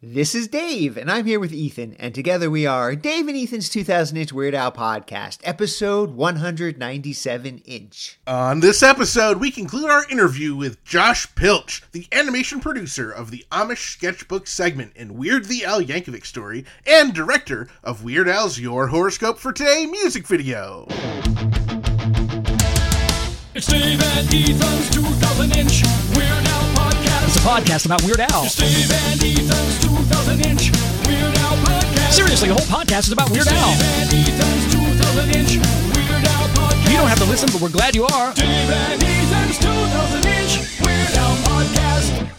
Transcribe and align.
This 0.00 0.32
is 0.32 0.46
Dave, 0.46 0.96
and 0.96 1.10
I'm 1.10 1.26
here 1.26 1.40
with 1.40 1.52
Ethan, 1.52 1.96
and 1.98 2.14
together 2.14 2.48
we 2.48 2.66
are 2.66 2.94
Dave 2.94 3.26
and 3.26 3.36
Ethan's 3.36 3.68
2000 3.68 4.16
Inch 4.16 4.32
Weird 4.32 4.54
Al 4.54 4.70
podcast, 4.70 5.38
episode 5.42 6.10
197 6.14 7.58
inch. 7.64 8.20
On 8.24 8.60
this 8.60 8.80
episode, 8.84 9.38
we 9.38 9.50
conclude 9.50 9.90
our 9.90 10.08
interview 10.08 10.54
with 10.54 10.84
Josh 10.84 11.34
Pilch, 11.34 11.82
the 11.90 12.06
animation 12.12 12.60
producer 12.60 13.10
of 13.10 13.32
the 13.32 13.44
Amish 13.50 13.94
sketchbook 13.94 14.46
segment 14.46 14.92
in 14.94 15.16
Weird 15.16 15.46
the 15.46 15.64
Al 15.64 15.82
Yankovic 15.82 16.24
story 16.24 16.64
and 16.86 17.12
director 17.12 17.66
of 17.82 18.04
Weird 18.04 18.28
Al's 18.28 18.60
Your 18.60 18.86
Horoscope 18.86 19.40
for 19.40 19.52
Today 19.52 19.84
music 19.84 20.28
video. 20.28 20.86
It's 23.52 23.66
Dave 23.66 24.00
and 24.00 24.32
Ethan's 24.32 24.90
2000 24.90 25.56
inch 25.56 25.82
Weird 26.14 26.30
Al 26.30 26.47
podcast. 26.47 26.47
It's 26.47 26.47
a 27.38 27.40
podcast 27.40 27.86
about 27.86 28.02
Weird 28.04 28.20
Al. 28.20 28.44
It's 28.44 28.60
and 28.60 29.22
Ethan's 29.22 29.78
2000 29.84 30.46
inch 30.46 30.70
Weird 31.06 31.34
Al 31.38 31.56
podcast. 31.62 32.12
Seriously, 32.12 32.48
the 32.48 32.54
whole 32.54 32.66
podcast 32.66 33.06
is 33.06 33.12
about 33.12 33.30
Weird 33.30 33.44
Dave 33.44 33.54
Al. 33.58 33.70
and 33.70 34.12
Ethan's 34.12 34.72
2000 34.74 35.36
inch 35.36 35.56
Weird 35.94 36.24
Al 36.24 36.48
podcast. 36.48 36.90
You 36.90 36.96
don't 36.96 37.08
have 37.08 37.18
to 37.18 37.24
listen, 37.26 37.48
but 37.52 37.60
we're 37.60 37.68
glad 37.70 37.94
you 37.94 38.04
are. 38.06 38.34
Dave 38.34 38.46
and 38.48 39.02
Ethan's 39.02 39.58
2000 39.58 40.26
inch 40.26 40.80
Weird 40.80 41.10
Al 41.16 41.36
podcast. 41.46 42.30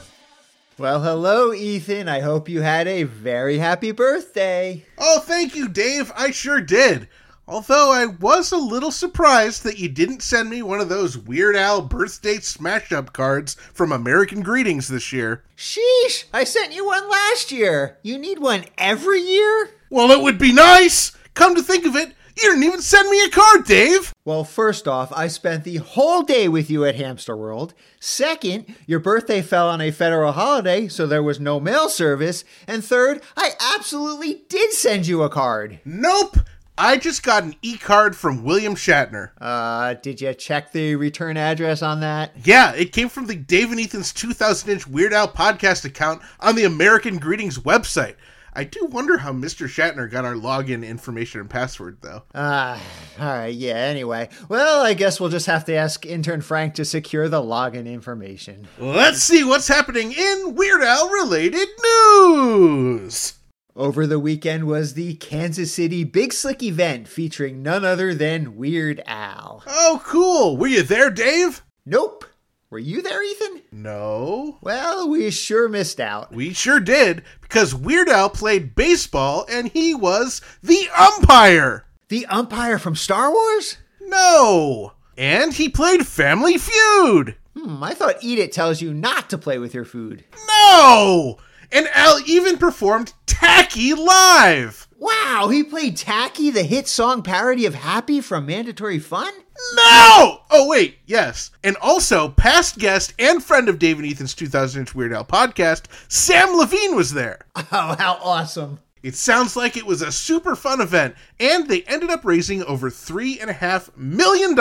Well, 0.78 1.02
hello, 1.02 1.54
Ethan. 1.54 2.08
I 2.08 2.20
hope 2.22 2.50
you 2.50 2.62
had 2.62 2.88
a 2.88 3.04
very 3.04 3.58
happy 3.58 3.92
birthday. 3.92 4.86
Oh, 4.98 5.20
thank 5.20 5.56
you, 5.56 5.68
Dave. 5.70 6.12
I 6.16 6.32
sure 6.32 6.62
did. 6.62 7.08
Although 7.50 7.92
I 7.92 8.06
was 8.06 8.52
a 8.52 8.58
little 8.58 8.92
surprised 8.92 9.64
that 9.64 9.80
you 9.80 9.90
didn't 9.90 10.22
send 10.22 10.52
me 10.52 10.62
one 10.62 10.80
of 10.80 10.88
those 10.88 11.18
Weird 11.18 11.56
Al 11.56 11.82
birthday 11.82 12.38
smash 12.38 12.92
up 12.92 13.12
cards 13.12 13.56
from 13.74 13.92
American 13.92 14.42
Greetings 14.44 14.88
this 14.88 15.12
year. 15.12 15.44
Sheesh, 15.58 16.26
I 16.32 16.44
sent 16.44 16.76
you 16.76 16.86
one 16.86 17.10
last 17.10 17.52
year. 17.52 17.98
You 18.04 18.20
need 18.20 18.38
one 18.38 18.66
every 18.78 19.22
year? 19.22 19.72
Well, 19.90 20.12
it 20.12 20.22
would 20.22 20.38
be 20.38 20.54
nice. 20.54 21.12
Come 21.34 21.56
to 21.56 21.64
think 21.64 21.88
of 21.88 21.96
it, 21.96 22.14
you 22.38 22.52
didn't 22.52 22.66
even 22.66 22.82
send 22.82 23.10
me 23.10 23.24
a 23.24 23.30
card, 23.30 23.66
Dave. 23.66 24.14
Well, 24.24 24.44
first 24.44 24.88
off, 24.88 25.12
I 25.12 25.28
spent 25.28 25.64
the 25.64 25.78
whole 25.78 26.22
day 26.22 26.48
with 26.48 26.70
you 26.70 26.86
at 26.86 26.96
Hamster 26.96 27.36
World. 27.36 27.74
Second, 28.00 28.76
your 28.86 29.00
birthday 29.00 29.42
fell 29.42 29.68
on 29.70 29.82
a 29.82 29.90
federal 29.90 30.34
holiday, 30.34 30.88
so 30.88 31.08
there 31.08 31.24
was 31.24 31.40
no 31.40 31.60
mail 31.60 31.90
service. 31.90 32.46
And 32.68 32.86
third, 32.86 33.24
I 33.36 33.54
absolutely 33.76 34.44
did 34.50 34.72
send 34.72 35.08
you 35.08 35.24
a 35.24 35.30
card. 35.30 35.80
Nope. 35.84 36.38
I 36.82 36.96
just 36.96 37.24
got 37.24 37.44
an 37.44 37.56
e 37.62 37.78
card 37.78 38.16
from 38.16 38.46
William 38.46 38.74
Shatner. 38.74 39.32
Uh, 39.42 39.96
did 39.96 40.22
you 40.22 40.34
check 40.34 40.72
the 40.72 40.96
return 40.96 41.36
address 41.36 41.82
on 41.82 42.00
that? 42.00 42.32
Yeah, 42.46 42.74
it 42.74 42.94
came 42.94 43.10
from 43.10 43.26
the 43.26 43.36
Dave 43.36 43.72
and 43.72 43.82
Ethan's 43.82 44.14
2000 44.14 44.70
inch 44.70 44.88
Weird 44.88 45.12
Al 45.12 45.28
podcast 45.28 45.84
account 45.84 46.22
on 46.40 46.56
the 46.56 46.64
American 46.64 47.18
Greetings 47.18 47.60
website. 47.60 48.16
I 48.54 48.64
do 48.64 48.86
wonder 48.86 49.18
how 49.18 49.34
Mr. 49.34 49.68
Shatner 49.68 50.10
got 50.10 50.24
our 50.24 50.36
login 50.36 50.88
information 50.88 51.42
and 51.42 51.50
password, 51.50 51.98
though. 52.00 52.24
Ah, 52.34 52.82
all 53.20 53.26
right, 53.26 53.54
yeah, 53.54 53.76
anyway. 53.76 54.30
Well, 54.48 54.82
I 54.82 54.94
guess 54.94 55.20
we'll 55.20 55.30
just 55.30 55.48
have 55.48 55.66
to 55.66 55.76
ask 55.76 56.06
intern 56.06 56.40
Frank 56.40 56.76
to 56.76 56.86
secure 56.86 57.28
the 57.28 57.42
login 57.42 57.92
information. 57.92 58.70
Let's 58.78 59.22
see 59.22 59.44
what's 59.44 59.68
happening 59.68 60.14
in 60.14 60.56
Weird 60.56 60.82
Al 60.82 61.10
related 61.10 61.68
news. 61.84 63.34
Over 63.76 64.08
the 64.08 64.20
weekend 64.20 64.66
was 64.66 64.94
the 64.94 65.14
Kansas 65.16 65.74
City 65.74 66.04
Big 66.04 66.34
Slick 66.34 66.64
event 66.64 67.08
featuring 67.08 67.62
none 67.62 67.86
other 67.86 68.14
than 68.16 68.58
Weird 68.58 69.02
Al. 69.06 69.64
Oh, 69.68 70.02
cool. 70.06 70.58
Were 70.58 70.68
you 70.68 70.82
there, 70.82 71.12
Dave? 71.12 71.64
Nope. 71.86 72.26
Were 72.72 72.80
you 72.80 73.02
there, 73.02 73.24
Ethan? 73.24 73.62
No. 73.72 74.58
Well, 74.62 75.08
we 75.08 75.30
sure 75.30 75.70
missed 75.70 76.00
out. 76.00 76.34
We 76.34 76.54
sure 76.54 76.80
did, 76.80 77.24
because 77.42 77.74
Weird 77.74 78.10
Al 78.10 78.30
played 78.30 78.76
baseball 78.76 79.46
and 79.50 79.68
he 79.70 79.94
was 79.94 80.42
the 80.62 80.90
umpire. 80.98 81.86
The 82.10 82.26
umpire 82.26 82.80
from 82.80 82.96
Star 82.96 83.32
Wars? 83.32 83.78
No. 84.02 84.94
And 85.16 85.54
he 85.54 85.70
played 85.70 86.08
Family 86.08 86.58
Feud. 86.58 87.36
Hmm, 87.56 87.84
I 87.84 87.94
thought 87.94 88.24
Eat 88.24 88.40
It 88.40 88.52
tells 88.52 88.82
you 88.82 88.94
not 88.94 89.30
to 89.30 89.38
play 89.38 89.60
with 89.60 89.74
your 89.74 89.86
food. 89.86 90.24
No! 90.48 91.38
And 91.72 91.88
Al 91.94 92.20
even 92.26 92.58
performed 92.58 93.14
Tacky 93.26 93.94
live. 93.94 94.88
Wow, 94.98 95.50
he 95.52 95.64
played 95.64 95.96
Tacky, 95.96 96.50
the 96.50 96.64
hit 96.64 96.88
song 96.88 97.22
parody 97.24 97.66
of 97.66 97.76
Happy 97.76 98.20
from 98.20 98.46
Mandatory 98.46 99.00
Fun? 99.00 99.32
No! 99.76 100.42
Oh, 100.50 100.68
wait, 100.68 100.98
yes. 101.06 101.52
And 101.64 101.78
also, 101.78 102.30
past 102.30 102.78
guest 102.80 103.14
and 103.20 103.44
friend 103.44 103.70
of 103.70 103.80
Dave 103.80 104.00
and 104.00 104.08
Ethan's 104.08 104.34
2000 104.34 104.82
Inch 104.82 104.96
Weird 104.96 105.14
Al 105.14 105.24
podcast, 105.24 105.84
Sam 106.10 106.58
Levine 106.58 106.96
was 106.96 107.14
there. 107.14 107.40
Oh, 107.72 107.96
how 107.98 108.20
awesome. 108.22 108.80
It 109.02 109.16
sounds 109.16 109.56
like 109.56 109.78
it 109.78 109.86
was 109.86 110.02
a 110.02 110.12
super 110.12 110.56
fun 110.56 110.82
event, 110.82 111.16
and 111.40 111.68
they 111.68 111.84
ended 111.84 112.10
up 112.10 112.26
raising 112.26 112.64
over 112.64 112.90
$3.5 112.90 113.96
million 113.96 114.56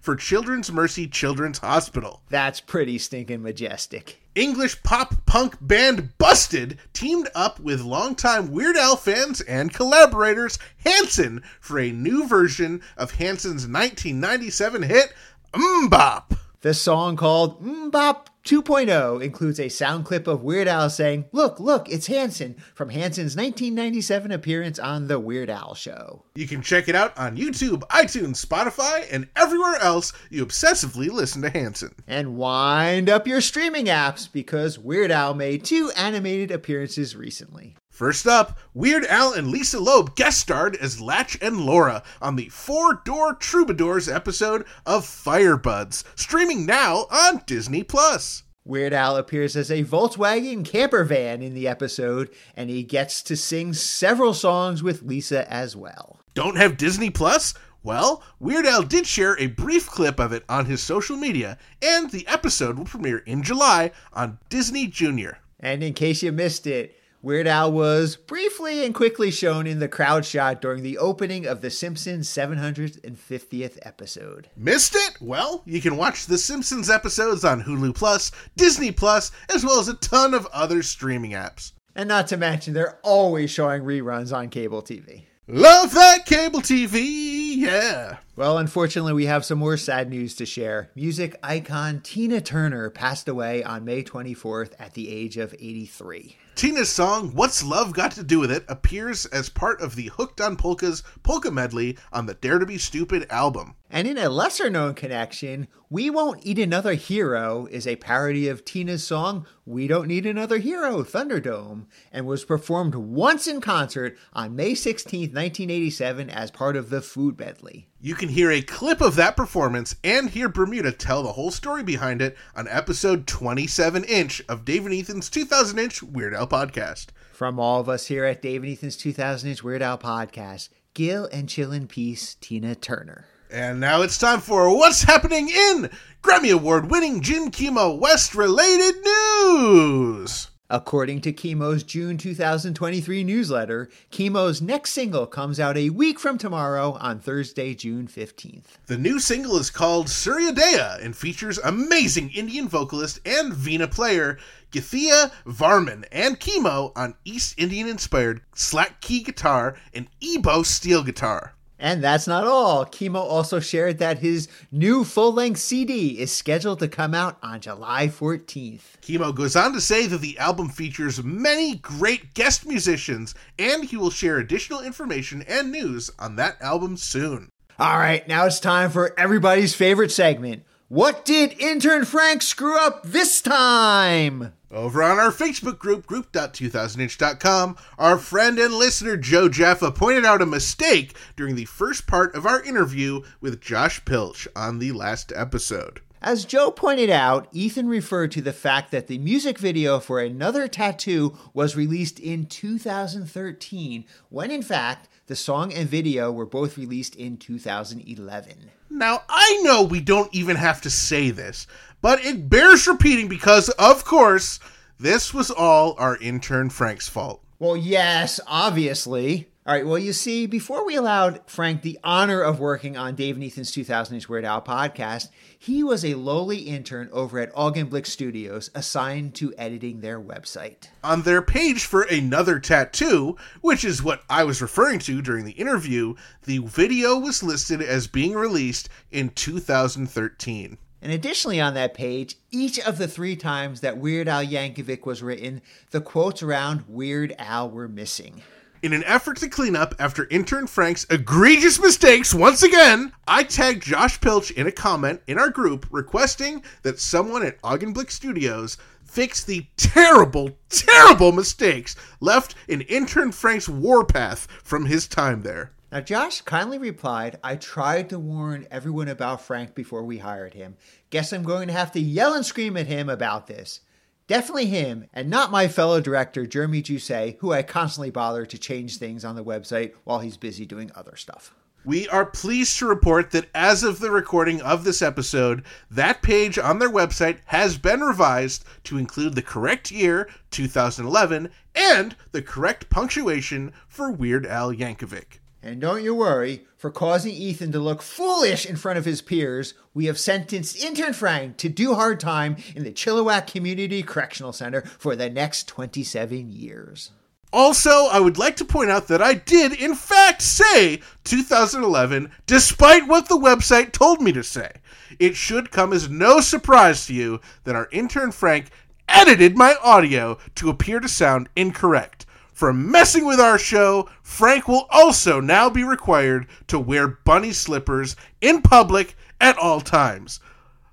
for 0.00 0.14
Children's 0.14 0.70
Mercy 0.70 1.08
Children's 1.08 1.58
Hospital. 1.58 2.22
That's 2.28 2.60
pretty 2.60 2.98
stinking 2.98 3.42
majestic. 3.42 4.20
English 4.34 4.82
pop 4.82 5.14
punk 5.26 5.56
band 5.60 6.16
Busted 6.18 6.78
teamed 6.92 7.28
up 7.34 7.58
with 7.60 7.80
longtime 7.80 8.50
Weird 8.50 8.76
Al 8.76 8.96
fans 8.96 9.40
and 9.40 9.72
collaborators 9.72 10.58
Hanson 10.84 11.42
for 11.60 11.78
a 11.78 11.92
new 11.92 12.26
version 12.26 12.80
of 12.96 13.12
Hanson's 13.12 13.66
1997 13.66 14.82
hit 14.82 15.12
MMMBop. 15.52 16.36
The 16.62 16.74
song 16.74 17.16
called 17.16 17.62
MMMBop 17.62 18.26
2.0 18.44 19.22
includes 19.22 19.58
a 19.58 19.70
sound 19.70 20.04
clip 20.04 20.26
of 20.26 20.42
Weird 20.42 20.68
Al 20.68 20.90
saying, 20.90 21.24
Look, 21.32 21.58
look, 21.58 21.88
it's 21.88 22.08
Hanson 22.08 22.56
from 22.74 22.90
Hanson's 22.90 23.36
1997 23.36 24.30
appearance 24.30 24.78
on 24.78 25.08
The 25.08 25.18
Weird 25.18 25.48
Al 25.48 25.74
Show. 25.74 26.26
You 26.34 26.46
can 26.46 26.60
check 26.60 26.86
it 26.86 26.94
out 26.94 27.16
on 27.16 27.38
YouTube, 27.38 27.80
iTunes, 27.88 28.44
Spotify, 28.44 29.06
and 29.10 29.28
everywhere 29.34 29.76
else 29.76 30.12
you 30.28 30.44
obsessively 30.44 31.10
listen 31.10 31.40
to 31.40 31.48
Hanson. 31.48 31.94
And 32.06 32.36
wind 32.36 33.08
up 33.08 33.26
your 33.26 33.40
streaming 33.40 33.86
apps 33.86 34.30
because 34.30 34.78
Weird 34.78 35.10
Al 35.10 35.32
made 35.32 35.64
two 35.64 35.90
animated 35.96 36.50
appearances 36.50 37.16
recently. 37.16 37.76
First 37.94 38.26
up, 38.26 38.58
Weird 38.74 39.06
Al 39.06 39.32
and 39.34 39.52
Lisa 39.52 39.78
Loeb 39.78 40.16
guest 40.16 40.40
starred 40.40 40.74
as 40.74 41.00
Latch 41.00 41.38
and 41.40 41.60
Laura 41.60 42.02
on 42.20 42.34
the 42.34 42.48
Four 42.48 43.00
Door 43.04 43.34
Troubadours 43.36 44.08
episode 44.08 44.64
of 44.84 45.04
Firebuds, 45.04 46.02
streaming 46.16 46.66
now 46.66 47.06
on 47.08 47.44
Disney 47.46 47.84
Plus. 47.84 48.42
Weird 48.64 48.92
Al 48.92 49.16
appears 49.16 49.54
as 49.54 49.70
a 49.70 49.84
Volkswagen 49.84 50.64
camper 50.64 51.04
van 51.04 51.40
in 51.40 51.54
the 51.54 51.68
episode, 51.68 52.30
and 52.56 52.68
he 52.68 52.82
gets 52.82 53.22
to 53.22 53.36
sing 53.36 53.72
several 53.72 54.34
songs 54.34 54.82
with 54.82 55.02
Lisa 55.02 55.48
as 55.48 55.76
well. 55.76 56.18
Don't 56.34 56.56
have 56.56 56.76
Disney 56.76 57.10
Plus? 57.10 57.54
Well, 57.84 58.24
Weird 58.40 58.66
Al 58.66 58.82
did 58.82 59.06
share 59.06 59.38
a 59.38 59.46
brief 59.46 59.86
clip 59.86 60.18
of 60.18 60.32
it 60.32 60.42
on 60.48 60.66
his 60.66 60.82
social 60.82 61.16
media, 61.16 61.58
and 61.80 62.10
the 62.10 62.26
episode 62.26 62.76
will 62.76 62.86
premiere 62.86 63.18
in 63.18 63.44
July 63.44 63.92
on 64.12 64.38
Disney 64.48 64.88
Junior. 64.88 65.38
And 65.60 65.84
in 65.84 65.94
case 65.94 66.24
you 66.24 66.32
missed 66.32 66.66
it, 66.66 66.96
Weird 67.24 67.46
Al 67.46 67.72
was 67.72 68.16
briefly 68.16 68.84
and 68.84 68.94
quickly 68.94 69.30
shown 69.30 69.66
in 69.66 69.78
the 69.78 69.88
crowd 69.88 70.26
shot 70.26 70.60
during 70.60 70.82
the 70.82 70.98
opening 70.98 71.46
of 71.46 71.62
The 71.62 71.70
Simpsons 71.70 72.28
750th 72.28 73.78
episode. 73.80 74.50
Missed 74.58 74.94
it? 74.94 75.16
Well, 75.22 75.62
you 75.64 75.80
can 75.80 75.96
watch 75.96 76.26
The 76.26 76.36
Simpsons 76.36 76.90
episodes 76.90 77.42
on 77.42 77.62
Hulu 77.62 77.94
Plus, 77.94 78.30
Disney 78.58 78.92
Plus, 78.92 79.32
as 79.48 79.64
well 79.64 79.80
as 79.80 79.88
a 79.88 79.94
ton 79.94 80.34
of 80.34 80.46
other 80.52 80.82
streaming 80.82 81.30
apps. 81.30 81.72
And 81.96 82.10
not 82.10 82.26
to 82.26 82.36
mention, 82.36 82.74
they're 82.74 82.98
always 83.02 83.50
showing 83.50 83.84
reruns 83.84 84.36
on 84.36 84.50
cable 84.50 84.82
TV. 84.82 85.22
Love 85.46 85.94
that 85.94 86.26
cable 86.26 86.60
TV, 86.60 87.56
yeah. 87.56 88.18
Well, 88.36 88.58
unfortunately, 88.58 89.14
we 89.14 89.24
have 89.24 89.46
some 89.46 89.58
more 89.58 89.78
sad 89.78 90.10
news 90.10 90.34
to 90.34 90.44
share. 90.44 90.90
Music 90.94 91.38
icon 91.42 92.02
Tina 92.02 92.42
Turner 92.42 92.90
passed 92.90 93.28
away 93.28 93.64
on 93.64 93.86
May 93.86 94.02
24th 94.02 94.72
at 94.78 94.92
the 94.92 95.10
age 95.10 95.38
of 95.38 95.54
83. 95.54 96.36
Tina's 96.54 96.88
song 96.88 97.32
What's 97.34 97.64
Love 97.64 97.92
Got 97.92 98.12
to 98.12 98.22
Do 98.22 98.38
with 98.38 98.52
It 98.52 98.64
appears 98.68 99.26
as 99.26 99.48
part 99.48 99.80
of 99.80 99.96
the 99.96 100.06
Hooked 100.06 100.40
on 100.40 100.56
Polkas 100.56 101.02
polka 101.24 101.50
medley 101.50 101.98
on 102.12 102.26
the 102.26 102.34
Dare 102.34 102.60
to 102.60 102.66
Be 102.66 102.78
Stupid 102.78 103.26
album. 103.28 103.74
And 103.90 104.06
in 104.06 104.16
a 104.16 104.28
lesser 104.28 104.70
known 104.70 104.94
connection, 104.94 105.66
We 105.90 106.10
Won't 106.10 106.46
Eat 106.46 106.60
Another 106.60 106.94
Hero 106.94 107.66
is 107.72 107.88
a 107.88 107.96
parody 107.96 108.46
of 108.46 108.64
Tina's 108.64 109.04
song 109.04 109.46
We 109.66 109.88
Don't 109.88 110.06
Need 110.06 110.26
Another 110.26 110.58
Hero, 110.58 111.02
Thunderdome, 111.02 111.86
and 112.12 112.24
was 112.24 112.44
performed 112.44 112.94
once 112.94 113.48
in 113.48 113.60
concert 113.60 114.16
on 114.32 114.54
May 114.54 114.76
16, 114.76 115.20
1987, 115.20 116.30
as 116.30 116.52
part 116.52 116.76
of 116.76 116.88
the 116.88 117.02
Food 117.02 117.36
Medley. 117.36 117.88
You 118.04 118.14
can 118.14 118.28
hear 118.28 118.50
a 118.50 118.60
clip 118.60 119.00
of 119.00 119.16
that 119.16 119.34
performance 119.34 119.96
and 120.04 120.28
hear 120.28 120.50
Bermuda 120.50 120.92
tell 120.92 121.22
the 121.22 121.32
whole 121.32 121.50
story 121.50 121.82
behind 121.82 122.20
it 122.20 122.36
on 122.54 122.68
episode 122.68 123.26
27 123.26 124.04
inch 124.04 124.42
of 124.46 124.66
Dave 124.66 124.84
and 124.84 124.94
Ethan's 124.94 125.30
2000 125.30 125.78
inch 125.78 126.02
Weird 126.02 126.34
Al 126.34 126.46
podcast. 126.46 127.06
From 127.32 127.58
all 127.58 127.80
of 127.80 127.88
us 127.88 128.08
here 128.08 128.26
at 128.26 128.42
Dave 128.42 128.62
and 128.62 128.70
Ethan's 128.70 128.98
2000 128.98 129.48
Inch 129.48 129.64
Weird 129.64 129.80
Al 129.80 129.96
podcast, 129.96 130.68
Gil 130.92 131.30
and 131.32 131.48
Chill 131.48 131.72
in 131.72 131.86
Peace, 131.86 132.34
Tina 132.42 132.74
Turner. 132.74 133.24
And 133.50 133.80
now 133.80 134.02
it's 134.02 134.18
time 134.18 134.42
for 134.42 134.68
what's 134.76 135.04
happening 135.04 135.48
in 135.48 135.88
Grammy 136.22 136.52
Award 136.52 136.90
winning 136.90 137.22
Jim 137.22 137.50
Kimo 137.50 137.94
West 137.94 138.34
related 138.34 138.96
news. 139.02 140.50
According 140.70 141.20
to 141.20 141.32
Kimo's 141.32 141.82
June 141.82 142.16
2023 142.16 143.22
newsletter, 143.22 143.90
Kimo's 144.10 144.62
next 144.62 144.92
single 144.92 145.26
comes 145.26 145.60
out 145.60 145.76
a 145.76 145.90
week 145.90 146.18
from 146.18 146.38
tomorrow 146.38 146.96
on 147.00 147.18
Thursday, 147.18 147.74
June 147.74 148.08
15th. 148.08 148.64
The 148.86 148.96
new 148.96 149.20
single 149.20 149.58
is 149.58 149.68
called 149.68 150.06
Suryodaya 150.06 151.04
and 151.04 151.14
features 151.14 151.58
amazing 151.58 152.30
Indian 152.30 152.66
vocalist 152.66 153.20
and 153.26 153.52
Veena 153.52 153.90
player 153.90 154.38
Githia 154.72 155.30
Varman 155.44 156.06
and 156.10 156.40
Kimo 156.40 156.92
on 156.96 157.14
East 157.26 157.54
Indian 157.58 157.86
inspired 157.86 158.40
slack 158.54 159.02
key 159.02 159.22
guitar 159.22 159.76
and 159.92 160.08
EBow 160.22 160.64
steel 160.64 161.02
guitar. 161.04 161.52
And 161.84 162.02
that's 162.02 162.26
not 162.26 162.46
all. 162.46 162.86
Kimo 162.86 163.20
also 163.20 163.60
shared 163.60 163.98
that 163.98 164.20
his 164.20 164.48
new 164.72 165.04
full 165.04 165.34
length 165.34 165.60
CD 165.60 166.18
is 166.18 166.32
scheduled 166.32 166.78
to 166.78 166.88
come 166.88 167.12
out 167.12 167.36
on 167.42 167.60
July 167.60 168.08
14th. 168.08 168.98
Kimo 169.02 169.32
goes 169.32 169.54
on 169.54 169.74
to 169.74 169.82
say 169.82 170.06
that 170.06 170.22
the 170.22 170.38
album 170.38 170.70
features 170.70 171.22
many 171.22 171.74
great 171.76 172.32
guest 172.32 172.66
musicians, 172.66 173.34
and 173.58 173.84
he 173.84 173.98
will 173.98 174.08
share 174.08 174.38
additional 174.38 174.80
information 174.80 175.42
and 175.46 175.70
news 175.70 176.10
on 176.18 176.36
that 176.36 176.56
album 176.62 176.96
soon. 176.96 177.50
All 177.78 177.98
right, 177.98 178.26
now 178.26 178.46
it's 178.46 178.60
time 178.60 178.88
for 178.88 179.12
everybody's 179.20 179.74
favorite 179.74 180.10
segment. 180.10 180.62
What 180.88 181.26
did 181.26 181.60
intern 181.60 182.06
Frank 182.06 182.40
screw 182.40 182.78
up 182.78 183.02
this 183.02 183.42
time? 183.42 184.54
Over 184.74 185.04
on 185.04 185.20
our 185.20 185.30
Facebook 185.30 185.78
group, 185.78 186.04
group.2000inch.com, 186.04 187.76
our 187.96 188.18
friend 188.18 188.58
and 188.58 188.74
listener 188.74 189.16
Joe 189.16 189.48
Jaffa 189.48 189.92
pointed 189.92 190.24
out 190.24 190.42
a 190.42 190.46
mistake 190.46 191.16
during 191.36 191.54
the 191.54 191.66
first 191.66 192.08
part 192.08 192.34
of 192.34 192.44
our 192.44 192.60
interview 192.60 193.22
with 193.40 193.60
Josh 193.60 194.04
Pilch 194.04 194.48
on 194.56 194.80
the 194.80 194.90
last 194.90 195.32
episode. 195.36 196.00
As 196.20 196.44
Joe 196.44 196.72
pointed 196.72 197.08
out, 197.08 197.46
Ethan 197.52 197.86
referred 197.86 198.32
to 198.32 198.42
the 198.42 198.52
fact 198.52 198.90
that 198.90 199.06
the 199.06 199.18
music 199.18 199.58
video 199.60 200.00
for 200.00 200.18
Another 200.18 200.66
Tattoo 200.66 201.38
was 201.52 201.76
released 201.76 202.18
in 202.18 202.46
2013, 202.46 204.04
when 204.28 204.50
in 204.50 204.62
fact, 204.62 205.08
the 205.26 205.36
song 205.36 205.72
and 205.72 205.88
video 205.88 206.32
were 206.32 206.46
both 206.46 206.76
released 206.76 207.14
in 207.14 207.36
2011. 207.36 208.70
Now, 208.94 209.22
I 209.28 209.60
know 209.64 209.82
we 209.82 210.00
don't 210.00 210.32
even 210.32 210.54
have 210.54 210.80
to 210.82 210.90
say 210.90 211.30
this, 211.30 211.66
but 212.00 212.24
it 212.24 212.48
bears 212.48 212.86
repeating 212.86 213.26
because, 213.26 213.68
of 213.70 214.04
course, 214.04 214.60
this 215.00 215.34
was 215.34 215.50
all 215.50 215.96
our 215.98 216.16
intern 216.18 216.70
Frank's 216.70 217.08
fault. 217.08 217.42
Well, 217.58 217.76
yes, 217.76 218.38
obviously. 218.46 219.48
All 219.66 219.72
right, 219.72 219.86
well, 219.86 219.98
you 219.98 220.12
see, 220.12 220.44
before 220.44 220.84
we 220.84 220.94
allowed 220.94 221.40
Frank 221.46 221.80
the 221.80 221.98
honor 222.04 222.42
of 222.42 222.60
working 222.60 222.98
on 222.98 223.14
Dave 223.14 223.36
and 223.36 223.42
Ethan's 223.42 223.72
2000 223.72 224.14
Inch 224.14 224.28
Weird 224.28 224.44
Al 224.44 224.60
podcast, 224.60 225.28
he 225.58 225.82
was 225.82 226.04
a 226.04 226.16
lowly 226.16 226.58
intern 226.58 227.08
over 227.12 227.38
at 227.38 227.50
Augenblick 227.54 228.04
Studios 228.04 228.68
assigned 228.74 229.34
to 229.36 229.54
editing 229.56 230.02
their 230.02 230.20
website. 230.20 230.88
On 231.02 231.22
their 231.22 231.40
page 231.40 231.86
for 231.86 232.02
Another 232.02 232.58
Tattoo, 232.58 233.38
which 233.62 233.86
is 233.86 234.02
what 234.02 234.22
I 234.28 234.44
was 234.44 234.60
referring 234.60 234.98
to 234.98 235.22
during 235.22 235.46
the 235.46 235.52
interview, 235.52 236.14
the 236.42 236.58
video 236.58 237.18
was 237.18 237.42
listed 237.42 237.80
as 237.80 238.06
being 238.06 238.34
released 238.34 238.90
in 239.10 239.30
2013. 239.30 240.76
And 241.00 241.10
additionally, 241.10 241.62
on 241.62 241.72
that 241.72 241.94
page, 241.94 242.36
each 242.50 242.78
of 242.80 242.98
the 242.98 243.08
three 243.08 243.34
times 243.34 243.80
that 243.80 243.96
Weird 243.96 244.28
Al 244.28 244.44
Yankovic 244.44 245.06
was 245.06 245.22
written, 245.22 245.62
the 245.90 246.02
quotes 246.02 246.42
around 246.42 246.84
Weird 246.86 247.34
Al 247.38 247.70
were 247.70 247.88
missing. 247.88 248.42
In 248.84 248.92
an 248.92 249.04
effort 249.04 249.38
to 249.38 249.48
clean 249.48 249.76
up 249.76 249.94
after 249.98 250.28
intern 250.28 250.66
Frank's 250.66 251.06
egregious 251.08 251.80
mistakes 251.80 252.34
once 252.34 252.62
again, 252.62 253.12
I 253.26 253.42
tagged 253.42 253.82
Josh 253.82 254.20
Pilch 254.20 254.50
in 254.50 254.66
a 254.66 254.72
comment 254.72 255.22
in 255.26 255.38
our 255.38 255.48
group 255.48 255.86
requesting 255.90 256.62
that 256.82 257.00
someone 257.00 257.46
at 257.46 257.58
Augenblick 257.62 258.10
Studios 258.10 258.76
fix 259.02 259.42
the 259.42 259.66
terrible, 259.78 260.50
terrible 260.68 261.32
mistakes 261.32 261.96
left 262.20 262.56
in 262.68 262.82
intern 262.82 263.32
Frank's 263.32 263.70
warpath 263.70 264.48
from 264.62 264.84
his 264.84 265.08
time 265.08 265.40
there. 265.40 265.72
Now, 265.90 266.02
Josh 266.02 266.42
kindly 266.42 266.76
replied, 266.76 267.38
I 267.42 267.56
tried 267.56 268.10
to 268.10 268.18
warn 268.18 268.66
everyone 268.70 269.08
about 269.08 269.40
Frank 269.40 269.74
before 269.74 270.04
we 270.04 270.18
hired 270.18 270.52
him. 270.52 270.76
Guess 271.08 271.32
I'm 271.32 271.42
going 271.42 271.68
to 271.68 271.72
have 271.72 271.92
to 271.92 272.00
yell 272.00 272.34
and 272.34 272.44
scream 272.44 272.76
at 272.76 272.86
him 272.86 273.08
about 273.08 273.46
this. 273.46 273.80
Definitely 274.26 274.66
him, 274.66 275.04
and 275.12 275.28
not 275.28 275.50
my 275.50 275.68
fellow 275.68 276.00
director, 276.00 276.46
Jeremy 276.46 276.82
Jusset, 276.82 277.36
who 277.40 277.52
I 277.52 277.62
constantly 277.62 278.10
bother 278.10 278.46
to 278.46 278.56
change 278.56 278.96
things 278.96 279.22
on 279.22 279.36
the 279.36 279.44
website 279.44 279.92
while 280.04 280.20
he's 280.20 280.38
busy 280.38 280.64
doing 280.64 280.90
other 280.94 281.14
stuff. 281.14 281.54
We 281.84 282.08
are 282.08 282.24
pleased 282.24 282.78
to 282.78 282.86
report 282.86 283.32
that 283.32 283.50
as 283.54 283.82
of 283.82 283.98
the 283.98 284.10
recording 284.10 284.62
of 284.62 284.84
this 284.84 285.02
episode, 285.02 285.62
that 285.90 286.22
page 286.22 286.58
on 286.58 286.78
their 286.78 286.88
website 286.88 287.40
has 287.44 287.76
been 287.76 288.00
revised 288.00 288.64
to 288.84 288.96
include 288.96 289.34
the 289.34 289.42
correct 289.42 289.90
year, 289.90 290.30
2011, 290.50 291.50
and 291.74 292.16
the 292.32 292.40
correct 292.40 292.88
punctuation 292.88 293.74
for 293.86 294.10
Weird 294.10 294.46
Al 294.46 294.72
Yankovic. 294.72 295.40
And 295.64 295.80
don't 295.80 296.04
you 296.04 296.14
worry, 296.14 296.66
for 296.76 296.90
causing 296.90 297.32
Ethan 297.32 297.72
to 297.72 297.78
look 297.78 298.02
foolish 298.02 298.66
in 298.66 298.76
front 298.76 298.98
of 298.98 299.06
his 299.06 299.22
peers, 299.22 299.72
we 299.94 300.04
have 300.04 300.18
sentenced 300.18 300.76
intern 300.76 301.14
Frank 301.14 301.56
to 301.56 301.70
do 301.70 301.94
hard 301.94 302.20
time 302.20 302.56
in 302.76 302.84
the 302.84 302.92
Chilliwack 302.92 303.46
Community 303.46 304.02
Correctional 304.02 304.52
Center 304.52 304.82
for 304.82 305.16
the 305.16 305.30
next 305.30 305.66
27 305.66 306.52
years. 306.52 307.12
Also, 307.50 308.08
I 308.08 308.20
would 308.20 308.36
like 308.36 308.56
to 308.56 308.64
point 308.66 308.90
out 308.90 309.08
that 309.08 309.22
I 309.22 309.32
did, 309.32 309.72
in 309.72 309.94
fact, 309.94 310.42
say 310.42 311.00
2011, 311.24 312.30
despite 312.46 313.08
what 313.08 313.30
the 313.30 313.38
website 313.38 313.92
told 313.92 314.20
me 314.20 314.32
to 314.32 314.44
say. 314.44 314.70
It 315.18 315.34
should 315.34 315.70
come 315.70 315.94
as 315.94 316.10
no 316.10 316.40
surprise 316.40 317.06
to 317.06 317.14
you 317.14 317.40
that 317.62 317.74
our 317.74 317.88
intern 317.90 318.32
Frank 318.32 318.68
edited 319.08 319.56
my 319.56 319.76
audio 319.82 320.36
to 320.56 320.68
appear 320.68 321.00
to 321.00 321.08
sound 321.08 321.48
incorrect. 321.56 322.26
For 322.54 322.72
messing 322.72 323.24
with 323.26 323.40
our 323.40 323.58
show, 323.58 324.08
Frank 324.22 324.68
will 324.68 324.86
also 324.88 325.40
now 325.40 325.68
be 325.68 325.82
required 325.82 326.46
to 326.68 326.78
wear 326.78 327.08
bunny 327.08 327.52
slippers 327.52 328.14
in 328.40 328.62
public 328.62 329.16
at 329.40 329.58
all 329.58 329.80
times. 329.80 330.38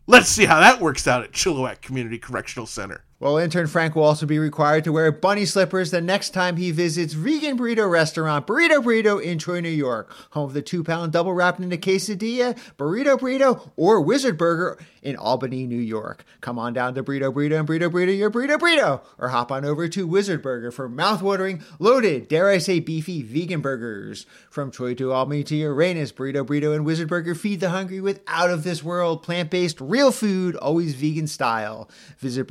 Let's 0.07 0.27
see 0.27 0.45
how 0.45 0.59
that 0.59 0.81
works 0.81 1.07
out 1.07 1.23
at 1.23 1.33
Chilliwack 1.33 1.81
Community 1.81 2.17
Correctional 2.17 2.65
Center. 2.65 3.03
Well, 3.21 3.37
intern 3.37 3.67
Frank 3.67 3.95
will 3.95 4.01
also 4.01 4.25
be 4.25 4.39
required 4.39 4.83
to 4.85 4.91
wear 4.91 5.11
bunny 5.11 5.45
slippers 5.45 5.91
the 5.91 6.01
next 6.01 6.31
time 6.31 6.57
he 6.57 6.71
visits 6.71 7.13
vegan 7.13 7.55
burrito 7.55 7.87
restaurant 7.87 8.47
Burrito 8.47 8.83
Burrito 8.83 9.21
in 9.21 9.37
Troy, 9.37 9.61
New 9.61 9.69
York, 9.69 10.11
home 10.31 10.45
of 10.45 10.53
the 10.53 10.63
two 10.63 10.83
pound 10.83 11.11
double 11.11 11.31
wrapped 11.31 11.59
in 11.59 11.71
a 11.71 11.77
quesadilla, 11.77 12.57
Burrito 12.79 13.19
Burrito, 13.19 13.69
or 13.75 14.01
Wizard 14.01 14.39
Burger 14.39 14.79
in 15.03 15.15
Albany, 15.15 15.67
New 15.67 15.79
York. 15.79 16.25
Come 16.41 16.57
on 16.57 16.73
down 16.73 16.95
to 16.95 17.03
Burrito 17.03 17.31
Burrito 17.31 17.59
and 17.59 17.67
Burrito 17.67 17.91
Burrito 17.91 18.17
your 18.17 18.31
Burrito 18.31 18.57
Burrito, 18.57 19.01
or 19.19 19.27
hop 19.27 19.51
on 19.51 19.65
over 19.65 19.87
to 19.87 20.07
Wizard 20.07 20.41
Burger 20.41 20.71
for 20.71 20.89
mouth-watering, 20.89 21.63
loaded, 21.77 22.27
dare 22.27 22.49
I 22.49 22.57
say 22.57 22.79
beefy 22.79 23.21
vegan 23.21 23.61
burgers. 23.61 24.25
From 24.49 24.71
Troy 24.71 24.95
to 24.95 25.11
Albany 25.11 25.43
to 25.43 25.55
Uranus, 25.55 26.11
Burrito 26.11 26.43
Burrito 26.43 26.75
and 26.75 26.87
Wizard 26.87 27.09
Burger 27.09 27.35
feed 27.35 27.59
the 27.59 27.69
hungry 27.69 28.01
with 28.01 28.21
out 28.25 28.49
of 28.49 28.63
this 28.63 28.83
world 28.83 29.21
plant-based 29.21 29.79
real 29.79 30.11
food, 30.11 30.55
always 30.55 30.95
vegan 30.95 31.27
style. 31.27 31.87
Visit 32.17 32.47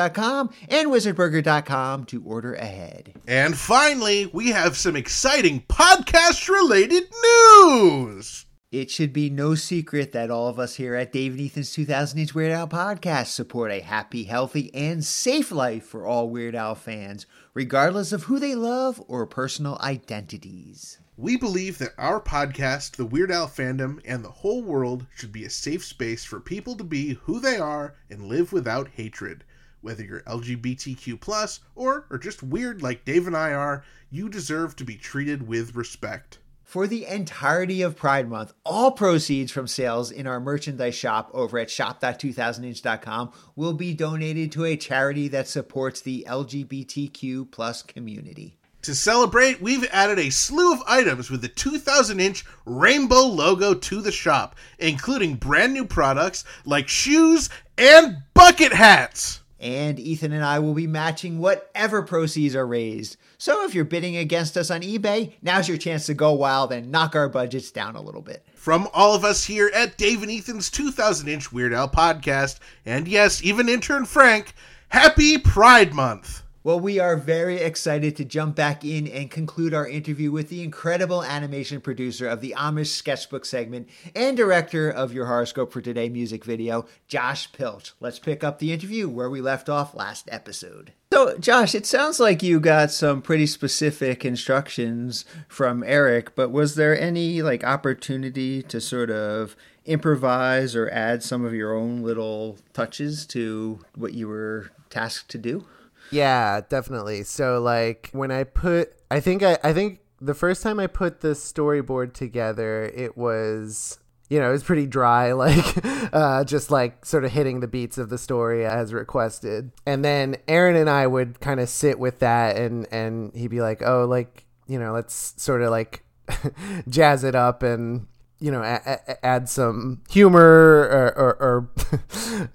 burritosquare.com 0.00 0.50
and 0.68 0.88
wizardburger.com 0.88 2.04
to 2.06 2.22
order 2.24 2.54
ahead. 2.54 3.14
And 3.26 3.56
finally, 3.56 4.26
we 4.32 4.50
have 4.50 4.76
some 4.76 4.96
exciting 4.96 5.62
podcast 5.68 6.48
related 6.48 7.04
news. 7.22 8.46
It 8.70 8.88
should 8.88 9.12
be 9.12 9.30
no 9.30 9.56
secret 9.56 10.12
that 10.12 10.30
all 10.30 10.46
of 10.46 10.60
us 10.60 10.76
here 10.76 10.94
at 10.94 11.10
Dave 11.12 11.32
and 11.32 11.40
Ethan's 11.40 11.72
2000 11.72 12.20
Inch 12.20 12.34
Weird 12.36 12.52
Al 12.52 12.68
podcast 12.68 13.26
support 13.26 13.72
a 13.72 13.80
happy, 13.80 14.24
healthy, 14.24 14.72
and 14.72 15.04
safe 15.04 15.50
life 15.50 15.84
for 15.84 16.06
all 16.06 16.30
Weird 16.30 16.54
Al 16.54 16.76
fans, 16.76 17.26
regardless 17.52 18.12
of 18.12 18.24
who 18.24 18.38
they 18.38 18.54
love 18.54 19.02
or 19.08 19.26
personal 19.26 19.76
identities. 19.80 21.00
We 21.16 21.36
believe 21.36 21.78
that 21.78 21.94
our 21.98 22.20
podcast, 22.20 22.92
the 22.92 23.04
Weird 23.04 23.32
Al 23.32 23.48
fandom, 23.48 24.00
and 24.04 24.24
the 24.24 24.30
whole 24.30 24.62
world 24.62 25.04
should 25.16 25.32
be 25.32 25.44
a 25.44 25.50
safe 25.50 25.84
space 25.84 26.24
for 26.24 26.38
people 26.38 26.76
to 26.76 26.84
be 26.84 27.14
who 27.24 27.40
they 27.40 27.58
are 27.58 27.96
and 28.08 28.26
live 28.26 28.52
without 28.52 28.88
hatred. 28.88 29.44
Whether 29.82 30.04
you're 30.04 30.20
LGBTQ 30.20 31.20
plus 31.20 31.60
or 31.74 32.06
are 32.10 32.18
just 32.18 32.42
weird 32.42 32.82
like 32.82 33.04
Dave 33.04 33.26
and 33.26 33.36
I 33.36 33.52
are, 33.52 33.84
you 34.10 34.28
deserve 34.28 34.76
to 34.76 34.84
be 34.84 34.96
treated 34.96 35.46
with 35.46 35.74
respect. 35.74 36.38
For 36.70 36.86
the 36.86 37.04
entirety 37.06 37.82
of 37.82 37.96
Pride 37.96 38.28
Month, 38.28 38.52
all 38.64 38.92
proceeds 38.92 39.50
from 39.50 39.66
sales 39.66 40.12
in 40.12 40.28
our 40.28 40.38
merchandise 40.38 40.94
shop 40.94 41.28
over 41.34 41.58
at 41.58 41.68
shop.2000inch.com 41.68 43.32
will 43.56 43.72
be 43.72 43.92
donated 43.92 44.52
to 44.52 44.64
a 44.64 44.76
charity 44.76 45.26
that 45.28 45.48
supports 45.48 46.00
the 46.00 46.24
LGBTQ 46.28 47.50
plus 47.50 47.82
community. 47.82 48.56
To 48.82 48.94
celebrate, 48.94 49.60
we've 49.60 49.84
added 49.90 50.18
a 50.18 50.30
slew 50.30 50.72
of 50.72 50.82
items 50.86 51.28
with 51.28 51.42
the 51.42 51.48
2000 51.48 52.20
inch 52.20 52.44
rainbow 52.64 53.26
logo 53.26 53.74
to 53.74 54.00
the 54.00 54.12
shop, 54.12 54.54
including 54.78 55.34
brand 55.34 55.74
new 55.74 55.84
products 55.84 56.44
like 56.64 56.88
shoes 56.88 57.50
and 57.76 58.18
bucket 58.32 58.72
hats. 58.72 59.39
And 59.60 60.00
Ethan 60.00 60.32
and 60.32 60.44
I 60.44 60.58
will 60.58 60.72
be 60.72 60.86
matching 60.86 61.38
whatever 61.38 62.02
proceeds 62.02 62.56
are 62.56 62.66
raised. 62.66 63.18
So 63.36 63.64
if 63.64 63.74
you're 63.74 63.84
bidding 63.84 64.16
against 64.16 64.56
us 64.56 64.70
on 64.70 64.80
eBay, 64.80 65.34
now's 65.42 65.68
your 65.68 65.76
chance 65.76 66.06
to 66.06 66.14
go 66.14 66.32
wild 66.32 66.72
and 66.72 66.90
knock 66.90 67.14
our 67.14 67.28
budgets 67.28 67.70
down 67.70 67.94
a 67.94 68.00
little 68.00 68.22
bit. 68.22 68.44
From 68.54 68.88
all 68.94 69.14
of 69.14 69.22
us 69.22 69.44
here 69.44 69.70
at 69.74 69.98
Dave 69.98 70.22
and 70.22 70.30
Ethan's 70.30 70.70
2000 70.70 71.28
inch 71.28 71.52
Weird 71.52 71.74
Al 71.74 71.88
podcast, 71.88 72.58
and 72.86 73.06
yes, 73.06 73.42
even 73.44 73.68
intern 73.68 74.06
Frank, 74.06 74.54
happy 74.88 75.36
Pride 75.36 75.92
Month! 75.92 76.42
Well, 76.62 76.78
we 76.78 76.98
are 76.98 77.16
very 77.16 77.56
excited 77.56 78.16
to 78.16 78.24
jump 78.26 78.54
back 78.54 78.84
in 78.84 79.08
and 79.08 79.30
conclude 79.30 79.72
our 79.72 79.88
interview 79.88 80.30
with 80.30 80.50
the 80.50 80.62
incredible 80.62 81.24
animation 81.24 81.80
producer 81.80 82.28
of 82.28 82.42
the 82.42 82.54
Amish 82.54 82.88
sketchbook 82.88 83.46
segment 83.46 83.88
and 84.14 84.36
director 84.36 84.90
of 84.90 85.14
your 85.14 85.24
horoscope 85.24 85.72
for 85.72 85.80
today 85.80 86.10
music 86.10 86.44
video, 86.44 86.84
Josh 87.08 87.50
Pilch. 87.52 87.94
Let's 87.98 88.18
pick 88.18 88.44
up 88.44 88.58
the 88.58 88.74
interview 88.74 89.08
where 89.08 89.30
we 89.30 89.40
left 89.40 89.70
off 89.70 89.94
last 89.94 90.28
episode. 90.30 90.92
So, 91.14 91.38
Josh, 91.38 91.74
it 91.74 91.86
sounds 91.86 92.20
like 92.20 92.42
you 92.42 92.60
got 92.60 92.90
some 92.90 93.22
pretty 93.22 93.46
specific 93.46 94.26
instructions 94.26 95.24
from 95.48 95.82
Eric, 95.82 96.34
but 96.34 96.50
was 96.50 96.74
there 96.74 96.98
any 97.00 97.40
like 97.40 97.64
opportunity 97.64 98.62
to 98.64 98.82
sort 98.82 99.10
of 99.10 99.56
improvise 99.86 100.76
or 100.76 100.90
add 100.90 101.22
some 101.22 101.42
of 101.42 101.54
your 101.54 101.74
own 101.74 102.02
little 102.02 102.58
touches 102.74 103.24
to 103.28 103.80
what 103.94 104.12
you 104.12 104.28
were 104.28 104.72
tasked 104.90 105.30
to 105.30 105.38
do? 105.38 105.64
Yeah, 106.10 106.60
definitely. 106.68 107.22
So 107.22 107.60
like 107.60 108.10
when 108.12 108.30
I 108.30 108.44
put 108.44 108.92
I 109.10 109.20
think 109.20 109.42
I, 109.42 109.58
I 109.62 109.72
think 109.72 110.00
the 110.20 110.34
first 110.34 110.62
time 110.62 110.78
I 110.80 110.86
put 110.86 111.20
the 111.20 111.28
storyboard 111.28 112.12
together, 112.12 112.84
it 112.94 113.16
was 113.16 113.98
you 114.28 114.38
know, 114.38 114.48
it 114.50 114.52
was 114.52 114.62
pretty 114.62 114.86
dry, 114.86 115.32
like 115.32 115.84
uh, 116.14 116.44
just 116.44 116.70
like 116.70 117.04
sort 117.04 117.24
of 117.24 117.32
hitting 117.32 117.60
the 117.60 117.66
beats 117.68 117.98
of 117.98 118.10
the 118.10 118.18
story 118.18 118.64
as 118.64 118.92
requested. 118.92 119.72
And 119.86 120.04
then 120.04 120.36
Aaron 120.46 120.76
and 120.76 120.88
I 120.88 121.06
would 121.06 121.40
kind 121.40 121.58
of 121.58 121.68
sit 121.68 121.98
with 121.98 122.20
that 122.20 122.56
and 122.56 122.86
and 122.92 123.34
he'd 123.34 123.48
be 123.50 123.60
like, 123.60 123.82
"Oh, 123.82 124.04
like, 124.04 124.46
you 124.68 124.78
know, 124.78 124.92
let's 124.92 125.34
sort 125.36 125.62
of 125.62 125.70
like 125.70 126.04
jazz 126.88 127.24
it 127.24 127.34
up 127.34 127.62
and 127.62 128.06
you 128.42 128.50
know, 128.50 128.62
a- 128.62 128.80
a- 128.86 129.26
add 129.26 129.48
some 129.50 130.00
humor 130.08 130.40
or, 130.40 131.18
or, 131.18 131.42
or 131.42 131.70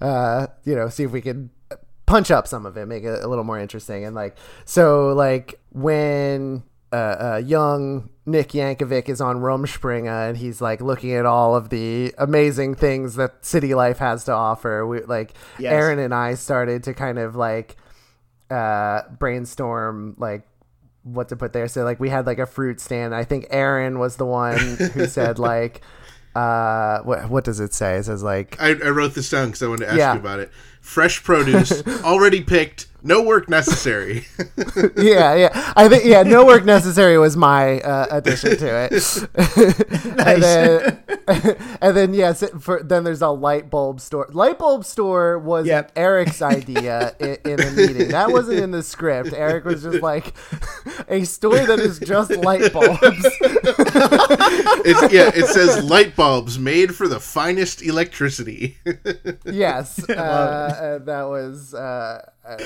uh, 0.00 0.46
you 0.64 0.74
know, 0.74 0.88
see 0.88 1.04
if 1.04 1.12
we 1.12 1.20
could 1.20 1.48
punch 2.06 2.30
up 2.30 2.46
some 2.46 2.64
of 2.66 2.76
it, 2.76 2.86
make 2.86 3.04
it 3.04 3.22
a 3.22 3.28
little 3.28 3.44
more 3.44 3.58
interesting. 3.58 4.04
And 4.04 4.14
like, 4.14 4.36
so 4.64 5.12
like 5.12 5.60
when 5.72 6.62
uh, 6.92 6.96
uh, 6.96 7.42
young 7.44 8.08
Nick 8.24 8.48
Yankovic 8.50 9.08
is 9.08 9.20
on 9.20 9.36
Rumspringa 9.36 10.28
and 10.30 10.36
he's 10.36 10.60
like 10.60 10.80
looking 10.80 11.12
at 11.12 11.26
all 11.26 11.54
of 11.54 11.68
the 11.68 12.14
amazing 12.18 12.74
things 12.74 13.16
that 13.16 13.44
city 13.44 13.74
life 13.74 13.98
has 13.98 14.24
to 14.24 14.32
offer. 14.32 14.86
We 14.86 15.00
like 15.02 15.34
Yes. 15.58 15.72
Aaron 15.72 15.98
and 15.98 16.14
I 16.14 16.34
started 16.34 16.82
to 16.84 16.94
kind 16.94 17.18
of 17.18 17.36
like 17.36 17.76
uh, 18.50 19.02
brainstorm 19.18 20.14
like 20.18 20.46
what 21.02 21.28
to 21.28 21.36
put 21.36 21.52
there. 21.52 21.68
So 21.68 21.84
like 21.84 22.00
we 22.00 22.08
had 22.08 22.26
like 22.26 22.38
a 22.38 22.46
fruit 22.46 22.80
stand. 22.80 23.14
I 23.14 23.24
think 23.24 23.46
Aaron 23.50 23.98
was 23.98 24.16
the 24.16 24.26
one 24.26 24.58
who 24.58 25.06
said 25.06 25.38
like 25.40 25.82
uh 26.36 27.00
what 27.02 27.28
what 27.30 27.44
does 27.44 27.60
it 27.60 27.72
say? 27.72 27.96
It 27.96 28.04
says 28.04 28.22
like 28.22 28.56
I, 28.60 28.68
I 28.70 28.90
wrote 28.90 29.14
this 29.14 29.30
down 29.30 29.48
because 29.48 29.62
I 29.62 29.68
wanted 29.68 29.84
to 29.86 29.90
ask 29.90 29.98
Yeah. 29.98 30.12
you 30.14 30.20
about 30.20 30.40
it. 30.40 30.50
Fresh 30.80 31.24
produce, 31.24 31.84
already 32.04 32.42
picked, 32.44 32.86
no 33.02 33.20
work 33.20 33.48
necessary. 33.48 34.24
yeah, 34.96 35.34
yeah. 35.34 35.72
I 35.76 35.88
think 35.88 36.04
yeah, 36.04 36.22
no 36.22 36.44
work 36.46 36.64
necessary 36.64 37.18
was 37.18 37.36
my 37.36 37.80
uh, 37.80 38.06
addition 38.10 38.56
to 38.58 38.88
it. 38.88 38.92
and 40.26 40.42
then 40.42 41.02
and 41.80 41.96
then 41.96 42.14
yes, 42.14 42.44
for 42.60 42.82
then 42.84 43.02
there's 43.02 43.22
a 43.22 43.30
light 43.30 43.68
bulb 43.68 44.00
store. 44.00 44.28
Light 44.32 44.58
bulb 44.60 44.84
store 44.84 45.38
was 45.40 45.66
Yep. 45.66 45.90
Eric's 45.96 46.40
idea 46.40 47.16
in, 47.18 47.36
in 47.44 47.60
a 47.60 47.70
meeting. 47.72 48.08
That 48.08 48.30
wasn't 48.30 48.60
in 48.60 48.70
the 48.70 48.82
script. 48.84 49.32
Eric 49.32 49.64
was 49.64 49.82
just 49.82 50.02
like 50.02 50.34
a 51.08 51.24
store 51.24 51.58
that 51.66 51.80
is 51.80 51.98
just 51.98 52.30
light 52.30 52.72
bulbs. 52.72 53.26
It's, 54.86 55.12
yeah, 55.12 55.30
it 55.34 55.46
says 55.46 55.82
light 55.84 56.14
bulbs 56.14 56.58
made 56.58 56.94
for 56.94 57.08
the 57.08 57.18
finest 57.18 57.82
electricity. 57.82 58.78
yes, 59.44 60.08
uh, 60.08 60.12
uh, 60.12 60.98
that 60.98 61.24
was. 61.24 61.74
Uh, 61.74 62.30
uh, 62.46 62.58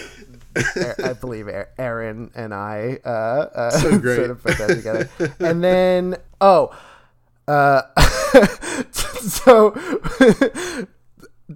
I 1.03 1.15
believe 1.15 1.49
Aaron 1.79 2.31
and 2.35 2.53
I 2.53 2.99
uh, 3.05 3.09
uh, 3.09 3.71
So 3.71 3.99
great. 4.01 4.17
sort 4.17 4.31
of 4.31 4.43
put 4.43 4.59
that 4.59 4.69
together, 4.69 5.09
and 5.41 5.65
then 5.65 6.17
oh, 6.41 6.77
uh, 7.49 7.83
so 8.93 9.71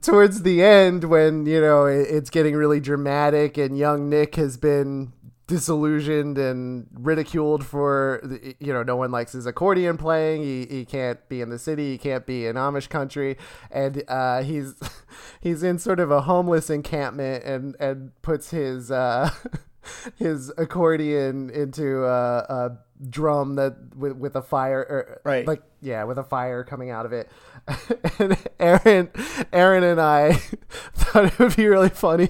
towards 0.00 0.42
the 0.42 0.62
end 0.62 1.04
when 1.04 1.47
you 1.47 1.61
know 1.61 1.87
it's 1.87 2.30
getting 2.30 2.54
really 2.54 2.80
dramatic 2.80 3.59
and 3.59 3.76
young 3.76 4.09
Nick 4.09 4.37
has 4.37 4.56
been 4.56 5.12
disillusioned 5.46 6.38
and 6.38 6.86
ridiculed 6.94 7.66
for 7.66 8.22
you 8.58 8.72
know 8.72 8.82
no 8.82 8.96
one 8.96 9.10
likes 9.10 9.32
his 9.32 9.46
accordion 9.46 9.96
playing. 9.96 10.42
He, 10.42 10.66
he 10.66 10.84
can't 10.84 11.26
be 11.28 11.40
in 11.40 11.50
the 11.50 11.58
city. 11.58 11.92
He 11.92 11.98
can't 11.98 12.26
be 12.26 12.46
in 12.46 12.56
amish 12.56 12.88
country. 12.88 13.36
And 13.70 14.02
uh, 14.08 14.42
he's 14.42 14.74
he's 15.40 15.62
in 15.62 15.78
sort 15.78 16.00
of 16.00 16.10
a 16.10 16.22
homeless 16.22 16.70
encampment 16.70 17.44
and 17.44 17.76
and 17.78 18.12
puts 18.22 18.50
his 18.50 18.90
uh 18.90 19.30
his 20.16 20.52
accordion 20.56 21.50
into 21.50 22.04
a, 22.04 22.38
a 22.38 22.78
drum 23.08 23.56
that 23.56 23.76
with, 23.96 24.12
with 24.16 24.37
a 24.37 24.42
fire 24.42 24.80
or 24.80 25.20
Right. 25.25 25.46
like 25.46 25.62
yeah 25.80 26.04
with 26.04 26.18
a 26.18 26.25
fire 26.25 26.64
coming 26.64 26.90
out 26.90 27.06
of 27.06 27.12
it. 27.12 27.28
And 28.18 28.37
aaron 28.61 29.11
aaron 29.52 29.82
and 29.82 30.00
i 30.00 30.32
thought 30.94 31.25
it 31.25 31.38
would 31.38 31.56
be 31.56 31.66
really 31.66 31.88
funny 31.88 32.28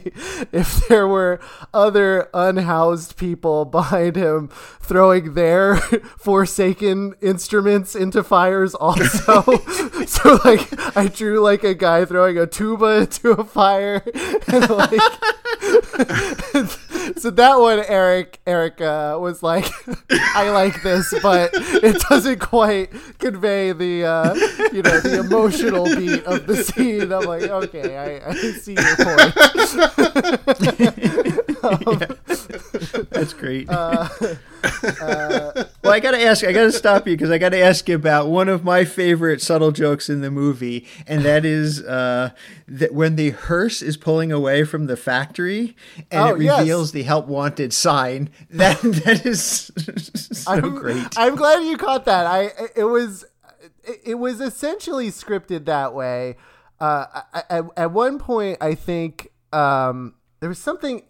if 0.52 0.86
there 0.88 1.06
were 1.06 1.40
other 1.74 2.28
unhoused 2.32 3.16
people 3.16 3.64
behind 3.64 4.16
him 4.16 4.48
throwing 4.80 5.34
their 5.34 5.76
forsaken 6.18 7.14
instruments 7.20 7.94
into 7.94 8.22
fires 8.22 8.74
also. 8.74 9.42
So 10.06 10.38
like 10.44 10.96
i 10.96 11.08
drew 11.08 11.40
like 11.40 11.64
a 11.64 11.74
guy 11.74 12.04
throwing 12.04 12.38
a 12.38 12.46
tuba 12.46 13.00
into 13.02 13.30
a 13.32 13.44
fire. 13.44 14.02
And 14.46 14.70
like 14.70 15.00
so 17.16 17.30
that 17.30 17.58
one 17.58 17.82
eric 17.88 18.40
eric 18.46 18.80
uh, 18.80 19.16
was 19.20 19.42
like 19.42 19.66
i 20.34 20.50
like 20.50 20.82
this 20.82 21.12
but 21.22 21.50
it 21.54 22.00
doesn't 22.08 22.38
quite 22.40 22.90
convey 23.18 23.72
the 23.72 24.04
uh, 24.04 24.34
you 24.72 24.82
know 24.82 25.00
the 25.00 25.20
emotional 25.20 25.84
beat 25.84 26.24
of 26.24 26.46
the 26.46 26.56
scene. 26.56 27.12
I'm 27.12 27.24
like 27.24 27.42
okay 27.42 27.96
i, 27.96 28.30
I 28.30 28.34
see 28.34 28.74
your 28.74 28.96
point 28.96 29.34
That's 33.10 33.32
great. 33.32 33.68
well, 33.68 34.08
I 35.92 36.00
got 36.00 36.12
to 36.12 36.22
ask, 36.22 36.44
I 36.44 36.52
got 36.52 36.64
to 36.64 36.72
stop 36.72 37.06
you 37.06 37.14
because 37.14 37.30
I 37.30 37.38
got 37.38 37.50
to 37.50 37.58
ask 37.60 37.88
you 37.88 37.94
about 37.94 38.28
one 38.28 38.48
of 38.48 38.64
my 38.64 38.84
favorite 38.84 39.40
subtle 39.42 39.72
jokes 39.72 40.08
in 40.08 40.20
the 40.20 40.30
movie, 40.30 40.86
and 41.06 41.22
that 41.24 41.44
is 41.44 41.82
uh, 41.82 42.30
that 42.68 42.94
when 42.94 43.16
the 43.16 43.30
hearse 43.30 43.82
is 43.82 43.96
pulling 43.96 44.32
away 44.32 44.64
from 44.64 44.86
the 44.86 44.96
factory 44.96 45.76
and 46.10 46.20
Oh, 46.22 46.34
it 46.34 46.42
yes. 46.42 46.58
reveals 46.60 46.92
the 46.92 47.02
help 47.02 47.26
wanted 47.26 47.72
sign. 47.72 48.30
That 48.50 48.80
that 48.82 49.26
is 49.26 49.42
so 49.42 50.50
I'm, 50.52 50.74
great. 50.76 51.06
I'm 51.16 51.34
glad 51.36 51.64
you 51.64 51.76
caught 51.76 52.04
that. 52.06 52.26
I 52.26 52.50
it 52.76 52.84
was 52.84 53.24
it, 54.04 54.14
was 54.14 54.40
essentially 54.40 55.10
scripted 55.10 55.66
that 55.66 55.94
way. 55.94 56.36
Uh, 56.80 57.06
I- 57.32 57.42
at, 57.50 57.64
at 57.76 57.90
one 57.92 58.18
point, 58.18 58.58
I 58.60 58.74
think 58.74 59.30
um, 59.52 60.14
there 60.40 60.48
was 60.48 60.58
something 60.58 61.02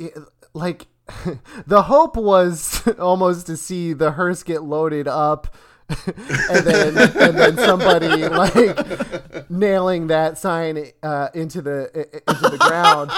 like 0.54 0.86
the 1.66 1.82
hope 1.82 2.16
was 2.16 2.86
almost 2.98 3.46
to 3.46 3.56
see 3.56 3.92
the 3.92 4.12
hearse 4.12 4.42
get 4.42 4.62
loaded 4.62 5.06
up. 5.08 5.54
and 6.06 6.64
then 6.64 6.96
and 6.96 7.36
then 7.38 7.56
somebody 7.58 8.08
like 8.26 9.50
nailing 9.50 10.06
that 10.06 10.38
sign 10.38 10.82
uh, 11.02 11.28
into 11.34 11.60
the 11.60 11.90
into 12.26 12.48
the 12.48 12.56
ground 12.56 13.10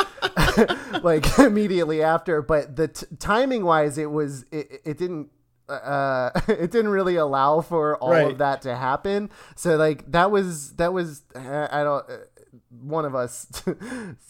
like 1.04 1.38
immediately 1.38 2.02
after 2.02 2.42
but 2.42 2.74
the 2.74 2.88
t- 2.88 3.06
timing 3.20 3.64
wise 3.64 3.98
it 3.98 4.10
was 4.10 4.44
it, 4.50 4.80
it 4.84 4.98
didn't 4.98 5.28
uh 5.68 6.30
it 6.48 6.72
didn't 6.72 6.88
really 6.88 7.14
allow 7.14 7.60
for 7.60 7.96
all 7.98 8.10
Right. 8.10 8.32
of 8.32 8.38
that 8.38 8.62
to 8.62 8.74
happen 8.74 9.30
so 9.54 9.76
like 9.76 10.10
that 10.10 10.32
was 10.32 10.72
that 10.74 10.92
was 10.92 11.22
i 11.36 11.84
don't 11.84 12.04
uh, 12.10 12.16
one 12.82 13.04
of 13.04 13.14
us 13.14 13.46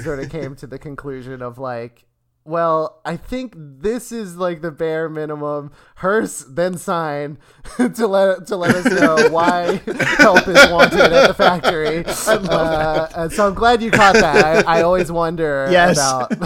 sort 0.02 0.18
of 0.18 0.28
came 0.28 0.54
to 0.56 0.66
the 0.66 0.78
conclusion 0.78 1.40
of 1.40 1.56
like 1.58 2.04
well, 2.46 3.00
I 3.04 3.16
think 3.16 3.54
this 3.56 4.12
is 4.12 4.36
like 4.36 4.62
the 4.62 4.70
bare 4.70 5.08
minimum. 5.08 5.72
Hearse 5.96 6.44
then 6.48 6.78
sign 6.78 7.38
to 7.76 8.06
let 8.06 8.46
to 8.46 8.56
let 8.56 8.74
us 8.74 8.84
know 9.00 9.28
why 9.30 9.80
help 10.18 10.46
is 10.48 10.70
wanted 10.70 11.12
at 11.12 11.28
the 11.28 11.34
factory. 11.34 12.04
Uh, 12.06 13.08
and 13.16 13.32
so 13.32 13.48
I'm 13.48 13.54
glad 13.54 13.82
you 13.82 13.90
caught 13.90 14.14
that. 14.14 14.66
I, 14.66 14.78
I 14.78 14.82
always 14.82 15.10
wonder 15.12 15.68
Yes. 15.70 15.98
about 15.98 16.30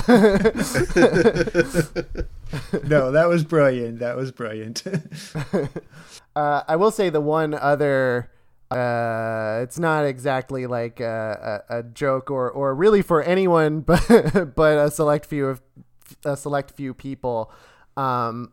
no, 2.89 3.13
that 3.13 3.27
was 3.29 3.45
brilliant. 3.45 4.01
That 4.01 4.17
was 4.17 4.33
brilliant. 4.33 4.83
Uh, 6.37 6.63
I 6.67 6.77
will 6.77 6.91
say 6.91 7.11
the 7.11 7.21
one 7.21 7.55
other. 7.55 8.31
Uh, 8.71 9.59
it's 9.65 9.81
not 9.81 10.05
exactly 10.07 10.67
like 10.69 11.01
a, 11.01 11.65
a, 11.69 11.79
a 11.79 11.83
joke 11.83 12.31
or, 12.31 12.49
or 12.49 12.73
really 12.73 13.03
for 13.03 13.21
anyone, 13.23 13.81
but 13.81 14.55
but 14.55 14.79
a 14.79 14.91
select 14.93 15.27
few 15.27 15.47
of 15.47 15.61
a 16.25 16.37
select 16.37 16.73
few 16.73 16.95
people. 16.95 17.53
Um, 17.97 18.53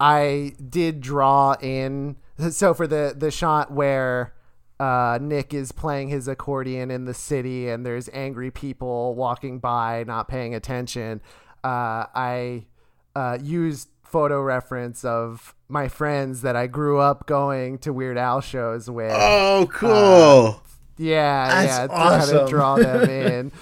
I 0.00 0.52
did 0.68 1.00
draw 1.00 1.54
in 1.60 2.16
so 2.50 2.74
for 2.74 2.86
the 2.86 3.14
the 3.16 3.30
shot 3.30 3.70
where 3.72 4.34
uh, 4.80 5.18
Nick 5.20 5.54
is 5.54 5.70
playing 5.70 6.08
his 6.08 6.26
accordion 6.26 6.90
in 6.90 7.04
the 7.04 7.14
city 7.14 7.68
and 7.68 7.86
there's 7.86 8.08
angry 8.12 8.50
people 8.50 9.14
walking 9.14 9.60
by 9.60 10.02
not 10.06 10.26
paying 10.26 10.54
attention. 10.56 11.20
Uh, 11.62 12.06
I 12.14 12.66
uh, 13.14 13.38
used 13.40 13.88
photo 14.02 14.42
reference 14.42 15.04
of 15.04 15.54
my 15.68 15.86
friends 15.88 16.42
that 16.42 16.56
I 16.56 16.66
grew 16.66 16.98
up 16.98 17.26
going 17.26 17.78
to 17.78 17.92
Weird 17.92 18.18
Al 18.18 18.40
shows 18.40 18.90
with. 18.90 19.12
Oh, 19.14 19.68
cool. 19.72 20.62
Yeah, 20.98 21.48
That's 21.48 21.66
yeah, 21.68 21.82
to 21.82 21.88
kind 21.88 22.22
awesome. 22.22 22.36
of 22.38 22.50
draw 22.50 22.76
them 22.76 23.08
in. 23.10 23.52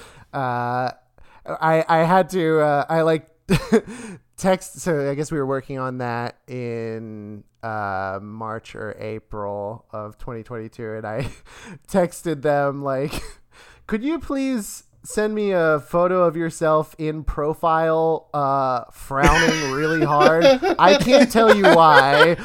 I 1.47 1.85
I 1.89 1.99
had 2.05 2.29
to 2.31 2.61
uh, 2.61 2.87
I 2.89 3.03
like 3.03 3.29
text. 4.37 4.81
So 4.81 5.11
I 5.11 5.15
guess 5.15 5.31
we 5.31 5.39
were 5.39 5.47
working 5.47 5.79
on 5.79 5.99
that 5.99 6.37
in 6.49 7.45
uh, 7.63 8.19
March 8.23 8.75
or 8.75 8.97
April 8.99 9.85
of 9.93 10.19
2022, 10.19 10.95
and 10.95 11.07
I 11.07 11.31
texted 11.89 12.43
them 12.43 12.83
like, 12.83 13.23
"Could 13.87 14.03
you 14.03 14.19
please?" 14.19 14.85
Send 15.03 15.35
me 15.35 15.53
a 15.53 15.81
photo 15.81 16.25
of 16.25 16.37
yourself 16.37 16.95
in 16.99 17.25
profile, 17.25 18.29
uh, 18.35 18.85
frowning 18.93 19.73
really 19.73 20.05
hard. 20.05 20.45
I 20.79 20.99
can't 20.99 21.33
tell 21.33 21.57
you 21.57 21.63
why, 21.63 22.37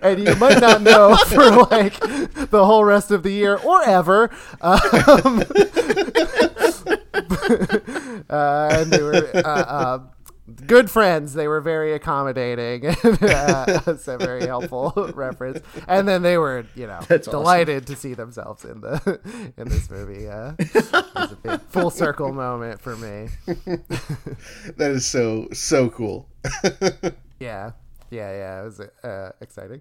and 0.00 0.20
you 0.24 0.32
might 0.36 0.60
not 0.60 0.80
know 0.80 1.16
for 1.26 1.50
like 1.50 1.98
the 1.98 2.64
whole 2.64 2.84
rest 2.84 3.10
of 3.10 3.24
the 3.24 3.32
year 3.32 3.56
or 3.56 3.82
ever. 3.82 4.30
Um, 4.60 5.42
and 7.48 8.90
they 8.90 9.02
were 9.02 9.30
uh, 9.34 9.38
uh, 9.40 9.98
good 10.66 10.90
friends. 10.90 11.34
They 11.34 11.48
were 11.48 11.60
very 11.60 11.92
accommodating. 11.94 12.86
uh, 13.04 13.80
that's 13.84 14.08
a 14.08 14.18
very 14.18 14.46
helpful 14.46 14.92
reference. 15.14 15.60
And 15.88 16.06
then 16.06 16.22
they 16.22 16.38
were, 16.38 16.66
you 16.74 16.86
know, 16.86 17.00
That's 17.08 17.28
awesome. 17.28 17.40
delighted 17.40 17.86
to 17.88 17.96
see 17.96 18.14
themselves 18.14 18.64
in 18.64 18.80
the 18.80 19.52
in 19.56 19.68
this 19.68 19.90
movie. 19.90 20.28
Uh, 20.28 20.52
it 20.58 20.74
was 21.14 21.32
a 21.32 21.38
big 21.42 21.60
full 21.62 21.90
circle 21.90 22.32
moment 22.32 22.80
for 22.80 22.96
me. 22.96 23.28
That 24.76 24.90
is 24.92 25.06
so 25.06 25.48
so 25.52 25.88
cool. 25.90 26.28
Yeah, 27.38 27.72
yeah, 28.10 28.32
yeah. 28.32 28.60
It 28.60 28.64
was 28.64 28.80
uh, 28.80 29.32
exciting. 29.40 29.80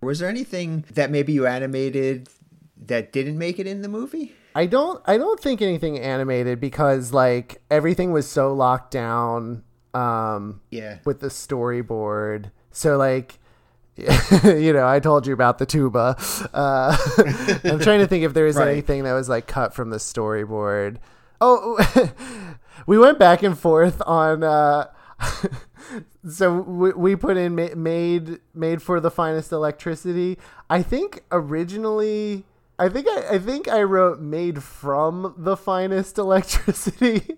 Was 0.00 0.18
there 0.18 0.28
anything 0.28 0.84
that 0.92 1.10
maybe 1.10 1.32
you 1.32 1.46
animated 1.46 2.28
that 2.86 3.12
didn't 3.12 3.38
make 3.38 3.58
it 3.58 3.66
in 3.66 3.82
the 3.82 3.88
movie? 3.88 4.34
I 4.56 4.66
don't 4.66 5.02
I 5.06 5.18
don't 5.18 5.38
think 5.38 5.60
anything 5.62 5.98
animated 5.98 6.60
because 6.60 7.12
like 7.12 7.60
everything 7.70 8.12
was 8.12 8.26
so 8.26 8.54
locked 8.54 8.90
down 8.90 9.62
um 9.94 10.60
Yeah. 10.70 10.98
with 11.04 11.20
the 11.20 11.28
storyboard. 11.28 12.50
So 12.72 12.96
like 12.96 13.38
you 13.96 14.72
know, 14.74 14.86
I 14.86 15.00
told 15.00 15.26
you 15.26 15.32
about 15.32 15.56
the 15.58 15.64
tuba. 15.66 16.16
Uh, 16.52 16.96
I'm 17.64 17.78
trying 17.80 18.00
to 18.00 18.06
think 18.06 18.24
if 18.24 18.34
there 18.34 18.44
was 18.44 18.56
Right. 18.56 18.68
anything 18.68 19.04
that 19.04 19.14
was 19.14 19.28
like 19.28 19.46
cut 19.46 19.72
from 19.74 19.88
the 19.90 19.96
storyboard. 19.96 20.98
Oh, 21.40 21.78
we 22.86 22.98
went 22.98 23.18
back 23.18 23.42
and 23.42 23.58
forth 23.58 24.02
on. 24.06 24.42
Uh, 24.44 24.86
so 26.28 26.60
we, 26.60 26.92
we 26.92 27.16
put 27.16 27.36
in 27.38 27.54
ma- 27.54 27.74
made 27.74 28.38
made 28.54 28.82
for 28.82 29.00
the 29.00 29.10
finest 29.10 29.50
electricity. 29.52 30.38
I 30.68 30.82
think 30.82 31.22
originally, 31.32 32.44
I 32.78 32.88
think 32.88 33.06
I, 33.08 33.34
I 33.34 33.38
think 33.38 33.68
I 33.68 33.82
wrote 33.82 34.20
made 34.20 34.62
from 34.62 35.34
the 35.36 35.56
finest 35.56 36.18
electricity, 36.18 37.36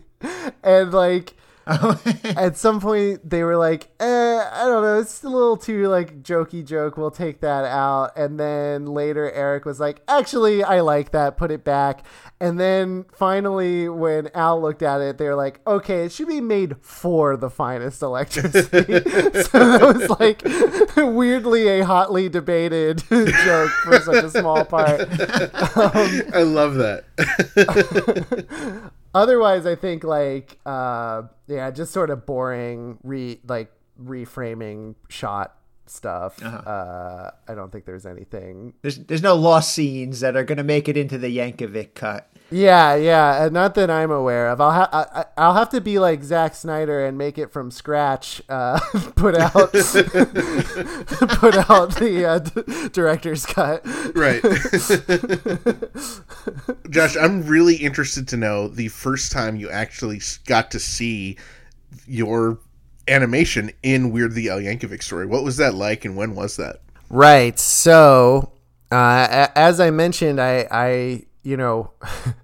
and 0.62 0.92
like 0.92 1.34
at 2.24 2.56
some 2.56 2.80
point 2.80 3.28
they 3.28 3.42
were 3.42 3.56
like, 3.56 3.88
eh, 4.00 4.04
I 4.06 4.64
don't 4.64 4.82
know, 4.82 4.98
it's 4.98 5.22
a 5.22 5.28
little 5.28 5.56
too 5.56 5.88
like 5.88 6.22
jokey 6.22 6.64
joke. 6.64 6.96
We'll 6.96 7.10
take 7.10 7.40
that 7.40 7.64
out. 7.64 8.16
And 8.16 8.40
then 8.40 8.86
later 8.86 9.30
Eric 9.30 9.66
was 9.66 9.78
like, 9.78 10.00
actually, 10.08 10.62
I 10.62 10.80
like 10.80 11.10
that. 11.12 11.36
Put 11.36 11.50
it 11.50 11.64
back. 11.64 12.04
And 12.40 12.58
then 12.58 13.04
finally, 13.12 13.88
when 13.88 14.30
Al 14.34 14.62
looked 14.62 14.82
at 14.82 15.00
it, 15.00 15.18
they 15.18 15.24
were 15.24 15.34
like, 15.34 15.60
okay, 15.66 16.04
it 16.04 16.12
should 16.12 16.28
be 16.28 16.40
made 16.40 16.76
for 16.80 17.36
the 17.36 17.50
finest 17.50 18.00
electricity. 18.00 18.68
so 18.72 19.58
that 19.58 19.80
was 19.82 20.08
like 20.18 20.42
weirdly 20.96 21.68
a 21.68 21.84
hotly 21.84 22.28
debated 22.30 23.02
joke 23.08 23.70
for 23.84 24.00
such 24.00 24.24
a 24.24 24.30
small 24.30 24.64
part. 24.64 25.00
I 26.32 26.42
love 26.42 26.76
that. 26.76 27.04
Otherwise 29.14 29.66
i 29.66 29.74
think 29.74 30.04
like 30.04 30.58
uh 30.66 31.22
yeah 31.46 31.70
just 31.70 31.92
sort 31.92 32.10
of 32.10 32.26
boring 32.26 32.98
re 33.02 33.40
like 33.46 33.72
reframing 34.02 34.94
shot 35.08 35.54
stuff 35.86 36.42
uh 36.44 37.30
i 37.48 37.54
don't 37.54 37.72
think 37.72 37.84
there's 37.86 38.04
anything 38.06 38.74
There's 38.82 38.98
there's 38.98 39.22
no 39.22 39.34
lost 39.34 39.72
scenes 39.72 40.20
that 40.20 40.36
are 40.36 40.44
gonna 40.44 40.62
make 40.62 40.88
it 40.88 40.96
into 40.96 41.16
the 41.18 41.34
Yankovic 41.36 41.94
cut. 41.94 42.30
Yeah 42.50 42.94
yeah 42.94 43.42
uh, 43.44 43.48
not 43.50 43.74
that 43.74 43.90
i'm 43.90 44.10
aware 44.10 44.48
of 44.48 44.60
i'll 44.60 44.70
have 44.72 44.88
I- 44.92 45.24
i'll 45.36 45.54
have 45.54 45.68
to 45.70 45.80
be 45.80 45.98
like 45.98 46.22
Zack 46.24 46.54
snyder 46.54 47.04
and 47.04 47.18
make 47.18 47.36
it 47.36 47.52
from 47.52 47.70
scratch 47.70 48.40
uh 48.48 48.78
put 49.16 49.36
out 49.36 49.52
put 49.72 51.56
out 51.68 51.96
the 51.96 52.24
uh, 52.26 52.38
d- 52.38 52.88
director's 52.88 53.44
cut 53.44 53.82
Right. 54.14 54.42
Josh, 56.90 57.16
I'm 57.16 57.42
really 57.46 57.76
interested 57.76 58.28
to 58.28 58.36
know 58.36 58.68
the 58.68 58.88
first 58.88 59.32
time 59.32 59.56
you 59.56 59.70
actually 59.70 60.20
got 60.46 60.70
to 60.72 60.80
see 60.80 61.36
your 62.06 62.58
animation 63.06 63.70
in 63.82 64.10
Weird 64.10 64.32
the 64.32 64.50
Al 64.50 64.58
Yankovic 64.58 65.02
story. 65.02 65.26
What 65.26 65.44
was 65.44 65.56
that 65.58 65.74
like 65.74 66.04
and 66.04 66.16
when 66.16 66.34
was 66.34 66.56
that? 66.56 66.80
Right. 67.10 67.58
So, 67.58 68.52
uh, 68.90 69.48
as 69.54 69.80
I 69.80 69.90
mentioned, 69.90 70.40
I, 70.40 70.66
I, 70.70 71.24
you 71.42 71.56
know, 71.56 71.92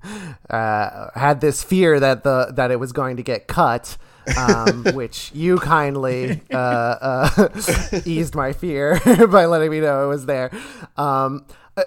uh, 0.50 1.10
had 1.14 1.40
this 1.40 1.62
fear 1.62 2.00
that 2.00 2.22
the 2.22 2.52
that 2.54 2.70
it 2.70 2.76
was 2.80 2.92
going 2.92 3.16
to 3.16 3.22
get 3.22 3.46
cut, 3.46 3.96
um, 4.36 4.84
which 4.94 5.30
you 5.34 5.58
kindly 5.58 6.40
uh, 6.52 6.56
uh, 6.58 7.48
eased 8.04 8.34
my 8.34 8.52
fear 8.52 9.00
by 9.28 9.46
letting 9.46 9.70
me 9.70 9.80
know 9.80 10.04
it 10.04 10.08
was 10.08 10.26
there. 10.26 10.50
Um, 10.96 11.46
uh, 11.76 11.82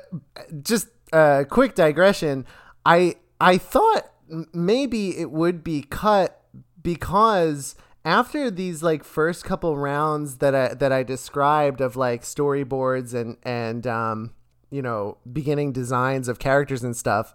just 0.61 0.87
a 1.13 1.45
quick 1.49 1.75
digression. 1.75 2.45
I 2.85 3.15
I 3.39 3.57
thought 3.57 4.11
maybe 4.53 5.17
it 5.17 5.31
would 5.31 5.63
be 5.63 5.81
cut 5.83 6.41
because 6.81 7.75
after 8.03 8.49
these 8.49 8.81
like 8.81 9.03
first 9.03 9.43
couple 9.43 9.77
rounds 9.77 10.37
that 10.37 10.55
I 10.55 10.73
that 10.73 10.91
I 10.91 11.03
described 11.03 11.81
of 11.81 11.95
like 11.95 12.21
storyboards 12.23 13.13
and 13.13 13.37
and 13.43 13.85
um 13.85 14.31
you 14.69 14.81
know 14.81 15.17
beginning 15.31 15.71
designs 15.71 16.27
of 16.27 16.39
characters 16.39 16.83
and 16.83 16.95
stuff 16.95 17.33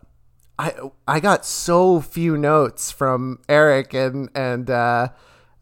I 0.59 0.75
I 1.09 1.21
got 1.21 1.45
so 1.47 2.01
few 2.01 2.37
notes 2.37 2.91
from 2.91 3.39
Eric 3.49 3.95
and 3.95 4.29
and 4.35 4.69
uh 4.71 5.09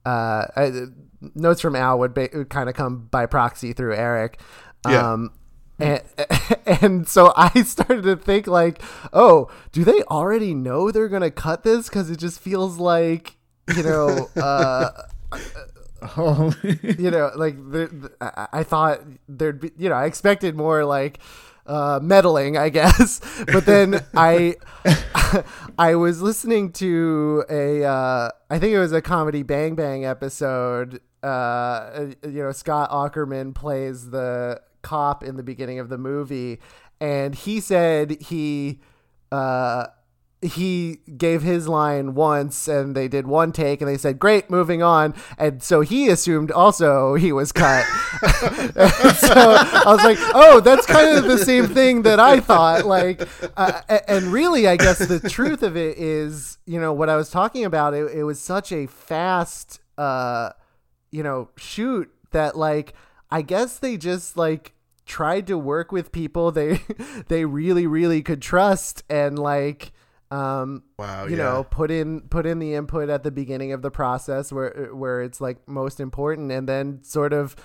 uh 0.05 0.47
I, 0.57 0.87
notes 1.35 1.61
from 1.61 1.77
Al 1.77 1.99
would, 1.99 2.15
ba- 2.15 2.31
would 2.33 2.49
kind 2.51 2.69
of 2.69 2.75
come 2.75 3.07
by 3.11 3.27
proxy 3.27 3.73
through 3.73 3.95
Eric 3.95 4.41
Yeah. 4.89 5.13
um 5.13 5.33
and, 5.79 6.03
and 6.67 7.09
so 7.09 7.33
I 7.37 7.63
started 7.65 8.03
to 8.03 8.17
think 8.17 8.47
like, 8.47 8.83
oh, 9.15 9.49
do 9.73 9.83
they 9.83 10.03
already 10.03 10.55
know 10.55 10.91
they're 10.91 11.09
gonna 11.09 11.31
cut 11.31 11.63
this? 11.63 11.89
Because 11.89 12.11
it 12.11 12.19
just 12.19 12.39
feels 12.39 12.77
like, 12.79 13.37
you 13.75 13.83
know, 13.83 14.29
uh, 14.37 14.91
Oh, 16.17 16.53
you 16.99 17.11
know, 17.11 17.31
like 17.37 17.57
the, 17.57 17.87
the, 17.89 18.13
I 18.21 18.61
I 18.61 18.63
thought 18.63 19.01
there'd 19.29 19.61
be, 19.61 19.71
you 19.77 19.89
know, 19.91 19.95
I 19.95 20.07
expected 20.07 20.55
more 20.57 20.85
like 20.85 21.19
uh, 21.67 22.01
meddling, 22.03 22.57
I 22.57 22.69
guess. 22.69 23.21
But 23.53 23.67
then 23.67 24.05
I, 24.15 24.57
I 25.79 25.95
was 25.95 26.21
listening 26.23 26.73
to 26.73 27.45
a, 27.49 27.85
uh, 27.85 28.31
I 28.51 28.59
think 28.59 28.75
it 28.75 28.79
was 28.79 28.93
a 28.93 29.03
comedy 29.03 29.43
Bang 29.43 29.75
Bang 29.75 30.05
episode. 30.05 31.01
Uh, 31.23 32.07
you 32.23 32.43
know, 32.43 32.53
Scott 32.53 32.91
Aukerman 32.91 33.55
plays 33.55 34.11
the 34.11 34.61
cop 34.83 35.23
in 35.23 35.37
the 35.37 35.43
beginning 35.43 35.79
of 35.79 35.89
the 35.89 35.99
movie, 35.99 36.61
and 37.01 37.35
he 37.35 37.61
said 37.61 38.23
he, 38.23 38.81
uh, 39.33 39.87
he 40.43 41.01
gave 41.19 41.43
his 41.43 41.69
line 41.69 42.15
once 42.15 42.67
and 42.67 42.97
they 42.97 43.09
did 43.09 43.27
one 43.27 43.53
take 43.53 43.83
and 43.83 43.91
they 43.91 43.99
said 43.99 44.19
great 44.19 44.49
moving 44.49 44.83
on. 44.83 45.15
And 45.37 45.63
so 45.63 45.83
he 45.83 46.09
assumed 46.09 46.51
also 46.51 47.15
he 47.15 47.33
was 47.33 47.53
cut. 47.53 47.85
So 49.21 49.33
i 49.35 49.83
was 49.87 50.03
like 50.03 50.19
oh 50.35 50.61
that's 50.61 50.87
kind 50.87 51.17
of 51.17 51.25
the 51.25 51.39
same 51.39 51.67
thing 51.67 52.03
that 52.03 52.19
i 52.19 52.41
thought. 52.41 52.87
Like 52.87 53.27
uh, 53.57 53.83
and 54.09 54.27
really 54.27 54.67
i 54.67 54.77
guess 54.77 54.99
the 54.99 55.21
truth 55.29 55.63
of 55.63 55.77
it 55.77 55.99
is 55.99 56.59
you 56.67 56.81
know 56.81 56.93
what 56.93 57.09
i 57.09 57.17
was 57.17 57.31
talking 57.31 57.65
about 57.65 57.95
it, 57.95 58.11
it 58.13 58.25
was 58.25 58.41
such 58.41 58.73
a 58.73 58.87
fast 58.87 59.81
uh 59.99 60.51
you 61.11 61.23
know 61.23 61.51
shoot 61.57 62.11
that 62.31 62.57
like 62.57 62.95
i 63.31 63.43
guess 63.43 63.79
they 63.79 63.97
just 63.97 64.37
like 64.37 64.75
tried 65.07 65.47
to 65.47 65.59
work 65.59 65.93
with 65.93 66.13
people 66.13 66.51
they 66.51 66.81
they 67.29 67.45
really 67.45 67.87
really 67.87 68.23
could 68.23 68.41
trust 68.41 69.03
and 69.11 69.39
like 69.39 69.93
um 70.31 70.83
Wow, 70.99 71.25
you 71.27 71.37
yeah. 71.37 71.43
know 71.45 71.65
put 71.65 71.91
in 71.91 72.21
put 72.23 72.47
in 72.47 72.59
the 72.61 72.75
input 72.75 73.09
at 73.09 73.23
the 73.25 73.31
beginning 73.31 73.73
of 73.73 73.83
the 73.83 73.91
process 73.91 74.53
where 74.53 74.91
where 74.93 75.23
it's 75.23 75.41
like 75.41 75.67
most 75.69 75.99
important 76.01 76.53
and 76.53 76.69
then 76.69 77.03
sort 77.03 77.33
of 77.33 77.57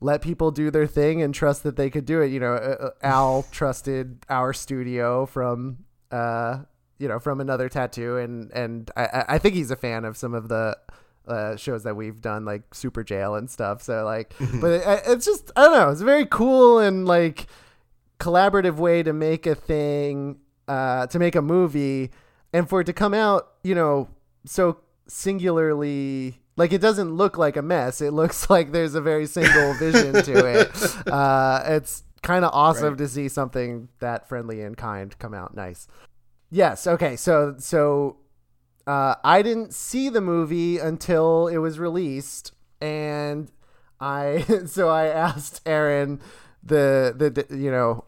let 0.00 0.22
people 0.22 0.50
do 0.50 0.70
their 0.70 0.86
thing 0.86 1.22
and 1.22 1.34
trust 1.34 1.62
that 1.64 1.76
they 1.76 1.90
could 1.90 2.04
do 2.06 2.20
it 2.20 2.28
you 2.28 2.40
know 2.40 2.54
uh, 2.54 2.86
uh, 2.86 2.90
al 3.02 3.42
trusted 3.52 4.24
our 4.30 4.52
studio 4.52 5.26
from 5.26 5.78
uh 6.10 6.58
you 6.98 7.08
know 7.08 7.18
from 7.18 7.40
another 7.40 7.68
tattoo 7.68 8.16
and 8.16 8.50
and 8.52 8.90
I, 8.96 9.24
I- 9.28 9.38
think 9.38 9.54
he's 9.54 9.70
a 9.70 9.76
fan 9.76 10.04
of 10.04 10.16
some 10.16 10.32
of 10.34 10.48
the 10.48 10.76
uh, 11.26 11.56
shows 11.56 11.84
that 11.84 11.96
we've 11.96 12.20
done, 12.20 12.44
like 12.44 12.74
Super 12.74 13.02
Jail 13.02 13.34
and 13.34 13.48
stuff. 13.48 13.80
So 13.80 14.04
like, 14.04 14.34
but 14.60 14.72
it, 14.72 14.82
it's 15.06 15.24
just 15.24 15.50
I 15.56 15.62
don't 15.64 15.72
know. 15.72 15.88
It's 15.88 16.02
a 16.02 16.04
very 16.04 16.26
cool 16.26 16.78
and 16.80 17.06
like 17.06 17.46
collaborative 18.20 18.76
way 18.76 19.02
to 19.02 19.12
make 19.14 19.46
a 19.46 19.54
thing, 19.54 20.36
uh, 20.68 21.06
to 21.08 21.18
make 21.18 21.34
a 21.34 21.42
movie, 21.42 22.10
and 22.52 22.68
for 22.68 22.80
it 22.80 22.84
to 22.84 22.92
come 22.92 23.14
out, 23.14 23.52
you 23.62 23.74
know, 23.74 24.08
so 24.44 24.78
singularly. 25.08 26.40
Like 26.56 26.72
it 26.72 26.80
doesn't 26.80 27.12
look 27.12 27.36
like 27.36 27.56
a 27.56 27.62
mess. 27.62 28.00
It 28.00 28.12
looks 28.12 28.48
like 28.54 28.70
there's 28.72 28.94
a 28.94 29.00
very 29.00 29.26
single 29.26 29.74
vision 29.74 30.12
to 30.22 30.46
it. 30.46 30.70
Uh, 31.12 31.62
it's 31.66 32.02
kind 32.22 32.44
of 32.44 32.50
awesome 32.54 32.90
Right. 32.90 32.98
to 32.98 33.08
see 33.08 33.28
something 33.28 33.88
that 33.98 34.28
friendly 34.28 34.62
and 34.62 34.76
kind 34.76 35.16
come 35.18 35.34
out 35.34 35.54
nice. 35.54 35.86
Yes. 36.50 36.86
Okay. 36.86 37.16
So 37.16 37.56
so 37.58 38.16
uh, 38.86 39.16
I 39.24 39.42
didn't 39.42 39.74
see 39.74 40.08
the 40.08 40.20
movie 40.20 40.78
until 40.78 41.48
it 41.48 41.56
was 41.58 41.78
released, 41.78 42.52
and 42.80 43.50
I 44.00 44.44
so 44.66 44.88
I 44.88 45.06
asked 45.06 45.60
Aaron 45.66 46.20
the 46.62 47.12
the 47.16 47.56
you 47.56 47.70
know 47.70 48.04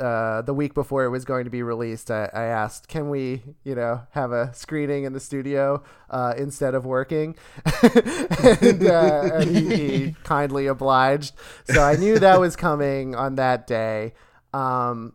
uh, 0.00 0.42
the 0.42 0.54
week 0.54 0.74
before 0.74 1.04
it 1.04 1.10
was 1.10 1.24
going 1.24 1.44
to 1.44 1.50
be 1.50 1.62
released. 1.62 2.10
I, 2.10 2.30
I 2.32 2.44
asked, 2.44 2.88
can 2.88 3.10
we 3.10 3.42
you 3.64 3.74
know 3.74 4.02
have 4.10 4.32
a 4.32 4.52
screening 4.54 5.04
in 5.04 5.12
the 5.12 5.20
studio 5.20 5.82
uh, 6.10 6.34
instead 6.36 6.74
of 6.74 6.86
working, 6.86 7.36
and, 7.82 8.86
uh, 8.86 9.30
and 9.34 9.56
he, 9.56 9.76
he 9.76 10.16
kindly 10.24 10.66
obliged. 10.66 11.34
So 11.64 11.82
I 11.82 11.96
knew 11.96 12.18
that 12.18 12.40
was 12.40 12.56
coming 12.56 13.14
on 13.14 13.36
that 13.36 13.66
day. 13.66 14.14
Um, 14.52 15.14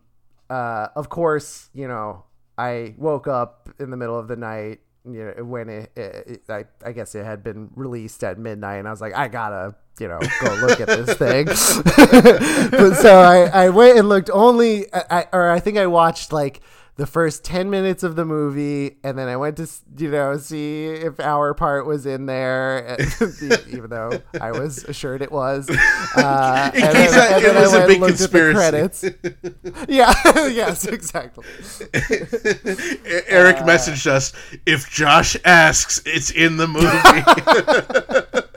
uh, 0.50 0.90
of 0.96 1.10
course, 1.10 1.70
you 1.74 1.88
know, 1.88 2.26
I 2.58 2.94
woke 2.98 3.28
up 3.28 3.70
in 3.80 3.90
the 3.90 3.98
middle 3.98 4.18
of 4.18 4.28
the 4.28 4.36
night, 4.36 4.82
you 5.06 5.34
know, 5.36 5.44
when 5.44 5.70
it, 5.70 5.92
it, 5.96 6.42
I, 6.50 6.66
I 6.86 6.92
guess 6.92 7.16
it 7.16 7.26
had 7.26 7.44
been 7.44 7.72
released 7.76 8.24
at 8.24 8.38
midnight, 8.38 8.78
and 8.78 8.88
I 8.88 8.92
was 8.92 9.02
like, 9.02 9.16
I 9.16 9.28
gotta, 9.28 9.76
you 10.00 10.08
know, 10.08 10.20
go 10.42 10.54
look 10.56 10.80
at 10.82 10.88
this 10.88 11.14
thing. 11.18 11.46
but 12.72 12.96
so 12.96 13.20
I, 13.20 13.66
I 13.66 13.70
went 13.70 13.98
and 13.98 14.10
looked 14.10 14.30
only, 14.32 14.92
I, 14.94 15.28
or 15.32 15.50
I 15.52 15.60
think 15.60 15.78
I 15.78 15.88
watched 15.88 16.32
like 16.34 16.62
the 16.96 17.08
first 17.08 17.44
10 17.44 17.72
minutes 17.72 18.04
of 18.04 18.16
the 18.16 18.24
movie 18.24 18.98
and 19.04 19.18
then 19.18 19.28
I 19.28 19.36
went 19.36 19.58
to 19.58 19.68
you 19.98 20.12
know 20.12 20.38
see 20.38 20.86
if 20.86 21.20
our 21.20 21.56
part 21.56 21.88
was 21.88 22.06
in 22.06 22.28
there 22.28 22.98
even 23.68 23.90
though 23.90 24.22
I 24.40 24.52
was 24.52 24.84
assured 24.84 25.24
it 25.24 25.32
was 25.32 25.68
uh, 26.16 26.72
In 26.76 26.84
and 26.84 26.94
case 26.94 27.12
then- 27.12 27.34
and 27.34 27.46
it 27.46 27.56
was 27.56 27.74
a 27.74 27.88
big 27.88 28.00
looked 28.00 28.22
at 28.22 28.30
the 28.32 28.38
conspiracy. 28.40 29.10
credits. 29.10 29.90
yeah 29.90 30.14
yes 30.50 30.86
exactly 30.86 31.44
Eric 33.28 33.58
Uh, 33.58 33.64
messaged 33.66 34.06
us 34.06 34.32
if 34.68 34.88
Josh 34.88 35.36
asks, 35.46 36.00
it's 36.06 36.30
in 36.30 36.58
the 36.58 36.68
movie. 36.68 38.50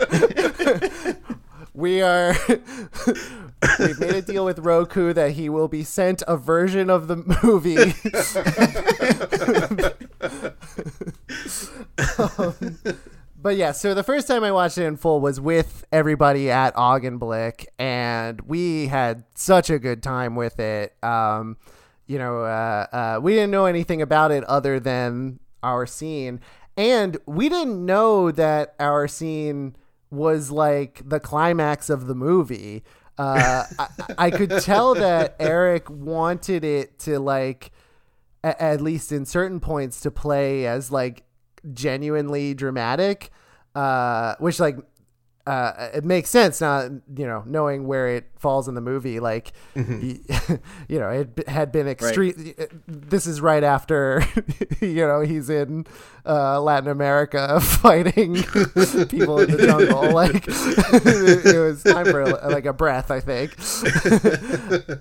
We 1.77 2.01
are 2.01 2.35
we've 3.79 4.01
made 4.01 4.15
a 4.15 4.23
deal 4.23 4.45
with 4.45 4.59
Roku 4.59 5.12
that 5.12 5.33
he 5.33 5.49
will 5.49 5.69
be 5.69 5.85
sent 5.85 6.23
a 6.27 6.37
version 6.37 6.89
of 6.89 7.07
the 7.07 7.17
movie 7.43 7.77
Um, 12.39 12.79
but 13.41 13.57
yeah, 13.57 13.73
so 13.73 13.95
the 13.95 14.03
first 14.03 14.27
time 14.27 14.43
I 14.43 14.51
watched 14.51 14.79
it 14.79 14.85
in 14.85 14.97
full 14.97 15.21
was 15.21 15.41
with 15.41 15.85
everybody 15.93 16.51
at 16.51 16.75
Augenblick, 16.75 17.67
and 17.79 18.41
we 18.43 18.89
had 18.89 19.25
such 19.35 19.71
a 19.71 19.79
good 19.79 20.03
time 20.03 20.35
with 20.35 20.59
it. 20.59 20.97
Um, 21.03 21.57
you 22.07 22.19
know, 22.19 22.41
uh, 22.41 22.87
uh, 22.93 23.21
we 23.23 23.35
didn't 23.35 23.51
know 23.51 23.67
anything 23.67 24.03
about 24.03 24.31
it 24.31 24.43
other 24.45 24.81
than 24.81 25.39
our 25.62 25.87
scene, 25.87 26.41
and 26.77 27.19
we 27.27 27.49
didn't 27.49 27.85
know 27.85 28.31
that 28.31 28.75
our 28.81 29.07
scene 29.07 29.77
was 30.11 30.51
like 30.51 31.03
the 31.09 31.21
climax 31.21 31.90
of 31.90 32.07
the 32.07 32.14
movie. 32.14 32.85
Uh, 33.19 33.64
I, 33.79 33.88
I 34.19 34.31
could 34.31 34.51
tell 34.61 34.95
that 34.95 35.37
Eric 35.40 35.88
wanted 35.90 36.64
it 36.64 36.99
to 37.01 37.19
like 37.19 37.73
a- 38.45 38.61
at 38.62 38.81
least 38.81 39.11
in 39.12 39.25
certain 39.25 39.59
points 39.61 40.01
to 40.03 40.11
play 40.11 40.66
as 40.66 40.90
like 40.92 41.23
genuinely 41.73 42.55
dramatic 42.55 43.31
uh 43.75 44.37
which 44.38 44.61
like 44.61 44.79
uh 45.47 45.91
it 45.95 46.05
makes 46.05 46.29
sense 46.29 46.61
now 46.61 46.81
you 47.17 47.27
know 47.27 47.43
knowing 47.47 47.87
where 47.87 48.09
it 48.09 48.27
falls 48.37 48.67
in 48.67 48.75
the 48.75 48.81
movie 48.81 49.21
like 49.21 49.53
y- 49.77 50.19
you 50.89 50.99
know 50.99 51.09
it 51.09 51.49
had 51.49 51.71
been 51.71 51.87
extreme 51.87 52.53
this 52.89 53.27
is 53.27 53.41
right 53.41 53.63
after 53.63 54.25
you 54.81 55.07
know 55.07 55.21
he's 55.21 55.49
in 55.49 55.87
uh 56.27 56.61
latin 56.61 56.89
america 56.91 57.61
fighting 57.63 58.35
people 59.07 59.39
in 59.41 59.51
the 59.53 59.65
jungle 59.67 60.11
like 60.13 60.45
it 60.49 61.59
was 61.59 61.83
time 61.85 62.07
for 62.07 62.27
like 62.51 62.67
a 62.67 62.73
breath 62.73 63.11
i 63.13 63.21
think. 63.21 63.53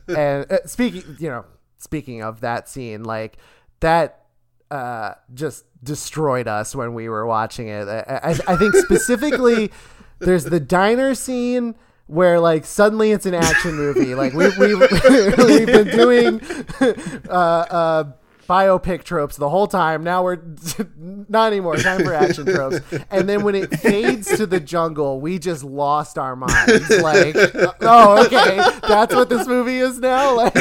And 0.08 0.52
uh, 0.52 0.60
speaking 0.66 1.18
you 1.20 1.30
know 1.30 1.46
speaking 1.78 2.22
of 2.22 2.42
that 2.42 2.70
scene 2.70 3.04
like 3.04 3.38
that 3.80 4.26
uh 4.72 5.14
just 5.34 5.66
destroyed 5.84 6.48
us 6.48 6.76
when 6.76 6.96
we 6.96 7.08
were 7.10 7.28
watching 7.28 7.68
it. 7.68 7.88
I, 7.88 8.20
I, 8.24 8.54
I 8.54 8.56
think 8.58 8.74
specifically 8.76 9.72
there's 10.20 10.46
the 10.46 10.60
diner 10.60 11.16
scene 11.16 11.76
where 12.08 12.40
like 12.40 12.66
suddenly 12.66 13.12
it's 13.12 13.26
an 13.26 13.34
action 13.34 13.76
movie. 13.76 14.16
Like 14.16 14.34
we, 14.34 14.50
we, 14.58 14.76
we've 14.76 15.68
been 15.68 15.88
doing 15.88 16.42
uh 17.30 17.32
uh 17.32 18.04
biopic 18.48 19.04
tropes 19.04 19.38
the 19.38 19.50
whole 19.50 19.66
time. 19.68 20.04
Now 20.04 20.24
we're 20.24 20.38
not 20.98 21.48
anymore. 21.52 21.78
Time 21.78 22.04
for 22.04 22.14
action 22.14 22.46
tropes. 22.46 22.80
And 23.10 23.28
then 23.28 23.44
when 23.44 23.56
it 23.56 23.80
fades 23.80 24.28
to 24.38 24.46
the 24.46 24.60
jungle 24.60 25.20
we 25.20 25.40
just 25.40 25.64
lost 25.64 26.18
our 26.18 26.36
minds. 26.36 26.90
Like 26.90 27.36
oh 27.82 28.26
okay. 28.26 28.58
That's 28.88 29.16
what 29.16 29.30
this 29.30 29.48
movie 29.48 29.80
is 29.80 30.00
now? 30.00 30.36
Like 30.36 30.58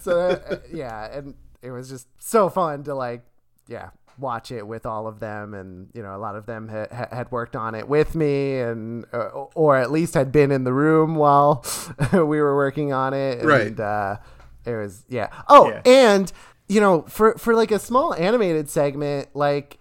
so 0.00 0.40
uh, 0.48 0.56
yeah. 0.72 1.16
And 1.16 1.34
it 1.62 1.70
was 1.72 1.88
just 1.88 2.06
so 2.18 2.48
fun 2.48 2.84
to 2.84 2.94
like 2.94 3.22
yeah 3.66 3.90
watch 4.18 4.50
it 4.50 4.66
with 4.66 4.86
all 4.86 5.06
of 5.06 5.20
them 5.20 5.54
and 5.54 5.88
you 5.94 6.02
know 6.02 6.14
a 6.14 6.18
lot 6.18 6.36
of 6.36 6.46
them 6.46 6.68
ha- 6.68 6.86
ha- 6.90 7.08
had 7.12 7.30
worked 7.30 7.54
on 7.56 7.74
it 7.74 7.88
with 7.88 8.14
me 8.14 8.58
and 8.60 9.04
uh, 9.12 9.28
or 9.54 9.76
at 9.76 9.90
least 9.90 10.14
had 10.14 10.32
been 10.32 10.50
in 10.50 10.64
the 10.64 10.72
room 10.72 11.14
while 11.16 11.64
we 12.12 12.40
were 12.40 12.56
working 12.56 12.92
on 12.92 13.12
it 13.14 13.44
Right. 13.44 13.66
and 13.68 13.80
uh 13.80 14.16
it 14.64 14.74
was 14.74 15.04
yeah 15.08 15.28
oh 15.48 15.68
Yeah. 15.70 15.82
and 15.84 16.32
you 16.68 16.80
know 16.80 17.02
for 17.02 17.34
for 17.38 17.54
like 17.54 17.70
a 17.70 17.78
small 17.78 18.14
animated 18.14 18.68
segment 18.70 19.28
like 19.34 19.78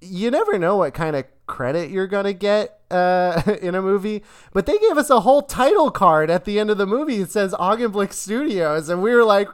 you 0.00 0.30
never 0.30 0.58
know 0.58 0.76
what 0.76 0.94
kind 0.94 1.16
of 1.16 1.24
credit 1.46 1.90
you're 1.90 2.06
gonna 2.06 2.32
get 2.32 2.80
uh, 2.90 3.42
in 3.60 3.74
a 3.74 3.82
movie. 3.82 4.22
But 4.52 4.64
they 4.66 4.78
gave 4.78 4.96
us 4.96 5.10
a 5.10 5.20
whole 5.20 5.42
title 5.42 5.90
card 5.90 6.30
at 6.30 6.44
the 6.44 6.60
end 6.60 6.70
of 6.70 6.78
the 6.78 6.86
movie. 6.86 7.16
It 7.16 7.30
says 7.32 7.52
Augenblick 7.54 8.12
Studios, 8.12 8.88
and 8.88 9.02
we 9.02 9.12
were 9.14 9.24
like. 9.24 9.48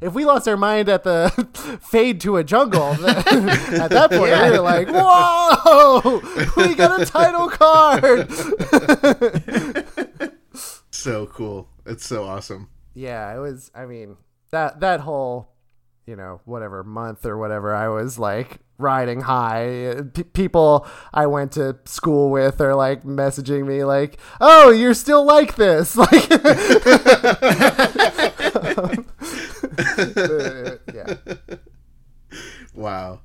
If 0.00 0.14
we 0.14 0.24
lost 0.24 0.48
our 0.48 0.56
mind 0.56 0.88
at 0.88 1.04
the 1.04 1.30
fade 1.90 2.20
to 2.22 2.36
a 2.38 2.44
jungle, 2.44 2.82
at 3.06 3.90
that 3.90 4.08
point 4.10 4.32
we 4.32 4.50
were 4.50 4.60
like, 4.60 4.88
"Whoa, 4.90 6.20
we 6.56 6.74
got 6.74 7.00
a 7.00 7.06
title 7.06 7.48
card!" 7.50 8.28
so 10.90 11.26
cool. 11.26 11.68
It's 11.86 12.04
so 12.06 12.24
awesome. 12.24 12.68
yeah, 12.94 13.34
it 13.34 13.38
was. 13.38 13.70
I 13.74 13.86
mean 13.86 14.16
that 14.50 14.80
that 14.80 15.00
whole, 15.00 15.52
you 16.06 16.16
know, 16.16 16.40
whatever 16.44 16.82
month 16.82 17.24
or 17.24 17.38
whatever, 17.38 17.72
I 17.74 17.88
was 17.88 18.18
like 18.18 18.58
riding 18.76 19.20
high. 19.22 20.02
P- 20.14 20.22
people 20.24 20.86
I 21.14 21.26
went 21.26 21.52
to 21.52 21.78
school 21.84 22.30
with 22.30 22.60
are 22.60 22.74
like 22.74 23.04
messaging 23.04 23.66
me 23.66 23.84
like, 23.84 24.18
"Oh, 24.40 24.70
you're 24.70 24.94
still 24.94 25.24
like 25.24 25.54
this." 25.56 25.96
Like, 25.96 26.28
yeah, 30.94 31.14
Wow. 32.74 33.20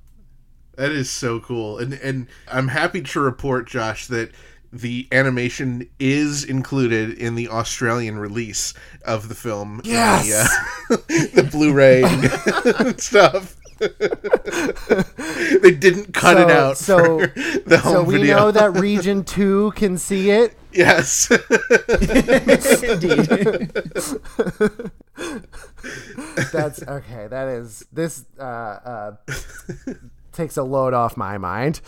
That 0.75 0.91
is 0.91 1.09
so 1.09 1.39
cool. 1.39 1.77
And 1.77 1.93
and 1.93 2.27
I'm 2.51 2.67
happy 2.69 3.01
to 3.01 3.19
report, 3.19 3.67
Josh, 3.67 4.07
that 4.07 4.31
the 4.71 5.07
animation 5.11 5.87
is 5.99 6.43
included 6.43 7.11
in 7.11 7.35
the 7.35 7.47
Australian 7.47 8.17
release 8.17 8.73
of 9.05 9.29
the 9.29 9.35
film. 9.35 9.81
Yes! 9.83 10.27
The, 10.89 10.95
uh, 10.95 10.97
the 11.35 11.43
Blu-ray 11.43 12.03
stuff. 12.97 13.55
they 15.62 15.71
didn't 15.71 16.13
cut 16.13 16.38
it 16.38 16.49
out 16.51 16.77
so- 16.77 17.19
the 17.65 17.79
home 17.83 17.93
so 17.93 18.03
we 18.03 18.17
video. 18.17 18.38
know 18.38 18.51
that 18.51 18.73
Region 18.79 19.23
Two 19.23 19.71
can 19.75 19.97
see 19.97 20.29
it. 20.31 20.55
yes. 20.71 21.29
Indeed. 22.83 23.71
That's 26.51 26.83
okay. 26.83 27.27
That 27.27 27.47
is 27.49 27.86
this 27.91 28.25
uh, 28.39 28.43
uh, 28.43 29.12
takes 30.31 30.57
a 30.57 30.63
load 30.63 30.93
off 30.93 31.15
my 31.17 31.38
mind. 31.38 31.81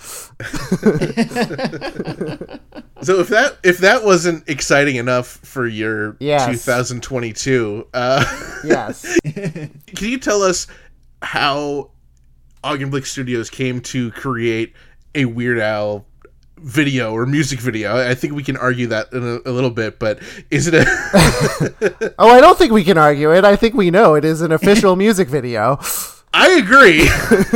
So 3.02 3.20
if 3.20 3.28
that 3.30 3.58
if 3.64 3.80
that 3.80 4.04
wasn't 4.04 4.48
exciting 4.50 4.96
enough 4.96 5.28
for 5.28 5.68
your 5.68 6.16
Yes. 6.20 6.46
2022, 6.64 7.88
uh, 7.94 8.24
Yes. 8.64 9.18
can 9.24 9.70
you 10.10 10.18
tell 10.20 10.42
us 10.42 10.68
how 11.26 11.90
Augenblick 12.64 13.06
Studios 13.06 13.50
came 13.50 13.82
to 13.82 14.12
create 14.12 14.74
a 15.16 15.26
Weird 15.26 15.60
Al 15.60 16.06
video 16.58 17.12
or 17.14 17.26
music 17.26 17.60
video. 17.60 17.98
I 17.98 18.16
think 18.16 18.34
we 18.34 18.44
can 18.44 18.56
argue 18.58 18.88
that 18.88 19.12
in 19.12 19.24
a, 19.24 19.50
a 19.50 19.52
little 19.52 19.72
bit, 19.72 20.00
but 20.00 20.20
is 20.52 20.68
it 20.68 20.76
a 20.76 22.14
Oh, 22.20 22.30
I 22.30 22.40
don't 22.40 22.58
think 22.58 22.72
we 22.72 22.84
can 22.84 22.98
argue 22.98 23.34
it. 23.34 23.44
I 23.44 23.56
think 23.56 23.74
we 23.74 23.92
know 23.92 24.14
it 24.14 24.24
is 24.24 24.42
an 24.42 24.52
official 24.52 24.96
music 25.06 25.28
video. 25.28 25.80
I 26.38 26.58
agree. 26.58 27.10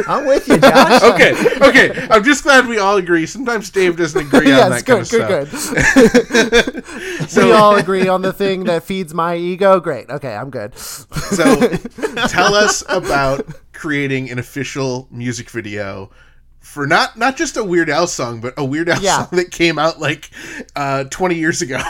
I'm 0.07 0.25
with 0.25 0.47
you, 0.47 0.57
Josh. 0.57 1.03
okay, 1.13 1.33
okay. 1.67 2.07
I'm 2.09 2.23
just 2.23 2.43
glad 2.43 2.65
we 2.65 2.77
all 2.77 2.95
agree. 2.95 3.25
Sometimes 3.25 3.69
Dave 3.71 3.97
doesn't 3.97 4.27
agree 4.27 4.53
on 4.53 4.69
that 4.71 4.85
kind 4.85 5.01
of 5.01 5.09
good, 5.09 5.47
stuff. 5.49 7.33
good. 7.33 7.43
we 7.45 7.51
all 7.51 7.75
agree 7.75 8.07
on 8.07 8.21
the 8.21 8.31
thing 8.31 8.63
that 8.63 8.83
feeds 8.83 9.13
my 9.13 9.35
ego. 9.35 9.81
Great. 9.81 10.09
Okay, 10.09 10.33
I'm 10.33 10.49
good. 10.49 10.77
So 10.77 11.59
tell 12.27 12.55
us 12.55 12.81
about 12.87 13.45
creating 13.73 14.31
an 14.31 14.39
official 14.39 15.09
music 15.11 15.49
video 15.49 16.09
for 16.61 16.87
not 16.87 17.17
not 17.17 17.35
just 17.35 17.57
a 17.57 17.63
Weird 17.65 17.89
Al 17.89 18.07
song, 18.07 18.39
but 18.39 18.53
a 18.57 18.63
Weird 18.63 18.87
Al 18.87 19.01
Yeah. 19.01 19.25
song 19.25 19.37
that 19.37 19.51
came 19.51 19.77
out 19.77 19.99
like 19.99 20.29
uh, 20.77 21.03
20 21.03 21.35
years 21.35 21.61
ago. 21.61 21.81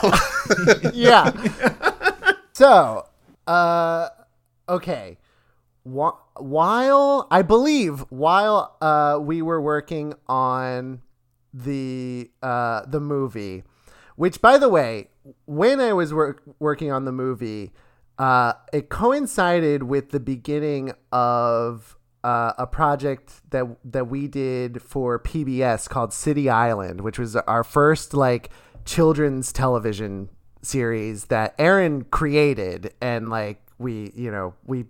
yeah. 0.93 1.31
So, 2.53 3.05
uh, 3.45 4.09
okay. 4.67 5.17
Wh- 5.95 6.41
While 6.41 7.27
I 7.31 7.41
believe 7.41 7.99
while 8.09 8.75
uh 8.81 9.17
we 9.21 9.41
were 9.41 9.61
working 9.61 10.13
on 10.27 11.01
the 11.53 12.29
uh 12.41 12.85
the 12.85 12.99
movie, 12.99 13.63
which 14.15 14.41
by 14.41 14.57
the 14.57 14.69
way, 14.69 15.09
when 15.45 15.79
I 15.79 15.93
was 15.93 16.13
work- 16.13 16.43
working 16.59 16.91
on 16.91 17.05
the 17.05 17.11
movie, 17.11 17.71
uh, 18.17 18.53
it 18.73 18.89
coincided 18.89 19.83
with 19.83 20.09
the 20.11 20.19
beginning 20.19 20.91
of 21.11 21.97
uh, 22.23 22.51
a 22.57 22.67
project 22.67 23.41
that 23.51 23.65
that 23.85 24.09
we 24.09 24.27
did 24.27 24.81
for 24.81 25.17
PBS 25.19 25.87
called 25.89 26.13
City 26.13 26.49
Island, 26.49 27.01
which 27.01 27.17
was 27.17 27.35
our 27.35 27.63
first 27.63 28.13
like 28.13 28.49
children's 28.85 29.53
television 29.53 30.29
series 30.61 31.25
that 31.25 31.55
Aaron 31.57 32.03
created, 32.03 32.93
and 33.01 33.29
like 33.29 33.61
we, 33.77 34.11
you 34.15 34.29
know, 34.29 34.53
we 34.65 34.85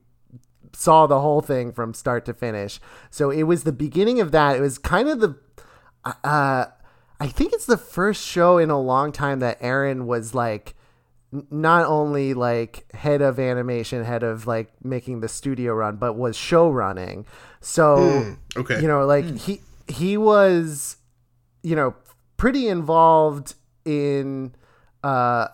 saw 0.74 1.08
the 1.08 1.22
whole 1.22 1.42
thing 1.42 1.72
from 1.72 1.94
start 1.94 2.26
to 2.26 2.34
finish. 2.34 2.80
So 3.10 3.30
it 3.30 3.44
was 3.44 3.64
the 3.64 3.72
beginning 3.72 4.20
of 4.20 4.32
that. 4.32 4.56
It 4.58 4.62
was 4.62 4.78
kind 4.78 5.10
of 5.10 5.20
the 5.20 5.36
uh 6.06 6.66
I 7.22 7.28
think 7.28 7.54
it's 7.54 7.66
the 7.66 7.78
first 7.78 8.26
show 8.26 8.58
in 8.58 8.70
a 8.70 8.80
long 8.80 9.12
time 9.12 9.40
that 9.40 9.58
Aaron 9.60 10.08
was 10.08 10.34
like 10.34 10.76
not 11.52 11.86
only 11.86 12.34
like 12.34 12.92
head 12.94 13.22
of 13.22 13.40
animation, 13.40 14.04
head 14.04 14.24
of 14.24 14.48
like 14.48 14.72
making 14.84 15.20
the 15.20 15.28
studio 15.28 15.74
run, 15.74 15.98
but 15.98 16.14
was 16.14 16.36
show 16.36 16.70
running. 16.72 17.26
So 17.62 18.36
okay. 18.56 18.82
you 18.82 18.88
know, 18.88 19.06
like 19.06 19.38
he 19.38 19.62
he 19.88 20.18
was, 20.18 20.98
you 21.62 21.76
know, 21.76 21.96
pretty 22.38 22.68
involved 22.68 23.56
in 23.86 24.56
uh 25.04 25.48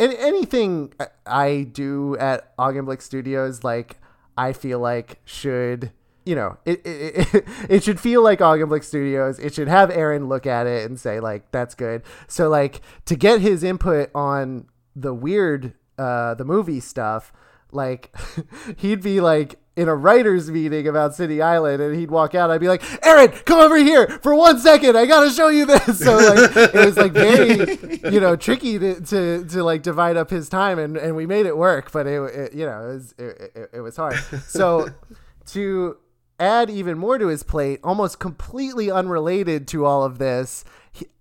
uh, 0.00 0.14
anything 0.18 0.92
I 1.26 1.68
do 1.72 2.16
at 2.16 2.56
Augenblick 2.56 3.02
Studios. 3.02 3.62
Like 3.62 3.98
I 4.36 4.52
feel 4.52 4.78
like 4.78 5.20
should 5.24 5.92
you 6.24 6.34
know 6.34 6.58
it 6.64 6.84
it, 6.84 7.34
it, 7.34 7.44
it 7.68 7.84
should 7.84 8.00
feel 8.00 8.22
like 8.22 8.40
Augenblick 8.40 8.84
Studios. 8.84 9.38
It 9.38 9.54
should 9.54 9.68
have 9.68 9.90
Aaron 9.90 10.28
look 10.28 10.46
at 10.46 10.66
it 10.66 10.86
and 10.86 10.98
say 10.98 11.20
like 11.20 11.50
that's 11.52 11.74
good. 11.74 12.02
So 12.26 12.48
like 12.48 12.80
to 13.04 13.16
get 13.16 13.40
his 13.40 13.62
input 13.62 14.10
on 14.14 14.66
the 14.96 15.14
weird 15.14 15.74
uh 15.98 16.34
the 16.34 16.44
movie 16.44 16.80
stuff 16.80 17.32
like 17.72 18.14
he'd 18.76 19.02
be 19.02 19.20
like 19.20 19.56
in 19.80 19.88
a 19.88 19.94
writers 19.94 20.50
meeting 20.50 20.86
about 20.86 21.14
City 21.14 21.40
Island 21.40 21.82
and 21.82 21.96
he'd 21.96 22.10
walk 22.10 22.34
out 22.34 22.50
I'd 22.50 22.60
be 22.60 22.68
like 22.68 22.82
Aaron 23.02 23.30
come 23.30 23.60
over 23.60 23.78
here 23.78 24.06
for 24.22 24.34
one 24.34 24.58
second 24.58 24.94
I 24.94 25.06
gotta 25.06 25.30
show 25.30 25.48
you 25.48 25.64
this. 25.64 25.80
So 26.10 26.16
like 26.16 26.56
it 26.56 26.74
was 26.74 26.96
like 26.96 27.12
very 27.12 28.12
you 28.12 28.20
know 28.20 28.36
tricky 28.36 28.78
to, 28.78 29.00
to, 29.00 29.44
to 29.44 29.64
like 29.64 29.82
divide 29.82 30.16
up 30.16 30.28
his 30.28 30.48
time 30.50 30.78
and, 30.78 30.96
and 30.96 31.16
we 31.16 31.26
made 31.26 31.46
it 31.46 31.56
work 31.56 31.90
but 31.92 32.06
it, 32.06 32.20
it 32.20 32.54
you 32.54 32.66
know 32.66 32.90
it 32.90 32.94
was 32.94 33.14
it, 33.18 33.52
it, 33.54 33.70
it 33.74 33.80
was 33.80 33.96
hard. 33.96 34.16
So 34.46 34.88
to 35.46 35.96
add 36.38 36.68
even 36.68 36.98
more 36.98 37.16
to 37.18 37.28
his 37.28 37.42
plate 37.42 37.80
almost 37.82 38.18
completely 38.18 38.90
unrelated 38.90 39.66
to 39.68 39.86
all 39.86 40.04
of 40.04 40.18
this 40.18 40.62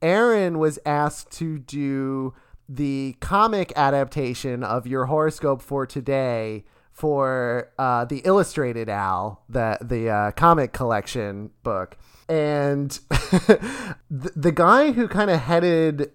Aaron 0.02 0.60
was 0.60 0.80
asked 0.86 1.32
to 1.32 1.60
do 1.60 2.34
the 2.68 3.16
comic 3.22 3.72
adaptation 3.78 4.64
of 4.64 4.86
your 4.86 5.06
horoscope 5.06 5.62
for 5.62 5.86
today 5.86 6.66
for 7.00 7.72
uh, 7.80 8.04
the 8.04 8.18
illustrated 8.26 8.90
Al, 8.90 9.42
the 9.48 9.78
the 9.80 10.10
uh, 10.10 10.32
comic 10.32 10.74
collection 10.74 11.50
book, 11.64 11.98
and 12.28 12.92
the, 13.10 14.32
the 14.36 14.52
guy 14.52 14.92
who 14.92 15.08
kind 15.08 15.32
of 15.32 15.40
headed 15.40 16.12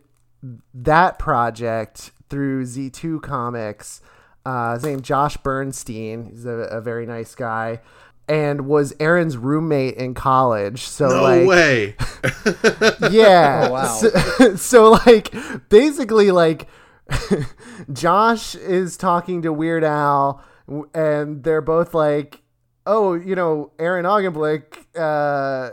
that 0.74 1.18
project 1.18 2.10
through 2.28 2.64
Z2 2.64 3.22
Comics, 3.22 4.02
uh, 4.44 4.74
his 4.74 4.84
name 4.84 5.00
Josh 5.00 5.38
Bernstein. 5.38 6.26
He's 6.26 6.44
a, 6.44 6.50
a 6.50 6.80
very 6.82 7.06
nice 7.06 7.34
guy. 7.34 7.80
And 8.26 8.66
was 8.66 8.94
Aaron's 9.00 9.36
roommate 9.36 9.96
in 9.96 10.14
college. 10.14 10.82
So 10.82 11.08
no 11.08 11.22
like 11.22 11.46
way. 11.46 11.96
yeah. 13.10 13.68
Oh, 13.68 13.72
wow. 13.72 13.84
So, 13.86 14.56
so, 14.56 14.90
like 14.92 15.34
basically 15.68 16.30
like 16.30 16.66
Josh 17.92 18.54
is 18.54 18.96
talking 18.96 19.42
to 19.42 19.52
Weird 19.52 19.84
Al 19.84 20.34
w- 20.34 20.53
and 20.94 21.42
they're 21.44 21.60
both 21.60 21.94
like, 21.94 22.42
"Oh, 22.86 23.14
you 23.14 23.34
know, 23.34 23.72
Aaron 23.78 24.04
Augenblick 24.04 24.86
uh 24.96 25.70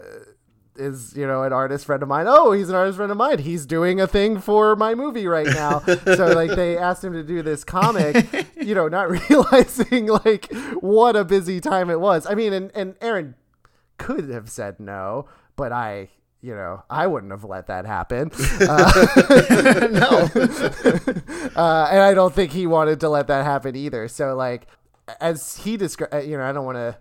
is, 0.76 1.16
you 1.16 1.28
know, 1.28 1.44
an 1.44 1.54
artist 1.54 1.86
friend 1.86 2.02
of 2.02 2.10
mine. 2.10 2.26
Oh, 2.28 2.52
he's 2.52 2.70
an 2.70 2.76
artist 2.76 2.98
friend 2.98 3.12
of 3.12 3.18
mine. 3.18 3.40
He's 3.40 3.66
doing 3.66 4.00
a 4.02 4.08
thing 4.08 4.40
for 4.40 4.76
my 4.76 4.96
movie 4.96 5.28
right 5.28 5.48
now. 5.48 5.80
so 6.16 6.28
like 6.34 6.52
they 6.52 6.78
asked 6.78 7.04
him 7.04 7.14
to 7.14 7.24
do 7.24 7.42
this 7.42 7.64
comic, 7.64 8.48
you 8.60 8.74
know, 8.76 8.88
not 8.88 9.10
realizing 9.30 10.08
like 10.08 10.52
what 10.80 11.16
a 11.16 11.24
busy 11.24 11.60
time 11.60 11.90
it 11.90 12.00
was. 12.00 12.26
I 12.26 12.36
mean, 12.36 12.54
and 12.54 12.72
and 12.74 12.96
Aaron 13.02 13.36
could 13.98 14.30
have 14.30 14.50
said 14.50 14.80
no, 14.80 15.28
but 15.56 15.72
I, 15.72 16.10
you 16.42 16.56
know, 16.56 16.84
I 16.90 17.06
wouldn't 17.08 17.32
have 17.32 17.44
let 17.44 17.68
that 17.68 17.86
happen. 17.86 18.32
Uh, 18.60 18.92
no. 19.92 20.30
uh, 21.56 21.88
and 21.92 22.02
I 22.02 22.14
don't 22.16 22.34
think 22.34 22.52
he 22.52 22.66
wanted 22.66 23.00
to 23.02 23.10
let 23.10 23.28
that 23.28 23.46
happen 23.46 23.76
either. 23.76 24.08
So, 24.08 24.36
like, 24.36 24.66
as 25.20 25.58
he 25.58 25.78
described, 25.78 26.26
you 26.26 26.38
know, 26.38 26.44
I 26.44 26.52
don't 26.52 26.66
want 26.66 26.78
to 26.78 26.98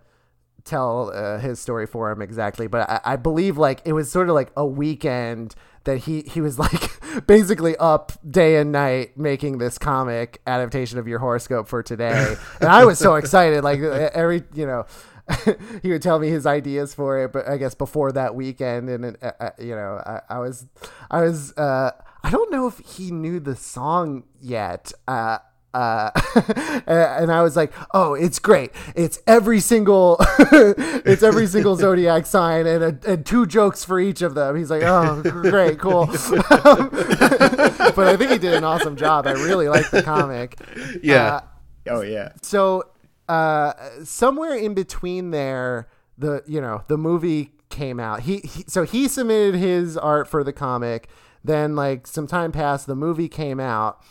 tell 0.64 1.10
uh, 1.14 1.38
his 1.38 1.58
story 1.58 1.86
for 1.86 2.10
him 2.10 2.22
exactly, 2.22 2.66
but 2.66 2.88
I, 2.88 3.00
I 3.04 3.16
believe 3.16 3.58
like 3.58 3.82
it 3.84 3.92
was 3.92 4.10
sort 4.10 4.28
of 4.28 4.34
like 4.34 4.52
a 4.56 4.66
weekend 4.66 5.54
that 5.84 5.98
he 5.98 6.22
he 6.22 6.40
was 6.40 6.58
like 6.64 7.26
basically 7.26 7.76
up 7.76 8.12
day 8.28 8.56
and 8.56 8.72
night 8.72 9.16
making 9.16 9.58
this 9.58 9.78
comic 9.78 10.40
adaptation 10.46 10.98
of 10.98 11.08
your 11.08 11.18
horoscope 11.18 11.68
for 11.68 11.82
today. 11.82 12.36
And 12.60 12.68
i 12.68 12.84
was 12.84 12.98
so 12.98 13.14
excited 13.14 13.64
like 13.64 13.80
every 13.80 14.42
you 14.54 14.66
know 14.66 14.84
he 15.82 15.90
would 15.90 16.02
tell 16.02 16.18
me 16.18 16.28
his 16.28 16.44
ideas 16.46 16.92
for 16.92 17.22
it 17.22 17.32
but 17.32 17.48
i 17.48 17.56
guess 17.56 17.74
before 17.74 18.12
that 18.12 18.34
weekend 18.34 18.90
and 18.90 19.16
uh, 19.22 19.32
uh, 19.40 19.50
you 19.58 19.74
know 19.74 20.02
I, 20.04 20.20
I 20.28 20.38
was 20.40 20.66
i 21.10 21.22
was 21.22 21.56
uh 21.56 21.92
i 22.22 22.30
don't 22.30 22.50
know 22.50 22.66
if 22.66 22.78
he 22.80 23.10
knew 23.10 23.40
the 23.40 23.56
song 23.56 24.24
yet. 24.40 24.92
Uh 25.08 25.38
uh, 25.72 26.10
and 26.86 27.30
I 27.30 27.42
was 27.42 27.56
like, 27.56 27.72
"Oh, 27.92 28.14
it's 28.14 28.38
great! 28.38 28.72
It's 28.96 29.20
every 29.26 29.60
single, 29.60 30.16
it's 30.38 31.22
every 31.22 31.46
single 31.46 31.76
zodiac 31.84 32.26
sign, 32.26 32.66
and, 32.66 32.82
a, 32.84 33.12
and 33.12 33.24
two 33.24 33.46
jokes 33.46 33.84
for 33.84 34.00
each 34.00 34.22
of 34.22 34.34
them." 34.34 34.56
He's 34.56 34.70
like, 34.70 34.82
"Oh, 34.82 35.22
great, 35.22 35.78
cool." 35.78 36.06
but 36.06 37.98
I 37.98 38.16
think 38.16 38.30
he 38.32 38.38
did 38.38 38.54
an 38.54 38.64
awesome 38.64 38.96
job. 38.96 39.26
I 39.26 39.32
really 39.32 39.68
like 39.68 39.90
the 39.90 40.02
comic. 40.02 40.58
Yeah. 41.02 41.34
Uh, 41.36 41.40
Oh 41.88 42.02
yeah. 42.02 42.32
so 42.42 42.84
uh 43.26 43.72
somewhere 44.04 44.54
in 44.54 44.74
between 44.74 45.30
there 45.30 45.88
the 46.18 46.42
you 46.46 46.60
know 46.60 46.84
the 46.88 46.98
movie 46.98 47.52
came 47.70 47.98
out 47.98 48.20
he, 48.20 48.40
he 48.40 48.64
so 48.68 48.82
he 48.82 49.08
submitted 49.08 49.54
his 49.58 49.96
art 49.96 50.28
for 50.28 50.44
the 50.44 50.52
comic 50.52 51.08
then 51.42 51.74
like 51.74 52.06
some 52.06 52.26
time 52.26 52.52
passed 52.52 52.86
the 52.86 52.94
movie 52.94 53.28
came 53.30 53.58
out 53.58 54.02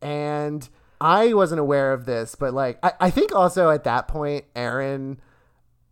and 0.00 0.70
i 1.00 1.32
wasn't 1.32 1.60
aware 1.60 1.92
of 1.92 2.04
this 2.06 2.34
but 2.34 2.52
like 2.54 2.78
i, 2.82 2.92
I 3.00 3.10
think 3.10 3.34
also 3.34 3.70
at 3.70 3.84
that 3.84 4.08
point 4.08 4.44
aaron 4.54 5.20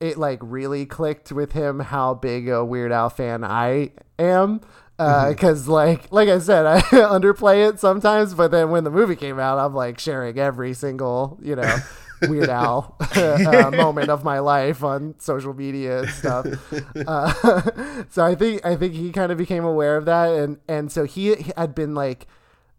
it 0.01 0.16
like 0.16 0.38
really 0.42 0.87
clicked 0.87 1.33
with 1.33 1.53
him 1.53 1.81
how 1.81 2.14
big 2.14 2.49
a 2.49 2.64
Weird 2.64 2.92
Al 2.92 3.11
fan 3.11 3.44
I 3.44 3.92
am. 4.18 4.61
Because 4.97 5.68
like 5.68 6.11
like 6.11 6.29
I 6.29 6.38
said, 6.38 6.66
I 6.66 6.81
underplay 6.81 7.68
it 7.68 7.79
sometimes, 7.79 8.35
but 8.35 8.51
then 8.51 8.71
when 8.71 8.85
the 8.85 8.90
movie 8.90 9.16
came 9.16 9.38
out, 9.38 9.59
I'm 9.59 9.75
like 9.75 9.99
sharing 9.99 10.38
every 10.38 10.75
single 10.75 11.38
you 11.40 11.55
know 11.55 11.77
Weird 12.23 12.49
Al 12.49 12.97
uh, 13.14 13.71
moment 13.73 14.11
of 14.11 14.25
my 14.25 14.40
life 14.40 14.83
on 14.83 15.14
social 15.18 15.55
media 15.55 16.01
and 16.01 16.11
stuff. 16.11 16.47
Uh, 17.07 18.03
so 18.11 18.25
I 18.25 18.35
think 18.35 18.66
I 18.66 18.75
think 18.75 18.94
he 18.94 19.12
kind 19.12 19.31
of 19.31 19.38
became 19.38 19.64
aware 19.64 19.97
of 19.97 20.05
that, 20.07 20.31
and 20.31 20.59
and 20.68 20.90
so 20.90 21.05
he 21.05 21.37
had 21.57 21.77
been 21.77 21.94
like 21.94 22.27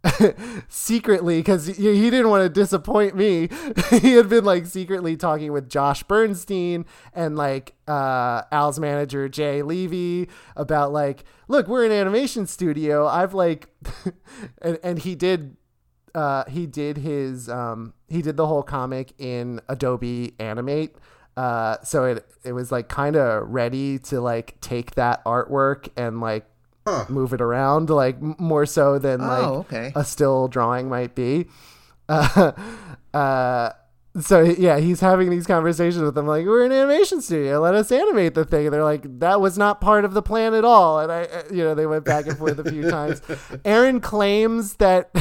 secretly 0.70 1.40
because 1.40 1.68
he, 1.68 2.10
didn't 2.10 2.30
want 2.30 2.44
to 2.44 2.50
disappoint 2.50 3.16
me. 3.16 3.50
He 3.90 4.14
had 4.14 4.30
been 4.30 4.46
like 4.46 4.66
secretly 4.66 5.18
talking 5.18 5.52
with 5.52 5.70
josh 5.70 6.04
bernstein 6.04 6.86
and 7.14 7.36
like 7.36 7.76
uh 7.88 8.44
al's 8.52 8.80
manager 8.80 9.28
jay 9.28 9.62
levey 9.62 10.30
about 10.56 10.94
like 10.94 11.26
look 11.48 11.68
we're 11.68 11.86
an 11.86 11.92
animation 11.92 12.48
studio. 12.48 13.08
I've 13.08 13.34
like 13.34 13.68
and, 14.62 14.80
and 14.84 15.00
he 15.00 15.16
did 15.16 15.58
uh 16.16 16.46
he 16.46 16.66
did 16.66 16.98
his 16.98 17.50
um 17.50 17.94
he 18.08 18.22
did 18.22 18.38
the 18.38 18.48
whole 18.48 18.64
comic 18.64 19.14
in 19.18 19.60
adobe 19.68 20.34
animate. 20.40 20.96
Uh 21.36 21.78
so 21.84 22.06
it 22.06 22.26
it 22.46 22.54
was 22.54 22.72
like 22.72 22.88
kind 22.88 23.16
of 23.16 23.50
ready 23.50 24.00
to 24.00 24.22
like 24.22 24.60
take 24.62 24.96
that 24.96 25.24
artwork 25.26 25.90
and 25.98 26.22
like 26.22 26.46
move 27.10 27.34
it 27.34 27.42
around 27.42 27.90
like 27.90 28.22
more 28.22 28.66
so 28.66 29.00
than 29.00 29.20
like 29.22 29.44
Oh, 29.46 29.54
okay. 29.60 29.92
a 29.96 30.04
still 30.04 30.48
drawing 30.48 30.90
might 30.90 31.16
be. 31.16 31.48
Uh, 32.10 32.52
uh, 33.14 33.70
so 34.20 34.42
yeah, 34.42 34.80
he's 34.80 35.02
having 35.02 35.30
these 35.30 35.46
conversations 35.46 36.02
with 36.02 36.16
them 36.16 36.26
like, 36.26 36.46
"We're 36.46 36.66
an 36.66 36.72
animation 36.72 37.22
studio. 37.22 37.60
Let 37.60 37.76
us 37.76 37.92
animate 37.92 38.34
the 38.34 38.44
thing." 38.44 38.66
And 38.66 38.74
they're 38.74 38.84
like, 38.84 39.20
"That 39.20 39.40
was 39.40 39.56
not 39.56 39.80
part 39.82 40.04
of 40.04 40.14
the 40.14 40.24
plan 40.24 40.56
at 40.56 40.66
all." 40.66 41.00
And 41.00 41.12
I, 41.12 41.24
uh, 41.26 41.44
you 41.52 41.64
know, 41.64 41.76
they 41.76 41.86
went 41.86 42.06
back 42.06 42.26
and 42.26 42.36
forth 42.36 42.58
a 42.58 42.70
few 42.70 42.90
times. 42.90 43.22
Aaron 43.66 44.00
claims 44.00 44.76
that 44.76 45.12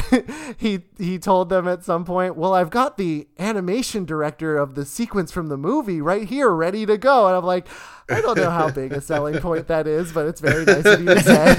he 0.57 0.81
he 0.97 1.19
told 1.19 1.49
them 1.49 1.67
at 1.67 1.85
some 1.85 2.03
point, 2.03 2.35
"Well, 2.35 2.55
I've 2.55 2.71
got 2.71 2.97
the 2.97 3.27
animation 3.37 4.05
director 4.05 4.57
of 4.57 4.73
the 4.73 4.85
sequence 4.85 5.31
from 5.31 5.49
the 5.49 5.57
movie 5.57 6.01
right 6.01 6.27
here, 6.27 6.49
ready 6.49 6.85
to 6.87 6.97
go." 6.97 7.27
And 7.27 7.35
I'm 7.35 7.45
like. 7.45 7.67
I 8.11 8.21
don't 8.21 8.37
know 8.37 8.49
how 8.49 8.71
big 8.71 8.91
a 8.91 9.01
selling 9.01 9.37
point 9.39 9.67
that 9.67 9.85
is, 9.85 10.11
but 10.11 10.25
it's 10.25 10.41
very 10.41 10.65
nice 10.65 10.83
of 10.83 10.99
you 10.99 11.13
to 11.13 11.21
say. 11.21 11.55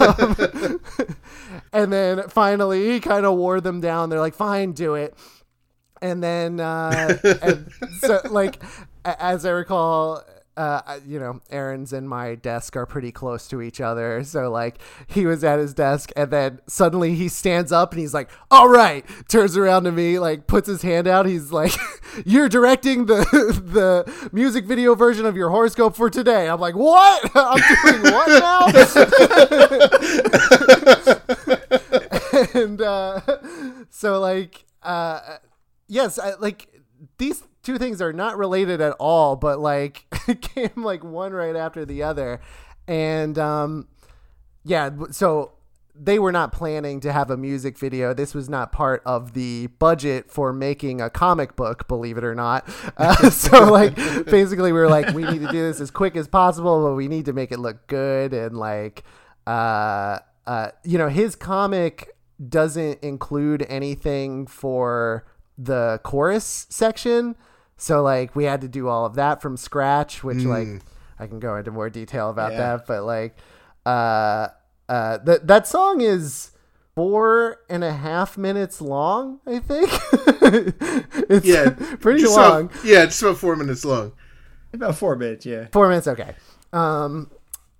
Um, 0.18 0.80
and 1.72 1.92
then 1.92 2.28
finally, 2.28 2.90
he 2.90 2.98
kind 2.98 3.24
of 3.24 3.36
wore 3.36 3.60
them 3.60 3.80
down. 3.80 4.08
They're 4.08 4.18
like, 4.18 4.34
"Fine, 4.34 4.72
do 4.72 4.94
it." 4.94 5.16
And 6.02 6.22
then, 6.22 6.60
uh, 6.60 7.18
and 7.42 7.70
so 8.00 8.20
like, 8.30 8.62
as 9.04 9.46
I 9.46 9.50
recall, 9.50 10.22
uh, 10.56 11.00
you 11.06 11.20
know, 11.20 11.40
Aaron's 11.50 11.92
and 11.92 12.08
my 12.08 12.34
desk 12.34 12.76
are 12.76 12.86
pretty 12.86 13.12
close 13.12 13.46
to 13.48 13.60
each 13.60 13.78
other. 13.80 14.24
So 14.24 14.50
like, 14.50 14.78
he 15.06 15.26
was 15.26 15.44
at 15.44 15.58
his 15.58 15.74
desk, 15.74 16.10
and 16.16 16.30
then 16.30 16.60
suddenly 16.66 17.14
he 17.14 17.28
stands 17.28 17.72
up 17.72 17.92
and 17.92 18.00
he's 18.00 18.14
like, 18.14 18.30
"All 18.50 18.68
right," 18.68 19.04
turns 19.28 19.56
around 19.56 19.84
to 19.84 19.92
me, 19.92 20.18
like 20.18 20.46
puts 20.46 20.66
his 20.66 20.80
hand 20.82 21.06
out. 21.06 21.26
He's 21.26 21.52
like, 21.52 21.72
"You're 22.24 22.48
directing 22.48 23.04
the 23.04 23.16
the 23.64 24.30
music 24.32 24.64
video 24.64 24.94
version 24.94 25.26
of 25.26 25.36
your 25.36 25.50
horoscope 25.50 25.94
for 25.94 26.08
today." 26.08 26.48
I'm 26.48 26.60
like, 26.60 26.74
"What? 26.74 27.30
I'm 27.34 27.60
doing 27.82 28.02
what 28.14 28.28
now?" 28.40 28.66
and 32.54 32.80
uh, 32.80 33.20
so 33.90 34.20
like 34.20 34.64
uh, 34.82 35.36
yes 35.88 36.18
I, 36.18 36.34
like 36.34 36.68
these 37.18 37.42
two 37.62 37.78
things 37.78 38.00
are 38.00 38.12
not 38.12 38.38
related 38.38 38.80
at 38.80 38.92
all 38.98 39.36
but 39.36 39.58
like 39.58 40.06
came 40.40 40.70
like 40.76 41.04
one 41.04 41.32
right 41.32 41.56
after 41.56 41.84
the 41.84 42.02
other. 42.02 42.40
And 42.88 43.38
um 43.38 43.88
yeah 44.64 44.90
so 45.10 45.52
they 45.98 46.18
were 46.18 46.32
not 46.32 46.52
planning 46.52 47.00
to 47.00 47.12
have 47.12 47.30
a 47.30 47.36
music 47.36 47.78
video. 47.78 48.12
This 48.12 48.34
was 48.34 48.48
not 48.48 48.70
part 48.70 49.02
of 49.06 49.32
the 49.32 49.68
budget 49.78 50.30
for 50.30 50.52
making 50.52 51.00
a 51.00 51.08
comic 51.08 51.56
book 51.56 51.88
believe 51.88 52.18
it 52.18 52.24
or 52.24 52.34
not. 52.34 52.68
Uh, 52.98 53.28
so 53.30 53.70
like 53.70 53.94
basically 54.26 54.72
we 54.72 54.78
were 54.78 54.88
like 54.88 55.14
we 55.14 55.22
need 55.22 55.40
to 55.40 55.48
do 55.48 55.60
this 55.60 55.80
as 55.80 55.90
quick 55.90 56.16
as 56.16 56.26
possible 56.26 56.88
but 56.88 56.94
we 56.94 57.08
need 57.08 57.26
to 57.26 57.32
make 57.32 57.52
it 57.52 57.58
look 57.58 57.86
good. 57.88 58.32
And 58.32 58.56
like 58.56 59.04
uh 59.46 60.18
uh 60.46 60.70
you 60.82 60.98
know 60.98 61.08
his 61.08 61.36
comic 61.36 62.16
doesn't 62.48 63.02
include 63.02 63.66
anything 63.68 64.46
for 64.46 65.26
the 65.58 66.00
chorus 66.04 66.66
section 66.70 67.34
so 67.76 68.02
like 68.02 68.34
we 68.36 68.44
had 68.44 68.60
to 68.60 68.68
do 68.68 68.88
all 68.88 69.04
of 69.06 69.14
that 69.14 69.40
from 69.42 69.56
scratch 69.56 70.22
which 70.24 70.44
like 70.44 70.68
i 71.18 71.26
can 71.26 71.38
go 71.40 71.56
into 71.56 71.70
more 71.70 71.88
detail 71.90 72.30
about 72.30 72.52
Yeah. 72.52 72.58
that 72.76 72.86
but 72.86 73.04
like 73.04 73.36
uh 73.86 74.48
uh 74.88 75.18
that 75.18 75.46
that 75.46 75.66
song 75.66 76.00
is 76.00 76.50
four 76.94 77.58
and 77.68 77.84
a 77.84 77.92
half 77.92 78.36
minutes 78.38 78.80
long 78.80 79.40
i 79.46 79.58
think 79.58 79.90
it's 81.30 81.46
Yeah, 81.46 81.70
pretty 82.00 82.24
long 82.26 82.66
About, 82.66 82.84
yeah, 82.84 83.02
it's 83.04 83.20
about 83.22 83.38
four 83.38 83.56
minutes 83.56 83.84
long. 83.84 84.12
About 84.72 84.96
four 84.96 85.16
minutes, 85.16 85.46
yeah. 85.46 85.66
four 85.72 85.88
minutes 85.88 86.06
okay 86.08 86.34
um 86.72 87.30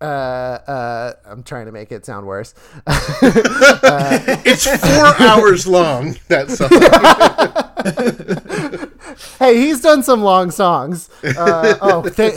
uh 0.00 0.04
uh 0.04 1.12
i'm 1.24 1.42
trying 1.42 1.64
to 1.66 1.72
make 1.72 1.90
it 1.90 2.04
sound 2.04 2.26
worse 2.26 2.54
It's 2.88 4.66
four 4.66 5.26
hours 5.26 5.66
long. 5.66 6.16
That 6.28 6.50
song. 6.50 6.68
hey 9.38 9.56
he's 9.58 9.80
done 9.80 10.02
some 10.02 10.20
long 10.22 10.50
songs 10.50 11.08
uh 11.24 11.76
oh 11.80 12.06
th- 12.08 12.34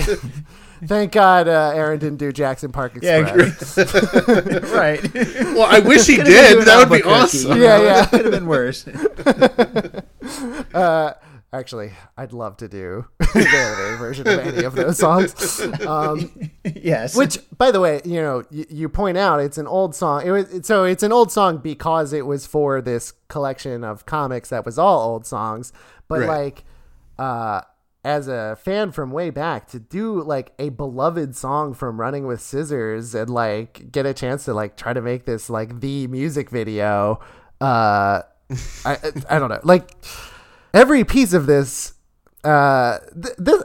thank 0.86 1.12
god 1.12 1.48
uh 1.50 1.72
aaron 1.76 2.00
didn't 2.00 2.17
do 2.19 2.32
jackson 2.32 2.72
park 2.72 2.93
Yeah, 3.02 3.28
express 3.36 3.78
right. 4.72 5.13
Well, 5.13 5.63
I 5.63 5.80
wish 5.80 6.08
he 6.08 6.15
did. 6.17 6.65
That 6.65 6.88
would 6.89 6.95
be 6.98 7.04
awesome. 7.04 7.58
you 7.58 7.63
Yeah, 7.63 7.78
know? 7.78 7.84
yeah. 7.84 8.06
Could 8.06 8.22
have 8.26 8.32
been 8.32 8.48
worse. 8.48 8.86
Actually, 11.51 11.91
I'd 12.15 12.31
love 12.31 12.57
to 12.57 12.67
do 12.67 13.05
the 13.19 13.47
animated 13.47 13.97
version 13.99 14.27
of 14.27 14.39
any 14.39 14.63
of 14.63 14.75
those 14.75 14.97
songs. 14.99 15.59
Um, 15.81 16.51
yes. 16.75 17.15
which, 17.15 17.39
by 17.57 17.71
the 17.71 17.79
way, 17.79 18.01
you 18.05 18.21
know, 18.21 18.43
you, 18.51 18.65
you 18.69 18.89
point 18.89 19.17
out 19.17 19.39
it's 19.39 19.57
an 19.57 19.65
old 19.65 19.95
song. 19.95 20.21
It 20.25 20.29
was 20.31 20.59
so 20.67 20.83
it's 20.83 21.01
an 21.01 21.12
old 21.12 21.31
song 21.31 21.57
because 21.57 22.13
it 22.13 22.27
was 22.27 22.45
for 22.45 22.81
this 22.81 23.13
collection 23.29 23.83
of 23.83 24.05
comics 24.05 24.49
that 24.49 24.63
was 24.63 24.77
all 24.77 25.09
old 25.12 25.25
songs. 25.25 25.73
But 26.07 26.19
Right. 26.19 26.27
like, 26.29 26.65
uh, 27.17 27.62
as 28.05 28.27
a 28.27 28.55
fan 28.62 28.91
from 28.91 29.09
way 29.12 29.31
back, 29.31 29.67
to 29.69 29.79
do 29.79 30.21
like 30.21 30.53
a 30.59 30.69
beloved 30.69 31.35
song 31.35 31.73
from 31.73 31.99
Running 31.99 32.27
with 32.27 32.41
Scissors 32.41 33.15
and 33.15 33.27
like 33.29 33.91
get 33.91 34.05
a 34.05 34.13
chance 34.13 34.45
to 34.45 34.53
like 34.53 34.77
try 34.77 34.93
to 34.93 35.01
make 35.01 35.25
this 35.25 35.49
like 35.49 35.79
the 35.81 36.05
music 36.07 36.51
video. 36.51 37.19
Uh, 37.59 38.21
I 38.85 38.97
I 39.29 39.39
don't 39.39 39.49
know, 39.49 39.59
like 39.63 39.89
every 40.73 41.03
piece 41.03 41.34
of 41.34 41.45
this 41.45 41.93
uh 42.45 42.99
th- 43.21 43.36
this 43.38 43.63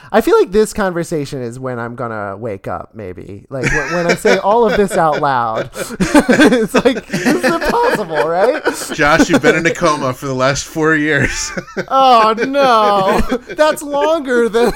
i 0.12 0.20
feel 0.20 0.38
like 0.38 0.52
this 0.52 0.72
conversation 0.72 1.42
is 1.42 1.58
when 1.58 1.80
i'm 1.80 1.96
gonna 1.96 2.36
wake 2.36 2.68
up 2.68 2.94
maybe. 2.94 3.44
Like 3.50 3.64
when, 3.72 3.92
when 3.92 4.06
i 4.06 4.14
say 4.14 4.38
all 4.38 4.64
of 4.70 4.76
this 4.76 4.92
out 4.92 5.20
loud 5.20 5.70
it's 5.74 6.74
like 6.74 7.04
this 7.06 7.26
is 7.26 7.44
impossible 7.44 8.28
right? 8.28 8.62
Josh, 8.92 9.28
you've 9.28 9.42
been 9.42 9.56
in 9.56 9.66
a 9.66 9.74
coma 9.74 10.12
for 10.12 10.26
the 10.26 10.34
last 10.34 10.64
four 10.64 10.94
years. 10.94 11.50
oh 11.88 12.34
no. 12.38 13.20
That's 13.54 13.82
longer 13.82 14.48
than 14.48 14.70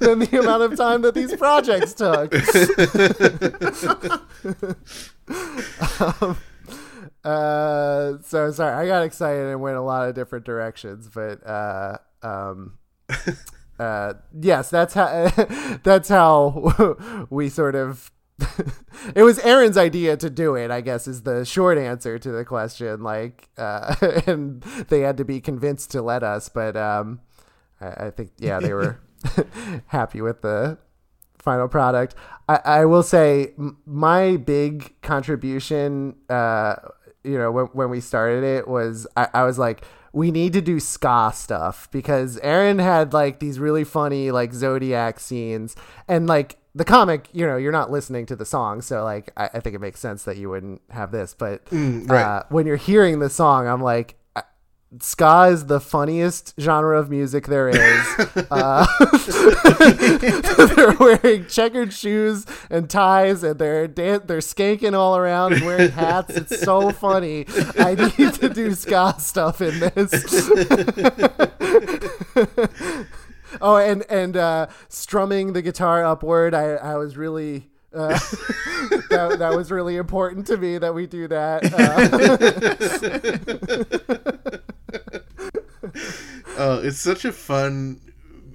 than 0.00 0.18
the 0.20 0.38
amount 0.40 0.62
of 0.62 0.76
time 0.76 1.02
that 1.02 1.14
these 1.14 1.34
projects 1.36 1.94
took. 1.94 2.32
Um, 6.20 6.36
uh 7.24 8.14
so 8.22 8.50
sorry 8.50 8.74
i 8.74 8.86
got 8.86 9.02
excited 9.02 9.46
and 9.46 9.60
went 9.60 9.76
a 9.76 9.80
lot 9.80 10.08
of 10.08 10.14
different 10.14 10.44
directions 10.44 11.08
but 11.12 11.44
uh 11.46 11.96
um 12.22 12.78
uh 13.78 14.12
yes 14.40 14.70
that's 14.70 14.94
how 14.94 15.30
that's 15.84 16.08
how 16.08 17.26
we 17.30 17.48
sort 17.48 17.74
of 17.74 18.10
it 19.14 19.22
was 19.22 19.38
Aaron's 19.40 19.76
idea 19.76 20.16
to 20.16 20.30
do 20.30 20.54
it, 20.56 20.70
I 20.70 20.80
guess, 20.80 21.06
is 21.06 21.22
the 21.22 21.44
short 21.44 21.78
answer 21.78 22.18
to 22.18 22.32
the 22.32 22.44
question. 22.44 23.02
Like, 23.02 23.48
uh, 23.56 23.94
and 24.26 24.62
they 24.88 25.00
had 25.00 25.16
to 25.18 25.24
be 25.24 25.40
convinced 25.40 25.92
to 25.92 26.02
let 26.02 26.22
us, 26.22 26.48
but 26.48 26.76
um, 26.76 27.20
I, 27.80 28.06
I 28.06 28.10
think, 28.10 28.32
yeah, 28.38 28.58
they 28.58 28.72
were 28.72 28.98
happy 29.86 30.20
with 30.20 30.42
the 30.42 30.78
final 31.38 31.68
product. 31.68 32.14
I, 32.48 32.60
I 32.64 32.84
will 32.84 33.02
say 33.02 33.52
m- 33.58 33.78
my 33.86 34.36
big 34.36 35.00
contribution, 35.02 36.16
uh, 36.28 36.76
you 37.24 37.38
know, 37.38 37.50
when, 37.50 37.66
when 37.66 37.90
we 37.90 38.00
started 38.00 38.44
it 38.44 38.68
was 38.68 39.06
I, 39.16 39.28
I 39.34 39.44
was 39.44 39.58
like, 39.58 39.84
we 40.12 40.30
need 40.30 40.52
to 40.52 40.60
do 40.60 40.78
ska 40.78 41.32
stuff 41.34 41.90
because 41.90 42.38
Aaron 42.38 42.78
had 42.78 43.12
like 43.12 43.38
these 43.38 43.58
really 43.58 43.84
funny 43.84 44.30
like 44.30 44.52
Zodiac 44.52 45.20
scenes 45.20 45.74
and 46.06 46.26
like 46.26 46.58
the 46.74 46.84
comic, 46.84 47.28
you 47.32 47.46
know, 47.46 47.56
you're 47.56 47.72
not 47.72 47.90
listening 47.90 48.24
to 48.26 48.36
the 48.36 48.46
song, 48.46 48.80
so 48.80 49.04
like 49.04 49.30
I, 49.36 49.50
I 49.54 49.60
think 49.60 49.76
it 49.76 49.80
makes 49.80 50.00
sense 50.00 50.24
that 50.24 50.36
you 50.36 50.48
wouldn't 50.48 50.80
have 50.90 51.10
this. 51.10 51.34
But 51.34 51.62
right. 51.70 52.22
uh, 52.22 52.42
when 52.48 52.66
you're 52.66 52.76
hearing 52.76 53.18
the 53.18 53.28
song, 53.28 53.66
I'm 53.66 53.82
like, 53.82 54.16
ska 55.00 55.48
is 55.50 55.66
the 55.66 55.80
funniest 55.80 56.54
genre 56.60 56.98
of 56.98 57.08
music 57.10 57.46
there 57.46 57.68
is. 57.68 58.06
uh, 58.50 58.86
they're 60.76 60.96
wearing 60.98 61.46
checkered 61.46 61.92
shoes 61.92 62.44
and 62.70 62.90
ties, 62.90 63.42
and 63.42 63.58
they're 63.58 63.88
dan- 63.88 64.22
they're 64.26 64.38
skanking 64.38 64.94
all 64.94 65.16
around 65.16 65.54
and 65.54 65.64
wearing 65.64 65.90
hats. 65.90 66.36
It's 66.36 66.60
so 66.60 66.90
funny. 66.90 67.46
I 67.78 67.94
need 68.18 68.34
to 68.34 68.48
do 68.48 68.74
ska 68.74 69.14
stuff 69.18 69.60
in 69.60 69.78
this. 69.80 70.50
oh, 73.60 73.76
and 73.76 74.04
and 74.10 74.36
uh, 74.36 74.66
strumming 74.88 75.52
the 75.52 75.62
guitar 75.62 76.04
upward. 76.04 76.54
I 76.54 76.74
I 76.74 76.96
was 76.96 77.16
really 77.16 77.68
Uh, 77.94 78.18
that, 79.10 79.36
that 79.38 79.52
was 79.54 79.70
really 79.70 79.96
important 79.98 80.46
to 80.46 80.56
me 80.56 80.78
that 80.78 80.94
we 80.94 81.06
do 81.06 81.28
that. 81.28 81.62
Oh, 86.58 86.80
it's 86.82 86.98
such 86.98 87.24
a 87.24 87.32
fun 87.32 88.00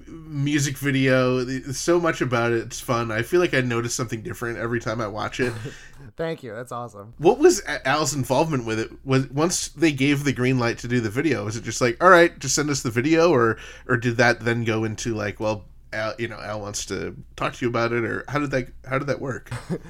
music 0.06 0.76
video. 0.78 1.44
So 1.72 1.98
much 2.00 2.20
about 2.20 2.52
it. 2.52 2.58
It's 2.62 2.80
fun. 2.80 3.10
I 3.10 3.22
feel 3.22 3.40
like 3.40 3.54
I 3.54 3.60
notice 3.60 3.94
something 3.94 4.22
different 4.22 4.58
every 4.58 4.80
time 4.80 5.00
I 5.00 5.08
watch 5.08 5.40
it. 5.40 5.52
thank 6.16 6.42
you. 6.42 6.54
That's 6.54 6.72
awesome. 6.72 7.14
What 7.18 7.38
was 7.38 7.62
Al's 7.84 8.14
involvement 8.14 8.64
with 8.64 8.78
it? 8.78 8.90
Was 9.04 9.28
once 9.30 9.68
they 9.68 9.92
gave 9.92 10.24
the 10.24 10.32
green 10.32 10.58
light 10.58 10.78
to 10.78 10.88
do 10.88 11.00
the 11.00 11.10
video, 11.10 11.44
was 11.44 11.56
it 11.56 11.64
just 11.64 11.80
like, 11.80 12.02
all 12.02 12.10
right, 12.10 12.38
just 12.38 12.54
send 12.54 12.70
us 12.70 12.82
the 12.82 12.90
video, 12.90 13.30
or 13.30 13.58
or 13.88 13.96
did 13.96 14.16
that 14.18 14.40
then 14.40 14.64
go 14.64 14.84
into 14.84 15.14
like, 15.14 15.40
well, 15.40 15.64
Al, 15.92 16.14
you 16.18 16.28
know, 16.28 16.38
Al 16.38 16.60
wants 16.60 16.86
to 16.86 17.16
talk 17.36 17.54
to 17.54 17.64
you 17.64 17.68
about 17.68 17.92
it, 17.92 18.04
or 18.04 18.24
how 18.28 18.38
did 18.38 18.50
that 18.52 18.68
how 18.86 18.98
did 18.98 19.08
that 19.08 19.20
work? 19.20 19.50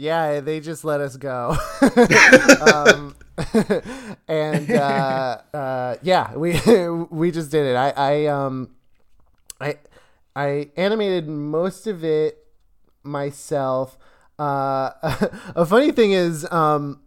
Yeah, 0.00 0.38
they 0.38 0.60
just 0.60 0.84
let 0.84 1.00
us 1.00 1.16
go. 1.16 1.56
um, 2.72 3.16
and 4.28 4.70
uh, 4.70 5.38
uh, 5.54 5.96
yeah, 6.02 6.34
we 6.34 6.60
we 7.10 7.30
just 7.30 7.50
did 7.50 7.66
it. 7.66 7.76
I 7.76 7.90
I 7.90 8.26
um 8.26 8.70
I 9.60 9.76
I 10.34 10.70
animated 10.76 11.28
most 11.28 11.86
of 11.86 12.04
it 12.04 12.46
myself. 13.02 13.98
Uh, 14.38 14.90
a 15.56 15.66
funny 15.66 15.92
thing 15.92 16.12
is, 16.12 16.50
um, 16.50 17.00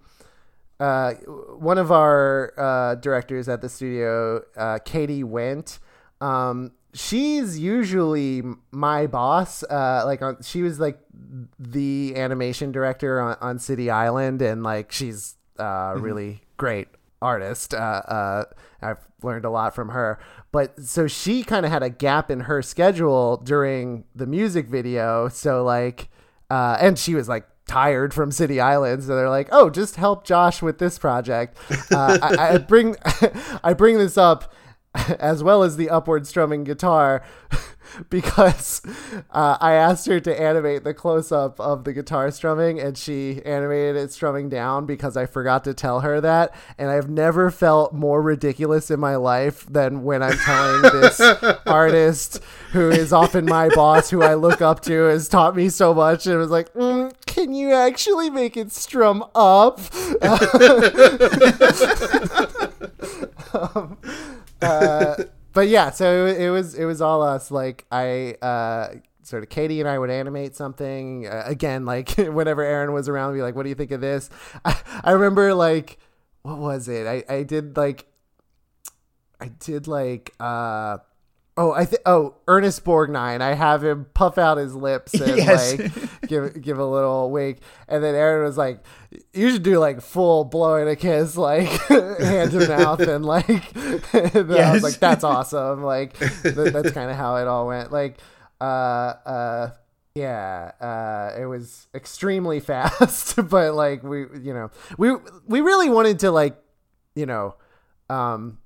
uh, 0.79 1.13
one 1.57 1.77
of 1.77 1.91
our 1.91 2.53
uh, 2.57 2.95
directors 2.95 3.47
at 3.47 3.61
the 3.61 3.69
studio, 3.69 4.43
uh, 4.57 4.79
Katie 4.83 5.23
Went, 5.23 5.79
um, 6.19 6.71
she's 6.93 7.59
usually 7.59 8.43
my 8.71 9.07
boss. 9.07 9.63
Uh, 9.63 10.03
like 10.05 10.21
on, 10.21 10.41
she 10.41 10.61
was 10.61 10.79
like 10.79 10.99
the 11.59 12.13
animation 12.15 12.71
director 12.71 13.21
on, 13.21 13.37
on 13.41 13.59
City 13.59 13.89
Island, 13.89 14.41
and 14.41 14.63
like 14.63 14.91
she's 14.91 15.35
uh, 15.61 15.95
really 15.97 16.41
great 16.57 16.87
artist. 17.21 17.73
Uh, 17.73 18.01
uh, 18.07 18.43
I've 18.81 19.07
learned 19.21 19.45
a 19.45 19.49
lot 19.49 19.75
from 19.75 19.89
her. 19.89 20.19
But 20.51 20.81
so 20.81 21.07
she 21.07 21.43
kind 21.43 21.65
of 21.65 21.71
had 21.71 21.83
a 21.83 21.89
gap 21.89 22.29
in 22.29 22.41
her 22.41 22.61
schedule 22.61 23.37
during 23.37 24.03
the 24.15 24.25
music 24.25 24.67
video. 24.67 25.29
So 25.29 25.63
like, 25.63 26.09
uh, 26.49 26.77
and 26.79 26.97
she 26.97 27.15
was 27.15 27.29
like 27.29 27.47
tired 27.67 28.13
from 28.13 28.31
City 28.31 28.59
Island, 28.59 29.03
so 29.03 29.15
they're 29.15 29.29
like, 29.29 29.47
"Oh, 29.51 29.69
just 29.69 29.95
help 29.95 30.25
Josh 30.25 30.61
with 30.61 30.77
this 30.77 30.99
project." 30.99 31.57
Uh, 31.89 32.17
I, 32.21 32.55
I 32.55 32.57
bring 32.57 32.95
I 33.63 33.73
bring 33.73 33.97
this 33.97 34.17
up 34.17 34.53
as 35.19 35.41
well 35.41 35.63
as 35.63 35.77
the 35.77 35.89
upward 35.89 36.27
strumming 36.27 36.63
guitar 36.63 37.23
because 38.09 38.81
uh, 39.31 39.57
I 39.59 39.73
asked 39.73 40.05
her 40.07 40.19
to 40.19 40.41
animate 40.41 40.83
the 40.83 40.93
close 40.93 41.31
up 41.31 41.59
of 41.59 41.83
the 41.83 41.93
guitar 41.93 42.29
strumming 42.31 42.79
and 42.79 42.97
she 42.97 43.41
animated 43.45 43.95
it 43.95 44.11
strumming 44.11 44.49
down 44.49 44.85
because 44.85 45.15
I 45.15 45.25
forgot 45.25 45.63
to 45.65 45.73
tell 45.73 46.01
her 46.01 46.19
that. 46.21 46.53
And 46.77 46.89
I've 46.89 47.09
never 47.09 47.49
felt 47.51 47.93
more 47.93 48.21
ridiculous 48.21 48.91
in 48.91 48.99
my 48.99 49.15
life 49.15 49.65
than 49.65 50.03
when 50.03 50.21
I'm 50.23 50.37
telling 50.37 50.81
this 50.81 51.19
artist 51.65 52.41
who 52.71 52.89
is 52.89 53.13
often 53.13 53.45
my 53.45 53.69
boss, 53.69 54.09
who 54.09 54.21
I 54.21 54.33
look 54.35 54.61
up 54.61 54.81
to, 54.81 55.03
has 55.03 55.29
taught 55.29 55.55
me 55.55 55.69
so 55.69 55.93
much, 55.93 56.25
and 56.27 56.37
was 56.37 56.49
like, 56.49 56.73
mm, 56.73 57.13
"Can 57.25 57.53
you 57.53 57.73
actually 57.73 58.29
make 58.29 58.55
it 58.55 58.71
strum 58.71 59.23
up?" 59.35 59.79
um, 63.53 63.97
uh, 64.61 65.15
but 65.53 65.67
yeah, 65.67 65.91
so 65.91 66.25
it, 66.25 66.49
was 66.49 66.75
it 66.75 66.85
was 66.85 67.01
all 67.01 67.21
us. 67.21 67.51
Like 67.51 67.85
I 67.91 68.35
uh, 68.41 68.95
sort 69.23 69.43
of 69.43 69.49
Katie 69.49 69.79
and 69.79 69.89
I 69.89 69.97
would 69.99 70.09
animate 70.09 70.55
something 70.55 71.27
uh, 71.27 71.43
again. 71.45 71.85
Like 71.85 72.09
whenever 72.17 72.61
Aaron 72.61 72.93
was 72.93 73.09
around, 73.09 73.33
be 73.33 73.41
like, 73.41 73.55
"What 73.55 73.63
do 73.63 73.69
you 73.69 73.75
think 73.75 73.91
of 73.91 74.01
this?" 74.01 74.29
I, 74.65 74.77
I 75.03 75.11
remember 75.11 75.53
like 75.53 75.97
what 76.43 76.57
was 76.57 76.87
it? 76.87 77.07
I 77.07 77.23
I 77.33 77.43
did 77.43 77.77
like 77.77 78.05
I 79.39 79.49
did 79.59 79.87
like 79.87 80.33
uh 80.39 80.99
Oh, 81.57 81.73
I 81.73 81.83
think 81.85 82.01
oh 82.05 82.35
Ernest 82.47 82.83
Borgnine. 82.85 83.41
I 83.41 83.53
have 83.55 83.83
him 83.83 84.05
puff 84.13 84.37
out 84.37 84.57
his 84.57 84.73
lips 84.73 85.13
and 85.13 85.37
Yes. 85.37 85.77
like 85.79 86.27
give 86.27 86.61
give 86.61 86.79
a 86.79 86.85
little 86.85 87.29
wink, 87.29 87.59
and 87.89 88.01
then 88.03 88.15
Aaron 88.15 88.45
was 88.45 88.57
like, 88.57 88.79
"You 89.33 89.51
should 89.51 89.61
do 89.63 89.77
like 89.77 90.01
full 90.01 90.45
blowing 90.45 90.87
a 90.87 90.95
kiss, 90.95 91.35
like 91.35 91.67
hand 91.89 92.51
to 92.51 92.67
mouth," 92.69 93.01
and 93.01 93.25
like, 93.25 93.75
and 93.75 94.01
then 94.31 94.51
I 94.51 94.55
Yes. 94.55 94.73
was 94.75 94.83
like, 94.83 94.99
"That's 94.99 95.23
awesome!" 95.25 95.83
Like 95.83 96.17
th- 96.17 96.55
that's 96.73 96.91
kind 96.91 97.11
of 97.11 97.17
how 97.17 97.35
it 97.35 97.47
all 97.47 97.67
went. 97.67 97.91
Like, 97.91 98.19
uh, 98.61 98.63
uh, 98.63 99.71
yeah, 100.15 100.71
uh, 100.79 101.39
it 101.39 101.45
was 101.47 101.87
extremely 101.93 102.59
fast, 102.61 103.35
but 103.49 103.73
like 103.75 104.03
we, 104.03 104.19
you 104.41 104.53
know, 104.53 104.71
we 104.97 105.15
we 105.47 105.59
really 105.59 105.89
wanted 105.89 106.19
to 106.19 106.31
like, 106.31 106.57
you 107.13 107.25
know, 107.25 107.55
um, 108.09 108.57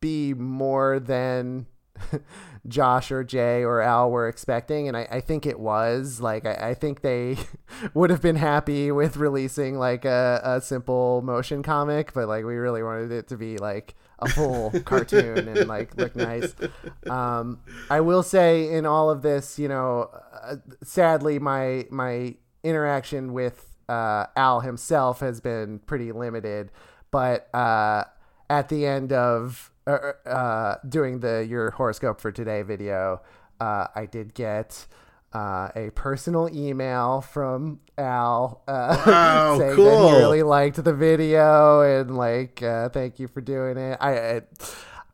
be 0.00 0.34
more 0.34 0.98
than 0.98 1.66
Josh 2.68 3.10
or 3.10 3.22
Jay 3.22 3.62
or 3.62 3.80
Al 3.80 4.10
were 4.10 4.28
expecting, 4.28 4.88
and 4.88 4.96
I, 4.96 5.06
I 5.10 5.20
think 5.20 5.46
it 5.46 5.58
was. 5.58 6.20
Like, 6.20 6.46
I, 6.46 6.70
I 6.70 6.74
think 6.74 7.02
they 7.02 7.36
would 7.94 8.10
have 8.10 8.22
been 8.22 8.36
happy 8.36 8.90
with 8.90 9.16
releasing 9.16 9.78
like 9.78 10.04
a, 10.04 10.40
a 10.44 10.60
simple 10.60 11.22
motion 11.22 11.62
comic, 11.62 12.12
but 12.12 12.28
like 12.28 12.44
we 12.44 12.56
really 12.56 12.82
wanted 12.82 13.12
it 13.12 13.28
to 13.28 13.36
be 13.36 13.58
like 13.58 13.94
a 14.18 14.28
full 14.28 14.70
cartoon 14.84 15.48
and 15.48 15.68
like 15.68 15.96
look 15.96 16.16
nice. 16.16 16.54
Um, 17.08 17.60
I 17.90 18.00
will 18.00 18.22
say 18.22 18.72
in 18.72 18.86
all 18.86 19.10
of 19.10 19.22
this, 19.22 19.58
you 19.58 19.68
know, 19.68 20.10
uh, 20.42 20.56
sadly 20.82 21.38
my 21.38 21.86
my 21.90 22.34
interaction 22.62 23.32
with 23.32 23.76
uh, 23.88 24.26
Al 24.36 24.60
himself 24.60 25.20
has 25.20 25.40
been 25.40 25.80
pretty 25.80 26.12
limited, 26.12 26.70
but 27.10 27.54
uh, 27.54 28.04
at 28.48 28.68
the 28.68 28.86
end 28.86 29.12
of 29.12 29.70
uh, 29.86 30.12
uh, 30.26 30.76
doing 30.88 31.20
the 31.20 31.46
your 31.48 31.70
horoscope 31.72 32.20
for 32.20 32.32
today 32.32 32.62
video, 32.62 33.20
uh, 33.60 33.88
I 33.94 34.06
did 34.06 34.34
get 34.34 34.86
uh, 35.32 35.68
a 35.74 35.90
personal 35.94 36.48
email 36.54 37.20
from 37.20 37.80
Al 37.98 38.62
uh, 38.68 39.02
Wow, 39.06 39.58
saying 39.58 39.76
that 39.76 40.10
he 40.10 40.16
really 40.18 40.42
liked 40.42 40.82
the 40.82 40.94
video 40.94 41.80
and 41.82 42.16
like 42.16 42.62
uh, 42.62 42.88
thank 42.88 43.18
you 43.18 43.28
for 43.28 43.40
doing 43.40 43.76
it. 43.76 43.98
I. 44.00 44.18
I 44.18 44.42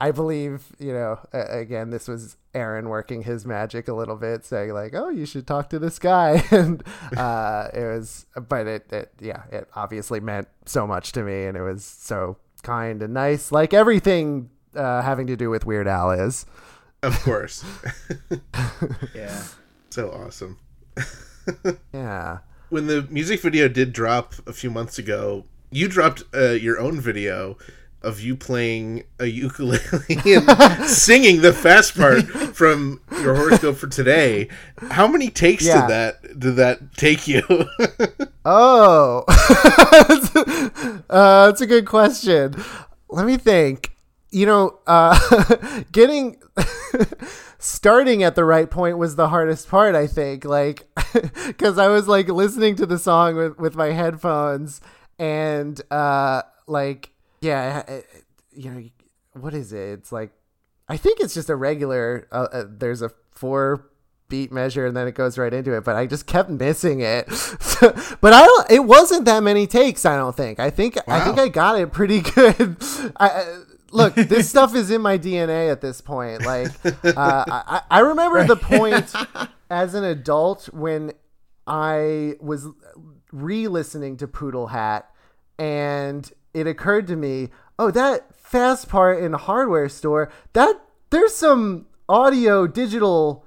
I 0.03 0.12
believe, 0.12 0.64
you 0.79 0.95
know, 0.95 1.18
again, 1.31 1.91
this 1.91 2.09
was 2.09 2.39
Aaron 2.55 2.89
working 2.89 3.23
his 3.23 3.45
magic 3.45 3.87
a 3.87 3.93
little 3.93 4.16
bit, 4.16 4.47
saying 4.47 4.73
like, 4.73 4.95
"Oh, 4.95 5.11
you 5.11 5.27
should 5.27 5.47
talk 5.47 5.68
to 5.71 5.79
this 5.79 5.99
guy," 5.99 6.43
and 6.51 6.83
uh, 7.18 7.68
it 7.75 7.85
was, 7.85 8.25
but 8.49 8.66
it, 8.66 8.91
it, 8.91 9.12
yeah, 9.21 9.43
it 9.53 9.68
obviously 9.77 10.18
meant 10.18 10.49
so 10.64 10.87
much 10.87 11.12
to 11.12 11.23
me, 11.23 11.45
and 11.45 11.55
it 11.55 11.62
was 11.62 11.85
so 11.85 12.39
kind 12.62 13.03
and 13.03 13.12
nice, 13.12 13.53
like 13.53 13.75
everything 13.75 14.49
uh, 14.75 15.03
having 15.03 15.27
to 15.29 15.37
do 15.37 15.51
with 15.51 15.64
Weird 15.66 15.87
Al 15.89 16.11
is. 16.11 16.47
Of 17.03 17.21
course. 17.23 17.64
Yeah. 19.14 19.43
so 19.91 20.11
awesome. 20.11 20.59
Yeah, 21.93 22.39
When 22.68 22.87
the 22.87 23.07
music 23.11 23.41
video 23.41 23.66
did 23.68 23.93
drop 23.93 24.35
a 24.47 24.53
few 24.53 24.71
months 24.71 24.99
ago, 24.99 25.45
you 25.71 25.89
dropped 25.89 26.23
uh, 26.35 26.51
your 26.51 26.79
own 26.79 27.01
video 27.01 27.57
of 28.03 28.21
you 28.21 28.35
playing 28.37 29.05
a 29.18 29.27
ukulele 29.27 29.81
and 30.25 30.85
singing 30.89 31.41
the 31.43 31.53
fast 31.53 31.97
part 31.97 32.23
from 32.55 33.01
your 33.21 33.35
horoscope 33.35 33.77
for 33.77 33.89
today. 33.89 34.49
How 34.91 35.07
many 35.09 35.29
takes 35.31 35.64
Yeah. 35.66 35.81
did 35.83 35.91
that 35.91 36.39
did 36.39 36.57
that 36.57 36.95
take 36.97 37.27
you? 37.29 37.43
Oh, 38.45 39.25
uh, 41.11 41.47
that's 41.47 41.61
a 41.61 41.66
good 41.66 41.87
question. 41.87 42.55
Let 43.09 43.27
me 43.27 43.37
think. 43.37 43.93
You 44.31 44.47
know, 44.47 44.78
uh, 44.87 45.83
getting 45.93 46.41
starting 47.59 48.22
at 48.22 48.35
the 48.37 48.45
right 48.45 48.70
point 48.70 48.99
was 48.99 49.16
the 49.16 49.28
hardest 49.28 49.68
part. 49.68 49.95
I 49.95 50.07
think, 50.07 50.45
like, 50.45 50.87
because 51.47 51.78
I 51.78 51.89
was 51.89 52.07
like 52.09 52.28
listening 52.28 52.76
to 52.76 52.87
the 52.87 52.99
song 52.99 53.37
with 53.37 53.59
with 53.59 53.74
my 53.74 53.89
headphones, 53.89 54.81
and 55.18 55.81
uh, 55.91 56.43
like, 56.66 57.11
yeah, 57.41 57.83
uh, 57.89 58.01
you 58.53 58.70
know, 58.70 58.83
what 59.41 59.55
is 59.55 59.72
it? 59.72 59.91
It's 59.91 60.12
like 60.12 60.31
I 60.91 60.97
think 60.97 61.20
it's 61.20 61.35
just 61.35 61.49
a 61.49 61.57
regular. 61.57 62.26
Uh, 62.33 62.49
uh, 62.53 62.64
there's 62.68 63.01
a 63.01 63.12
four 63.31 63.87
beat 64.28 64.51
measure 64.51 64.87
and 64.87 64.97
then 64.97 65.07
it 65.07 65.14
goes 65.14 65.39
right 65.39 65.53
into 65.53 65.76
it. 65.76 65.85
But 65.85 65.97
I 65.97 66.07
just 66.07 66.26
kept 66.26 66.51
missing 66.51 67.01
it. 67.01 67.26
but 68.20 68.33
I 68.33 68.45
don't. 68.45 68.70
It 68.70 68.85
wasn't 68.85 69.24
that 69.26 69.43
many 69.45 69.68
takes. 69.68 70.05
I 70.05 70.16
don't 70.16 70.37
think. 70.37 70.59
I 70.59 70.70
think. 70.70 70.99
I 71.07 71.24
think 71.24 71.39
I 71.39 71.49
got 71.49 71.78
it 71.78 71.93
pretty 71.93 72.20
good. 72.20 72.76
I. 73.18 73.62
Look, 73.91 74.14
this 74.14 74.49
stuff 74.51 74.74
is 74.74 74.91
in 74.91 75.01
my 75.01 75.18
DNA 75.18 75.70
at 75.70 75.80
this 75.80 76.01
point. 76.01 76.45
Like, 76.45 76.70
uh, 76.84 77.45
I, 77.49 77.82
I 77.91 78.01
remember 78.01 78.47
the 78.47 78.57
point 78.57 79.12
as 79.70 79.95
an 79.95 80.05
adult 80.05 80.66
when 80.72 81.12
I 81.66 82.34
was 82.41 82.66
re-listening 83.32 84.16
to 84.18 84.28
Poodle 84.28 84.68
Hat, 84.68 85.11
and 85.59 86.30
it 86.55 86.66
occurred 86.66 87.07
to 87.09 87.16
me, 87.16 87.49
oh, 87.78 87.91
that 87.91 88.34
fast 88.34 88.88
part 88.88 89.22
in 89.22 89.32
the 89.32 89.38
hardware 89.38 89.88
store, 89.88 90.32
that 90.53 90.80
there's 91.11 91.34
some 91.34 91.86
audio 92.09 92.66
digital 92.66 93.45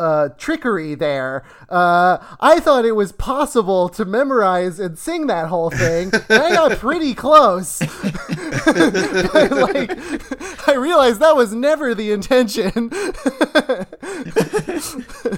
uh, 0.00 0.28
trickery 0.38 0.94
there. 0.94 1.44
Uh, 1.68 2.18
I 2.40 2.58
thought 2.60 2.84
it 2.84 2.96
was 2.96 3.12
possible 3.12 3.88
to 3.90 4.04
memorize 4.04 4.80
and 4.80 4.98
sing 4.98 5.26
that 5.28 5.48
whole 5.48 5.70
thing, 5.70 6.10
and 6.28 6.42
I 6.42 6.50
got 6.54 6.78
pretty 6.78 7.14
close. 7.14 7.80
like, 8.66 9.90
I 10.68 10.74
realized 10.76 11.20
that 11.20 11.36
was 11.36 11.54
never 11.54 11.94
the 11.94 12.10
intention. 12.12 12.90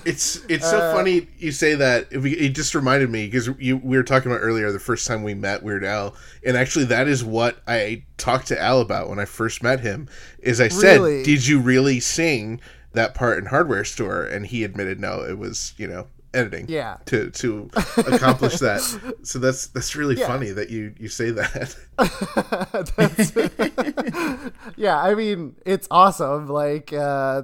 It's 0.05 0.41
it's 0.49 0.69
so 0.69 0.79
Uh, 0.79 0.95
funny 0.95 1.29
you 1.39 1.53
say 1.53 1.75
that. 1.75 2.09
It, 2.11 2.25
it 2.25 2.49
just 2.51 2.75
reminded 2.75 3.11
me 3.11 3.27
because 3.27 3.51
we 3.51 3.73
were 3.75 4.03
talking 4.03 4.31
about 4.31 4.41
earlier 4.41 4.71
the 4.73 4.79
first 4.79 5.07
time 5.07 5.23
we 5.23 5.35
met 5.35 5.63
Weird 5.63 5.85
Al, 5.85 6.15
and 6.45 6.57
actually 6.57 6.87
that 6.87 7.09
is 7.09 7.23
what 7.25 7.59
I 7.67 8.05
talked 8.17 8.49
to 8.49 8.61
Al 8.61 8.81
about 8.81 9.09
when 9.09 9.19
I 9.19 9.25
first 9.25 9.63
met 9.63 9.81
him. 9.81 10.09
Is 10.39 10.61
I 10.61 10.69
said, 10.69 10.95
Really? 11.01 11.23
"Did 11.23 11.47
you 11.47 11.61
really 11.61 12.01
sing 12.01 12.61
that 12.95 13.14
part 13.14 13.38
in 13.38 13.47
Hardware 13.47 13.84
Store?" 13.84 14.24
And 14.24 14.47
he 14.47 14.64
admitted, 14.64 15.01
"No, 15.01 15.22
it 15.22 15.38
was 15.38 15.74
you 15.76 15.86
know 15.86 16.07
editing." 16.34 16.66
Yeah. 16.68 16.97
To 17.07 17.30
to 17.30 17.70
accomplish 17.97 18.59
that. 18.59 18.80
So 19.22 19.38
that's 19.38 19.68
that's 19.68 19.95
really 19.97 20.16
Yeah. 20.16 20.26
funny 20.26 20.51
that 20.51 20.70
you 20.70 20.95
you 20.99 21.09
say 21.09 21.30
that. 21.30 21.76
yeah, 24.76 25.01
I 25.01 25.14
mean, 25.14 25.57
it's 25.64 25.86
awesome. 25.90 26.49
Like, 26.49 26.93
uh, 26.93 27.43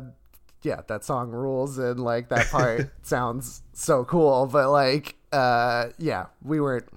yeah, 0.63 0.81
that 0.89 1.05
song 1.05 1.31
rules, 1.31 1.79
and 1.79 2.01
like 2.01 2.29
that 2.31 2.49
part 2.51 2.91
sounds 3.03 3.63
so 3.73 4.05
cool. 4.05 4.47
But 4.47 4.71
like, 4.71 5.17
uh, 5.33 5.89
yeah, 5.99 6.27
we 6.43 6.61
weren't. 6.61 6.89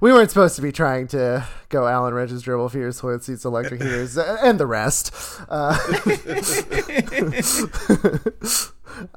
We 0.00 0.12
weren't 0.14 0.30
supposed 0.30 0.56
to 0.56 0.62
be 0.62 0.72
trying 0.72 1.08
to 1.08 1.46
go 1.68 1.86
Allen 1.86 2.14
wrenches 2.14 2.42
dribble 2.42 2.70
fears, 2.70 2.98
toilet 2.98 3.22
seats, 3.22 3.44
electric 3.44 3.82
heaters, 3.82 4.16
and 4.16 4.58
the 4.58 4.66
rest. 4.66 5.12
Uh, 5.48 5.76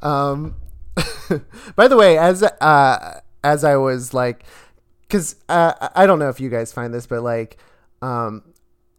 um, 0.06 0.56
by 1.76 1.88
the 1.88 1.96
way, 1.96 2.18
as 2.18 2.44
uh, 2.44 3.22
as 3.46 3.64
I 3.64 3.78
was 3.78 4.14
like, 4.14 4.44
because 5.02 5.38
uh, 5.48 5.90
I 5.96 6.06
don't 6.06 6.20
know 6.20 6.30
if 6.30 6.42
you 6.42 6.50
guys 6.50 6.74
find 6.74 6.94
this, 6.94 7.08
but 7.08 7.24
like, 7.24 7.58
um, 8.02 8.44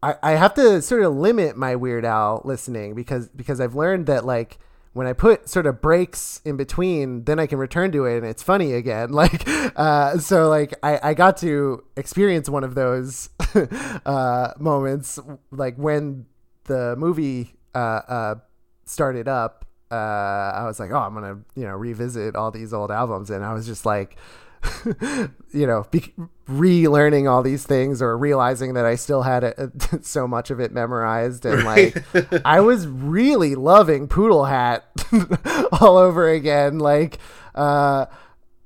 I, 0.03 0.17
I 0.23 0.31
have 0.33 0.55
to 0.55 0.81
sort 0.81 1.03
of 1.03 1.15
limit 1.15 1.57
my 1.57 1.77
Weird 1.77 2.07
Al 2.07 2.41
listening 2.45 2.95
because 2.95 3.29
because 3.29 3.61
I've 3.61 3.75
learned 3.75 4.07
that 4.07 4.25
like 4.25 4.59
when 4.95 5.07
I 5.07 5.13
put 5.13 5.49
sort 5.49 5.67
of 5.67 5.83
breaks 5.83 6.41
in 6.45 6.57
between, 6.57 7.25
then 7.25 7.39
I 7.39 7.47
can 7.47 7.59
return 7.59 7.93
to 7.93 8.07
it 8.07 8.19
and 8.19 8.27
it's 8.27 8.43
funny 8.43 8.73
again. 8.73 9.13
Like 9.25 9.49
uh, 9.77 10.19
so 10.19 10.49
like 10.49 10.75
I, 10.83 11.11
I 11.11 11.15
got 11.15 11.37
to 11.39 11.83
experience 11.97 12.49
one 12.49 12.63
of 12.63 12.75
those 12.75 13.29
uh, 14.07 14.53
moments 14.59 15.19
like 15.51 15.77
when 15.77 16.27
the 16.65 16.95
movie 16.97 17.55
uh, 17.75 17.79
uh, 17.79 18.35
started 18.85 19.29
up. 19.29 19.67
Uh, 19.91 19.95
I 19.95 20.65
was 20.65 20.81
like, 20.81 20.91
oh, 20.91 20.99
I'm 20.99 21.15
gonna 21.15 21.41
you 21.55 21.65
know 21.65 21.75
revisit 21.75 22.35
all 22.37 22.51
these 22.51 22.73
old 22.73 22.91
albums, 22.91 23.31
and 23.31 23.45
I 23.45 23.53
was 23.53 23.67
just 23.67 23.87
like, 23.87 24.17
you 25.53 25.67
know, 25.67 25.87
be- 25.91 26.15
relearning 26.49 27.31
all 27.31 27.43
these 27.43 27.65
things 27.65 28.03
or 28.03 28.17
realizing 28.19 28.75
that 28.75 28.85
I 28.85 28.97
still 28.97 29.23
had 29.23 29.45
a, 29.45 29.73
so 30.03 30.27
much 30.29 30.51
of 30.51 30.61
it 30.61 30.73
memorized. 30.73 31.45
And 31.45 31.65
like, 31.65 32.05
I 32.45 32.61
was 32.61 32.87
really 32.87 33.55
loving 33.55 34.09
Poodle 34.09 34.45
Hat 34.45 34.85
all 35.81 35.97
over 35.97 36.29
again. 36.29 36.79
Like, 36.79 37.19
uh, 37.55 38.07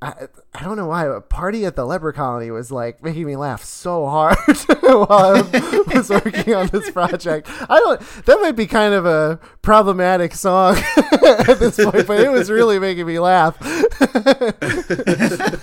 I, 0.00 0.12
I 0.54 0.62
don't 0.64 0.76
know 0.76 0.86
why, 0.86 1.06
but 1.08 1.28
Party 1.28 1.64
at 1.66 1.74
the 1.74 1.84
Leper 1.84 2.12
Colony 2.12 2.50
was 2.50 2.70
like 2.70 3.02
making 3.02 3.26
me 3.26 3.34
laugh 3.36 3.64
so 3.64 4.06
hard 4.06 4.38
while 4.80 5.08
I 5.10 5.84
was 5.94 6.08
working 6.08 6.54
on 6.54 6.68
this 6.68 6.90
project. 6.90 7.48
I 7.68 7.78
don't, 7.80 8.00
that 8.26 8.40
might 8.40 8.52
be 8.52 8.66
kind 8.66 8.94
of 8.94 9.06
a 9.06 9.40
problematic 9.60 10.34
song 10.34 10.76
at 10.96 11.58
this 11.58 11.76
point, 11.76 12.06
but 12.06 12.20
it 12.20 12.30
was 12.30 12.48
really 12.48 12.78
making 12.78 13.06
me 13.06 13.18
laugh. 13.18 13.56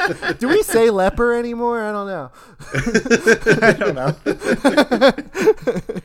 Do 0.39 0.47
we 0.47 0.63
say 0.63 0.89
leper 0.89 1.33
anymore? 1.33 1.81
I 1.81 1.91
don't 1.91 2.07
know. 2.07 2.31
I 3.61 3.73
don't 3.73 3.95
know. 3.95 4.15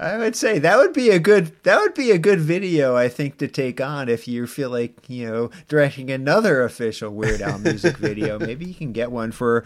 I 0.00 0.16
would 0.18 0.36
say 0.36 0.58
that 0.58 0.78
would 0.78 0.92
be 0.92 1.10
a 1.10 1.18
good 1.18 1.52
that 1.64 1.78
would 1.80 1.94
be 1.94 2.10
a 2.10 2.18
good 2.18 2.40
video 2.40 2.96
I 2.96 3.08
think 3.08 3.38
to 3.38 3.48
take 3.48 3.80
on 3.80 4.08
if 4.08 4.26
you 4.26 4.46
feel 4.46 4.70
like 4.70 5.08
you 5.08 5.30
know 5.30 5.50
directing 5.68 6.10
another 6.10 6.62
official 6.62 7.10
Weird 7.10 7.42
Al 7.42 7.58
music 7.58 7.96
video. 7.98 8.38
Maybe 8.38 8.64
you 8.66 8.74
can 8.74 8.92
get 8.92 9.10
one 9.12 9.32
for 9.32 9.64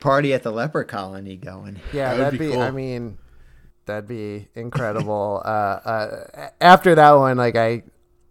Party 0.00 0.32
at 0.34 0.42
the 0.42 0.50
Leper 0.50 0.84
Colony 0.84 1.36
going. 1.36 1.80
Yeah, 1.92 2.10
That 2.10 2.16
would 2.16 2.24
that'd 2.24 2.40
be 2.40 2.46
be. 2.48 2.52
cool. 2.52 2.62
I 2.62 2.70
mean, 2.70 3.18
that'd 3.86 4.08
be 4.08 4.48
incredible. 4.54 5.42
uh, 5.44 5.48
uh, 5.48 6.50
after 6.60 6.94
that 6.94 7.12
one, 7.12 7.36
like 7.36 7.56
I, 7.56 7.82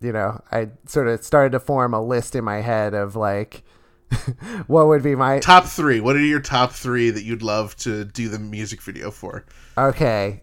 you 0.01 0.11
know, 0.11 0.41
I 0.51 0.69
sort 0.85 1.07
of 1.07 1.23
started 1.23 1.51
to 1.53 1.59
form 1.59 1.93
a 1.93 2.01
list 2.01 2.35
in 2.35 2.43
my 2.43 2.61
head 2.61 2.93
of 2.93 3.15
like, 3.15 3.63
what 4.67 4.87
would 4.87 5.03
be 5.03 5.15
my 5.15 5.39
top 5.39 5.65
three. 5.65 5.99
What 5.99 6.15
are 6.15 6.19
your 6.19 6.39
top 6.39 6.71
three 6.71 7.09
that 7.09 7.23
you'd 7.23 7.41
love 7.41 7.75
to 7.77 8.05
do 8.05 8.29
the 8.29 8.39
music 8.39 8.81
video 8.81 9.11
for? 9.11 9.45
okay. 9.77 10.41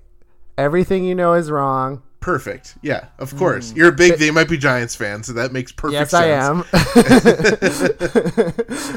Everything 0.58 1.04
you 1.04 1.14
know 1.14 1.32
is 1.32 1.50
wrong. 1.50 2.02
Perfect. 2.20 2.76
Yeah, 2.82 3.06
of 3.18 3.36
course. 3.36 3.72
You're 3.74 3.88
a 3.88 3.92
big 3.92 4.18
They 4.18 4.30
Might 4.30 4.48
Be 4.48 4.56
Giants 4.56 4.94
fan, 4.94 5.24
so 5.24 5.32
that 5.32 5.52
makes 5.52 5.72
perfect. 5.72 5.94
Yes, 5.94 6.10
sense. 6.10 6.22
I 6.22 6.28
am. 6.28 6.64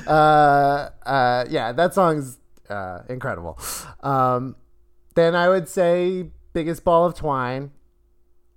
uh, 0.08 0.90
uh, 1.10 1.46
yeah, 1.50 1.72
that 1.72 1.96
song's 1.96 2.38
uh, 2.70 3.00
incredible. 3.10 3.58
Um, 4.04 4.56
then 5.16 5.34
I 5.36 5.50
would 5.50 5.68
say 5.68 6.30
biggest 6.54 6.84
ball 6.84 7.06
of 7.06 7.16
twine. 7.16 7.72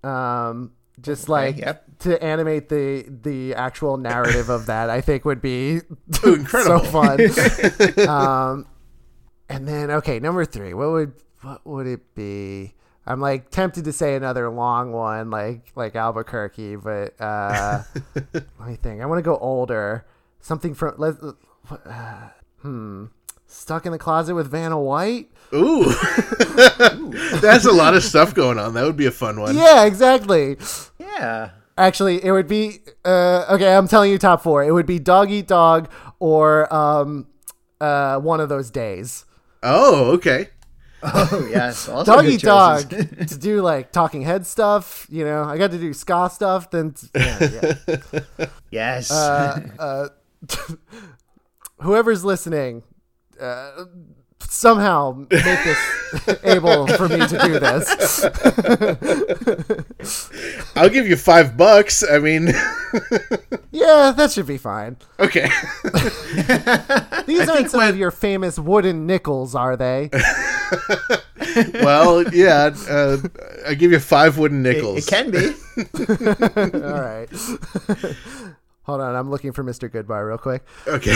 Um, 0.05 0.73
just 1.01 1.31
like 1.31 1.57
yep. 1.57 1.88
To 2.01 2.23
animate 2.23 2.69
the 2.69 3.05
the 3.09 3.55
actual 3.55 3.97
narrative 3.97 4.49
of 4.49 4.67
that, 4.67 4.91
I 4.91 5.01
think 5.01 5.25
would 5.25 5.41
be 5.41 5.81
incredible. 6.25 6.85
so 6.85 7.97
fun. 7.97 8.09
um, 8.09 8.67
and 9.49 9.67
then 9.67 9.91
okay, 9.91 10.21
number 10.21 10.45
three. 10.45 10.75
What 10.75 10.91
would 10.91 11.13
what 11.43 11.67
would 11.67 11.87
it 11.87 12.15
be? 12.15 12.75
I'm 13.07 13.21
like 13.21 13.51
tempted 13.51 13.85
to 13.85 13.93
say 13.93 14.15
another 14.15 14.51
long 14.51 14.93
one, 14.93 15.31
like 15.31 15.73
like 15.75 15.97
Albuquerque, 15.97 16.77
but 16.77 17.15
uh, 17.21 17.83
let 18.15 18.69
me 18.69 18.77
think. 18.77 19.01
I 19.01 19.07
want 19.07 19.19
to 19.19 19.23
go 19.23 19.39
older. 19.39 20.07
Something 20.41 20.75
from 20.75 20.95
let 20.99 21.17
uh, 21.85 22.29
hmm. 22.63 23.07
Stuck 23.51 23.87
in 23.87 23.93
the 23.93 23.99
closet 23.99 24.35
with 24.35 24.51
Vanna 24.51 24.79
White. 24.79 25.31
Ooh. 25.55 25.85
That's 27.41 27.65
a 27.65 27.73
lot 27.73 27.95
of 27.95 28.05
stuff 28.05 28.35
going 28.35 28.59
on. 28.59 28.75
That 28.75 28.85
would 28.85 28.99
be 28.99 29.07
a 29.07 29.11
fun 29.11 29.41
one. 29.41 29.57
Yeah, 29.57 29.87
exactly. 29.87 30.59
Yeah. 30.99 31.53
Actually, 31.79 32.25
it 32.25 32.33
would 32.33 32.49
be 32.49 32.81
uh, 33.05 33.47
okay. 33.51 33.73
I'm 33.75 33.87
telling 33.87 34.11
you, 34.11 34.19
top 34.19 34.43
four. 34.43 34.65
It 34.65 34.73
would 34.73 34.85
be 34.85 34.99
Dog 34.99 35.31
Eat 35.31 35.47
Dog 35.47 35.89
or 36.19 36.73
um, 36.75 37.29
uh, 37.81 38.19
one 38.19 38.41
of 38.41 38.49
those 38.49 38.71
days. 38.71 39.25
Oh, 39.63 40.13
okay. 40.13 40.49
Oh 41.01 41.49
yes. 41.49 41.89
Also 41.89 42.13
Dog 42.13 42.27
Eat 42.27 42.41
Dog 42.41 42.89
to 42.91 43.39
do 43.39 43.63
like 43.63 43.93
talking 43.93 44.23
head 44.23 44.45
stuff. 44.45 45.07
You 45.09 45.25
know, 45.25 45.45
I 45.45 45.57
got 45.57 45.71
to 45.71 45.79
do 45.79 45.93
ska 45.93 46.29
stuff. 46.29 46.73
Then 46.73 46.93
yeah, 47.15 47.75
yeah. 47.87 48.47
yes. 48.73 49.13
Uh, 49.13 50.09
whoever's 51.81 52.25
listening, 52.25 52.83
uh, 53.41 53.85
somehow 54.41 55.27
make 55.31 55.43
this 55.65 55.79
able 56.45 56.87
for 56.89 57.09
me 57.09 57.19
to 57.27 57.39
do 57.39 57.59
this. 57.59 58.25
I'll 60.77 60.89
give 60.89 61.07
you 61.09 61.17
five 61.17 61.57
bucks. 61.57 62.03
I 62.09 62.19
mean, 62.19 62.47
Yeah, 63.71 64.13
that 64.17 64.31
should 64.33 64.47
be 64.47 64.57
fine. 64.59 64.97
okay. 65.21 65.49
These 67.27 67.49
aren't 67.49 67.71
some 67.71 67.81
of 67.83 67.97
your 67.97 68.11
famous 68.11 68.59
wooden 68.59 69.07
nickels, 69.07 69.55
are 69.55 69.77
they? 69.77 70.11
well, 71.75 72.23
yeah. 72.35 72.71
Uh, 72.89 73.19
I 73.67 73.75
give 73.75 73.93
you 73.93 73.99
five 74.01 74.39
wooden 74.39 74.65
it, 74.65 74.75
nickels. 74.75 75.07
it 75.07 75.11
can 75.11 75.31
be. 75.31 75.55
All 76.83 77.01
right. 77.01 77.29
Hold 78.85 79.03
on, 79.03 79.15
I'm 79.15 79.31
looking 79.31 79.53
for 79.53 79.63
Mr. 79.63 79.91
Goodbar 79.91 80.27
real 80.27 80.39
quick. 80.39 80.63
Okay. 80.87 81.15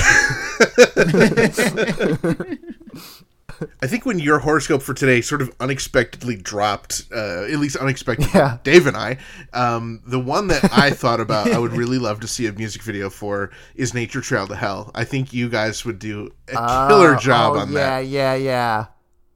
I 3.80 3.86
think 3.86 4.06
when 4.06 4.18
your 4.18 4.38
horoscope 4.40 4.82
for 4.82 4.94
today 4.94 5.20
sort 5.20 5.42
of 5.42 5.54
unexpectedly 5.60 6.36
dropped, 6.36 7.02
uh, 7.14 7.44
at 7.44 7.58
least 7.58 7.76
unexpectedly, 7.76 8.30
Yeah. 8.34 8.58
Dave 8.64 8.86
and 8.86 8.96
I, 8.96 9.18
um, 9.52 10.00
the 10.06 10.18
one 10.18 10.48
that 10.48 10.72
I 10.72 10.90
thought 10.90 11.20
about, 11.20 11.50
I 11.52 11.58
would 11.58 11.72
really 11.76 11.98
love 11.98 12.20
to 12.20 12.26
see 12.28 12.46
a 12.46 12.52
music 12.52 12.82
video 12.82 13.10
for 13.10 13.50
is 13.74 13.94
Nature 13.94 14.20
Trail 14.20 14.46
to 14.48 14.56
Hell. 14.56 14.90
I 14.94 15.04
think 15.04 15.32
you 15.32 15.48
guys 15.48 15.84
would 15.84 15.98
do 15.98 16.30
a 16.48 16.52
killer 16.52 17.14
Oh, 17.14 17.18
job 17.18 17.56
oh, 17.56 17.60
on 17.60 17.72
yeah, 17.72 17.78
that. 17.78 18.06
Yeah, 18.06 18.34
yeah, 18.34 18.44
yeah. 18.44 18.86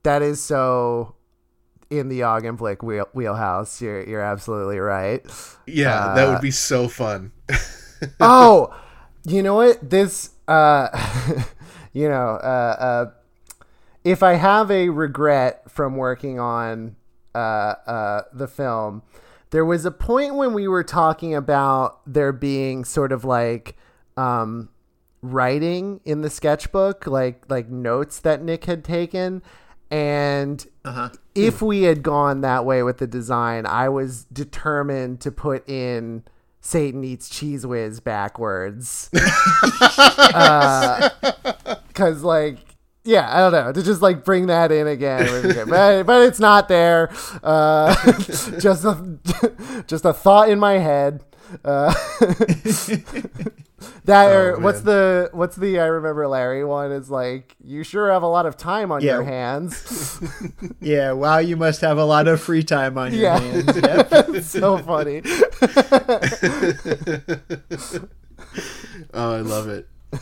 That 0.02 0.22
is 0.22 0.42
so 0.42 1.14
in 1.90 2.08
the 2.08 2.20
Augenblick 2.20 2.82
wheel, 2.82 3.08
wheelhouse. 3.12 3.80
You're 3.82 4.02
you're 4.08 4.22
absolutely 4.22 4.78
right. 4.78 5.20
Yeah, 5.66 6.14
that 6.14 6.28
would 6.28 6.40
be 6.40 6.50
so 6.52 6.88
fun. 6.88 7.32
oh, 8.20 8.76
you 9.24 9.42
know 9.42 9.54
what? 9.54 9.88
This, 9.88 10.30
uh, 10.48 10.88
you 11.92 12.08
know, 12.08 12.30
uh, 12.42 12.76
uh, 12.78 13.10
if 14.06 14.22
I 14.22 14.34
have 14.34 14.70
a 14.70 14.88
regret 14.88 15.68
from 15.68 15.96
working 15.96 16.38
on 16.38 16.94
uh, 17.34 17.38
uh, 17.38 18.22
the 18.32 18.46
film, 18.46 19.02
there 19.50 19.64
was 19.64 19.84
a 19.84 19.90
point 19.90 20.36
when 20.36 20.54
we 20.54 20.68
were 20.68 20.84
talking 20.84 21.34
about 21.34 22.02
there 22.06 22.32
being 22.32 22.84
sort 22.84 23.10
of 23.10 23.24
like 23.24 23.76
um, 24.16 24.68
writing 25.22 26.00
in 26.04 26.20
the 26.20 26.30
sketchbook, 26.30 27.08
like 27.08 27.50
like 27.50 27.68
notes 27.68 28.20
that 28.20 28.40
Nick 28.44 28.66
had 28.66 28.84
taken, 28.84 29.42
and 29.90 30.64
if 31.34 31.60
we 31.60 31.82
had 31.82 32.04
gone 32.04 32.42
that 32.42 32.64
way 32.64 32.84
with 32.84 32.98
the 32.98 33.08
design, 33.08 33.66
I 33.66 33.88
was 33.88 34.22
determined 34.26 35.20
to 35.22 35.32
put 35.32 35.68
in 35.68 36.22
Satan 36.60 37.02
eats 37.02 37.28
Cheez 37.28 37.64
Whiz 37.64 37.98
backwards. 37.98 39.10
Because, 41.96 42.22
like, 42.22 42.75
yeah, 43.06 43.28
I 43.34 43.38
don't 43.38 43.52
know, 43.52 43.72
to 43.72 43.82
just 43.82 44.02
like 44.02 44.24
bring 44.24 44.46
that 44.48 44.70
in 44.72 44.86
again, 44.86 45.30
would 45.32 45.42
be 45.44 45.52
good. 45.54 45.68
but 45.68 46.02
but 46.04 46.22
it's 46.22 46.40
not 46.40 46.68
there. 46.68 47.10
Uh, 47.42 47.94
just 48.18 48.84
a 48.84 49.18
just 49.86 50.04
a 50.04 50.12
thought 50.12 50.48
in 50.50 50.58
my 50.58 50.74
head. 50.74 51.24
Uh, 51.64 51.94
that 54.06 54.32
or 54.32 54.58
what's 54.58 54.82
man. 54.82 54.94
the 54.94 55.30
what's 55.32 55.54
the 55.56 55.78
I 55.78 55.84
remember 55.86 56.26
Larry 56.26 56.64
one 56.64 56.90
is 56.90 57.08
like 57.08 57.54
you 57.62 57.84
sure 57.84 58.10
have 58.10 58.22
a 58.24 58.26
lot 58.26 58.46
of 58.46 58.56
time 58.56 58.90
on 58.90 59.00
your 59.02 59.22
hands. 59.22 60.20
Yeah, 60.80 61.12
wow, 61.12 61.38
you 61.38 61.56
must 61.56 61.80
have 61.82 61.98
a 61.98 62.04
lot 62.04 62.26
of 62.26 62.40
free 62.40 62.64
time 62.64 62.98
on 62.98 63.12
your 63.12 63.22
Yeah. 63.22 63.38
hands. 63.38 63.76
Yep. 63.76 64.42
so 64.42 64.78
funny. 64.78 65.22
Oh, 69.14 69.34
I 69.34 69.40
love 69.40 69.68
it. 69.68 69.88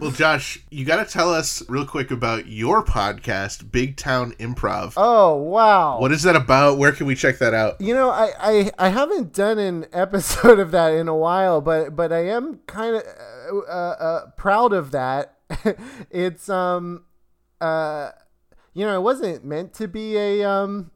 Well, 0.00 0.12
Josh, 0.12 0.60
you 0.70 0.84
got 0.84 1.04
to 1.04 1.12
tell 1.12 1.34
us 1.34 1.60
real 1.68 1.84
quick 1.84 2.12
about 2.12 2.46
your 2.46 2.84
podcast, 2.84 3.72
Big 3.72 3.96
Town 3.96 4.30
Improv. 4.38 4.92
Oh 4.96 5.34
wow. 5.34 5.98
What 6.00 6.12
is 6.12 6.22
that 6.22 6.36
about? 6.36 6.78
Where 6.78 6.92
can 6.92 7.06
we 7.06 7.16
check 7.16 7.38
that 7.38 7.52
out? 7.52 7.80
You 7.80 7.94
know, 7.94 8.10
I, 8.10 8.30
I, 8.38 8.70
I 8.78 8.88
haven't 8.90 9.32
done 9.32 9.58
an 9.58 9.86
episode 9.92 10.60
of 10.60 10.70
that 10.70 10.92
in 10.92 11.08
a 11.08 11.16
while, 11.16 11.60
but 11.60 11.96
but 11.96 12.12
I 12.12 12.28
am 12.28 12.60
kind 12.68 12.94
of 12.94 13.02
uh, 13.68 13.72
uh, 13.72 14.30
proud 14.36 14.72
of 14.72 14.92
that. 14.92 15.34
it's 16.12 16.48
um 16.48 17.04
uh 17.60 18.10
you 18.74 18.84
know 18.86 18.94
it 18.96 19.02
wasn't 19.02 19.44
meant 19.44 19.74
to 19.74 19.88
be 19.88 20.16
a 20.16 20.44
um 20.48 20.92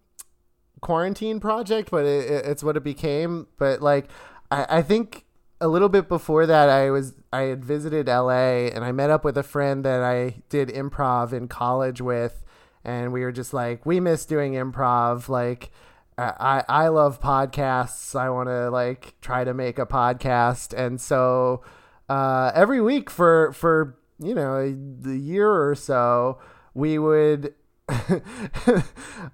quarantine 0.81 1.41
project, 1.41 1.91
but 1.91 2.05
it, 2.05 2.31
it- 2.31 2.47
it's 2.47 2.63
what 2.63 2.77
it 2.77 2.85
became. 2.85 3.49
But 3.59 3.83
like 3.83 4.09
I, 4.53 4.79
I 4.79 4.83
think 4.83 5.25
a 5.61 5.67
little 5.67 5.89
bit 5.89 6.09
before 6.09 6.47
that, 6.47 6.69
I 6.69 6.91
was 6.91 7.15
I 7.33 7.43
had 7.43 7.65
visited 7.65 8.09
LA 8.09 8.69
and 8.69 8.85
I 8.85 8.93
met 8.93 9.11
up 9.11 9.25
with 9.25 9.39
a 9.39 9.43
friend 9.43 9.85
that 9.85 10.03
I 10.03 10.43
did 10.49 10.69
improv 10.69 11.33
in 11.33 11.49
college 11.49 12.01
with, 12.01 12.45
and 12.85 13.13
we 13.13 13.23
were 13.23 13.33
just 13.33 13.55
like, 13.55 13.87
we 13.87 14.01
miss 14.01 14.27
doing 14.27 14.53
improv. 14.53 15.29
Like, 15.29 15.71
I 16.19 16.63
I 16.69 16.89
love 16.89 17.21
podcasts. 17.21 18.15
I 18.19 18.29
want 18.31 18.49
to 18.49 18.71
like 18.71 19.15
try 19.21 19.45
to 19.45 19.55
make 19.55 19.79
a 19.79 19.87
podcast, 19.87 20.77
and 20.77 21.01
so 21.01 21.63
uh, 22.09 22.53
every 22.55 22.81
week 22.81 23.09
for 23.09 23.53
for 23.53 23.99
you 24.19 24.35
know 24.35 24.71
the 25.01 25.17
year 25.17 25.51
or 25.51 25.75
so, 25.75 26.39
we 26.75 26.99
would. 26.99 27.55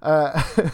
uh, 0.01 0.43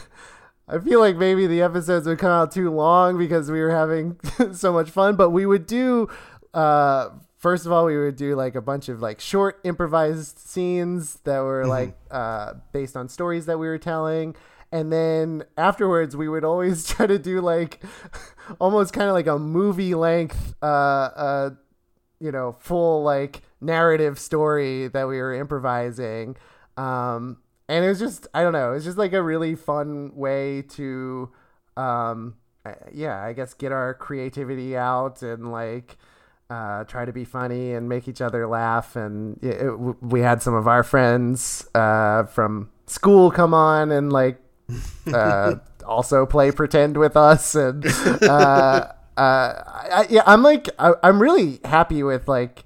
I 0.68 0.80
feel 0.80 1.00
like 1.00 1.16
maybe 1.16 1.46
the 1.46 1.62
episodes 1.62 2.08
would 2.08 2.18
come 2.18 2.32
out 2.32 2.52
too 2.52 2.72
long 2.72 3.20
because 3.20 3.52
we 3.52 3.62
were 3.62 3.70
having 3.70 4.20
so 4.54 4.74
much 4.74 4.90
fun, 4.90 5.16
but 5.16 5.30
we 5.30 5.46
would 5.46 5.68
do 5.68 6.10
uh 6.56 7.10
first 7.38 7.66
of 7.66 7.72
all 7.72 7.86
we 7.86 7.98
would 7.98 8.16
do 8.16 8.36
like 8.36 8.56
a 8.56 8.62
bunch 8.62 8.90
of 8.90 9.02
like 9.02 9.20
short 9.20 9.60
improvised 9.64 10.40
scenes 10.40 11.16
that 11.26 11.40
were 11.40 11.68
like 11.68 11.96
uh 12.10 12.54
based 12.72 12.96
on 12.96 13.08
stories 13.10 13.46
that 13.46 13.60
we 13.60 13.68
were 13.68 13.78
telling. 13.78 14.36
And 14.72 14.92
then 14.92 15.44
afterwards 15.58 16.18
we 16.18 16.28
would 16.28 16.44
always 16.44 16.88
try 16.90 17.06
to 17.06 17.20
do 17.20 17.42
like 17.42 17.84
almost 18.60 18.94
kind 18.94 19.08
of 19.08 19.14
like 19.14 19.28
a 19.28 19.38
movie 19.38 19.94
length 19.96 20.56
uh 20.64 20.66
uh 20.66 21.50
you 22.20 22.32
know 22.32 22.54
full 22.54 23.04
like 23.04 23.42
narrative 23.62 24.18
story 24.18 24.88
that 24.88 25.08
we 25.08 25.18
were 25.18 25.36
improvising. 25.36 26.36
Um 26.78 27.38
and 27.68 27.84
it 27.84 27.88
was 27.88 28.00
just 28.00 28.28
i 28.34 28.44
don't 28.44 28.54
know 28.54 28.72
it 28.72 28.76
was 28.76 28.84
just 28.84 28.98
like 28.98 29.14
a 29.14 29.22
really 29.22 29.56
fun 29.56 30.12
way 30.16 30.62
to 30.62 31.32
um 31.78 32.36
yeah 32.92 33.24
i 33.24 33.34
guess 33.34 33.54
get 33.54 33.72
our 33.72 33.94
creativity 33.94 34.76
out 34.76 35.22
and 35.22 35.52
like 35.52 35.98
uh, 36.50 36.84
try 36.84 37.06
to 37.06 37.14
be 37.14 37.26
funny 37.26 37.74
and 37.74 37.90
make 37.90 38.08
each 38.08 38.22
other 38.22 38.48
laugh 38.48 38.96
and 38.96 39.38
it, 39.44 39.62
it, 39.62 40.04
we 40.04 40.22
had 40.22 40.42
some 40.42 40.54
of 40.54 40.68
our 40.68 40.84
friends 40.84 41.68
uh, 41.74 42.24
from 42.26 42.70
school 42.86 43.32
come 43.32 43.54
on 43.54 43.92
and 43.92 44.14
like 44.14 44.40
uh, 45.12 45.56
also 45.86 46.26
play 46.26 46.52
pretend 46.52 46.98
with 46.98 47.18
us 47.18 47.56
and 47.56 47.86
uh, 48.24 48.28
uh, 48.28 48.92
I, 49.18 50.08
yeah 50.10 50.24
i'm 50.26 50.44
like 50.44 50.70
I, 50.78 50.94
i'm 51.02 51.22
really 51.22 51.60
happy 51.64 52.04
with 52.04 52.28
like 52.28 52.64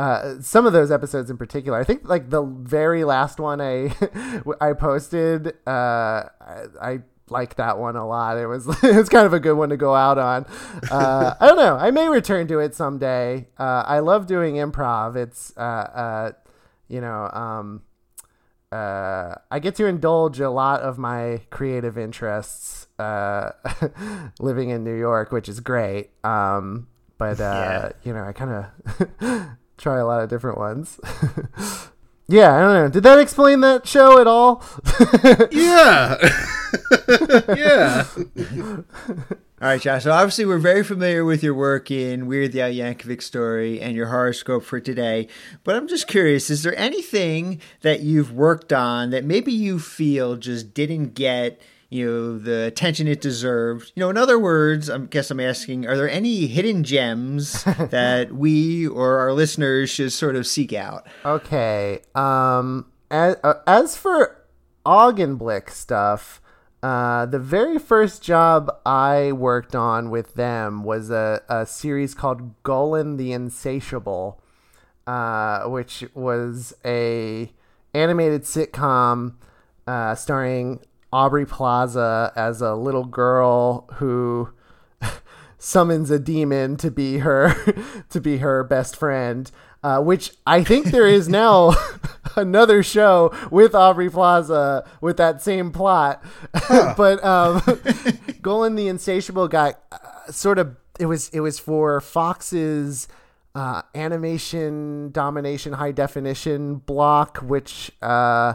uh, 0.00 0.40
some 0.40 0.64
of 0.64 0.72
those 0.72 0.90
episodes 0.90 1.28
in 1.28 1.36
particular. 1.36 1.78
I 1.78 1.84
think 1.84 2.08
like 2.08 2.30
the 2.30 2.42
very 2.42 3.04
last 3.04 3.38
one 3.38 3.60
I 3.60 3.94
I 4.60 4.72
posted, 4.72 5.48
uh, 5.66 6.24
I, 6.40 6.64
I 6.80 6.98
liked 7.30 7.56
that 7.58 7.78
one 7.78 7.96
a 7.96 8.06
lot. 8.06 8.36
It 8.38 8.46
was 8.46 8.66
it 8.84 8.96
was 8.96 9.08
kind 9.08 9.26
of 9.26 9.32
a 9.32 9.40
good 9.40 9.54
one 9.54 9.68
to 9.70 9.76
go 9.76 9.94
out 9.94 10.18
on. 10.18 10.46
Uh, 10.90 11.34
I 11.40 11.46
don't 11.46 11.56
know. 11.56 11.76
I 11.76 11.90
may 11.90 12.08
return 12.08 12.46
to 12.48 12.58
it 12.58 12.74
someday. 12.74 13.48
Uh, 13.58 13.84
I 13.86 13.98
love 14.00 14.26
doing 14.26 14.54
improv. 14.56 15.16
It's 15.16 15.52
uh, 15.56 15.60
uh, 15.60 16.32
you 16.88 17.00
know 17.00 17.28
um, 17.32 17.82
uh, 18.72 19.34
I 19.50 19.58
get 19.58 19.74
to 19.76 19.86
indulge 19.86 20.40
a 20.40 20.50
lot 20.50 20.80
of 20.82 20.96
my 20.98 21.40
creative 21.50 21.98
interests 21.98 22.86
uh, 22.98 23.52
living 24.40 24.70
in 24.70 24.84
New 24.84 24.96
York, 24.96 25.32
which 25.32 25.48
is 25.48 25.60
great. 25.60 26.10
Um, 26.24 26.86
but 27.18 27.40
uh, 27.40 27.42
Yeah. 27.42 27.92
you 28.04 28.12
know, 28.12 28.22
I 28.24 28.32
kind 28.32 28.66
of 29.20 29.48
try 29.76 29.98
a 29.98 30.06
lot 30.06 30.22
of 30.22 30.28
different 30.30 30.58
ones. 30.58 30.98
Yeah, 32.30 32.54
I 32.54 32.60
don't 32.60 32.74
know. 32.74 32.88
Did 32.88 33.02
that 33.02 33.18
explain 33.18 33.60
that 33.60 33.86
show 33.86 34.20
at 34.20 34.26
all? 34.26 34.62
Yeah. 35.50 36.16
yeah. 37.56 38.06
All 39.62 39.68
right, 39.68 39.80
Josh. 39.80 40.04
So 40.04 40.12
obviously, 40.12 40.46
we're 40.46 40.58
very 40.58 40.82
familiar 40.82 41.24
with 41.24 41.42
your 41.42 41.54
work 41.54 41.90
in 41.90 42.26
Weird 42.26 42.52
the 42.52 42.62
Al 42.62 42.70
Yankovic 42.70 43.22
story 43.22 43.80
and 43.80 43.94
your 43.94 44.06
horoscope 44.06 44.64
for 44.64 44.80
today. 44.80 45.28
But 45.64 45.76
I'm 45.76 45.88
just 45.88 46.06
curious: 46.06 46.48
is 46.48 46.62
there 46.62 46.76
anything 46.78 47.60
that 47.82 48.00
you've 48.00 48.32
worked 48.32 48.72
on 48.72 49.10
that 49.10 49.24
maybe 49.24 49.52
you 49.52 49.78
feel 49.78 50.36
just 50.36 50.72
didn't 50.72 51.14
get, 51.14 51.60
you 51.90 52.06
know, 52.06 52.38
the 52.38 52.64
attention 52.64 53.08
it 53.08 53.20
deserved? 53.20 53.92
You 53.94 54.00
know, 54.00 54.10
in 54.10 54.16
other 54.16 54.38
words, 54.38 54.88
I 54.88 54.98
guess 54.98 55.30
I'm 55.30 55.40
asking: 55.40 55.86
Are 55.86 55.96
there 55.96 56.08
any 56.08 56.46
hidden 56.46 56.84
gems 56.84 57.64
that 57.78 58.32
we 58.32 58.86
or 58.86 59.18
our 59.18 59.32
listeners 59.32 59.90
should 59.90 60.12
sort 60.12 60.36
of 60.36 60.46
seek 60.46 60.72
out? 60.72 61.06
Okay. 61.24 62.00
Um. 62.14 62.86
As, 63.10 63.36
uh, 63.42 63.54
as 63.66 63.96
for 63.96 64.46
Augenblick 64.86 65.68
stuff, 65.68 66.40
uh, 66.82 67.26
the 67.26 67.38
very 67.38 67.78
first 67.78 68.22
job 68.22 68.70
I 68.86 69.32
worked 69.32 69.74
on 69.74 70.10
with 70.10 70.34
them 70.34 70.84
was 70.84 71.10
a, 71.10 71.42
a 71.48 71.66
series 71.66 72.14
called 72.14 72.62
Golan 72.62 73.16
the 73.16 73.32
Insatiable, 73.32 74.40
uh, 75.06 75.64
which 75.64 76.04
was 76.14 76.72
a 76.84 77.52
animated 77.92 78.44
sitcom 78.44 79.34
uh, 79.86 80.14
starring 80.14 80.80
Aubrey 81.12 81.46
Plaza 81.46 82.32
as 82.36 82.60
a 82.60 82.74
little 82.74 83.04
girl 83.04 83.88
who 83.94 84.50
summons 85.58 86.10
a 86.10 86.18
demon 86.18 86.76
to 86.78 86.90
be 86.90 87.18
her 87.18 87.54
to 88.10 88.20
be 88.20 88.38
her 88.38 88.64
best 88.64 88.96
friend 88.96 89.50
uh, 89.82 90.00
which 90.00 90.32
I 90.46 90.62
think 90.62 90.86
there 90.86 91.06
is 91.06 91.28
now 91.28 91.72
another 92.36 92.82
show 92.82 93.34
with 93.50 93.74
Aubrey 93.74 94.10
Plaza 94.10 94.88
with 95.00 95.16
that 95.16 95.42
same 95.42 95.72
plot. 95.72 96.22
but 96.96 97.22
um, 97.24 97.62
Golan 98.42 98.74
the 98.74 98.88
Insatiable 98.88 99.48
got 99.48 99.80
uh, 99.92 100.30
sort 100.30 100.58
of 100.58 100.76
it 100.98 101.06
was 101.06 101.30
it 101.30 101.40
was 101.40 101.58
for 101.58 102.00
Fox's 102.00 103.08
uh, 103.54 103.82
animation 103.94 105.10
domination 105.12 105.72
high 105.74 105.92
definition 105.92 106.76
block, 106.76 107.38
which 107.38 107.90
uh, 108.02 108.54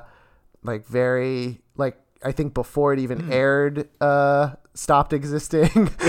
like 0.63 0.85
very 0.85 1.61
I 2.25 2.31
think 2.31 2.53
before 2.53 2.91
it 2.93 2.99
even 2.99 3.31
aired 3.31 3.87
uh 4.01 4.55
stopped 4.73 5.13
existing 5.13 5.69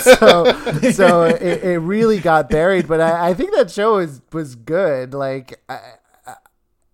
so 0.00 0.44
so 0.92 1.22
it, 1.24 1.62
it 1.62 1.78
really 1.80 2.20
got 2.20 2.48
buried 2.48 2.88
but 2.88 3.00
I, 3.00 3.30
I 3.30 3.34
think 3.34 3.54
that 3.54 3.70
show 3.70 3.96
was 3.96 4.22
was 4.32 4.54
good 4.54 5.12
like 5.12 5.60
I, 5.68 5.80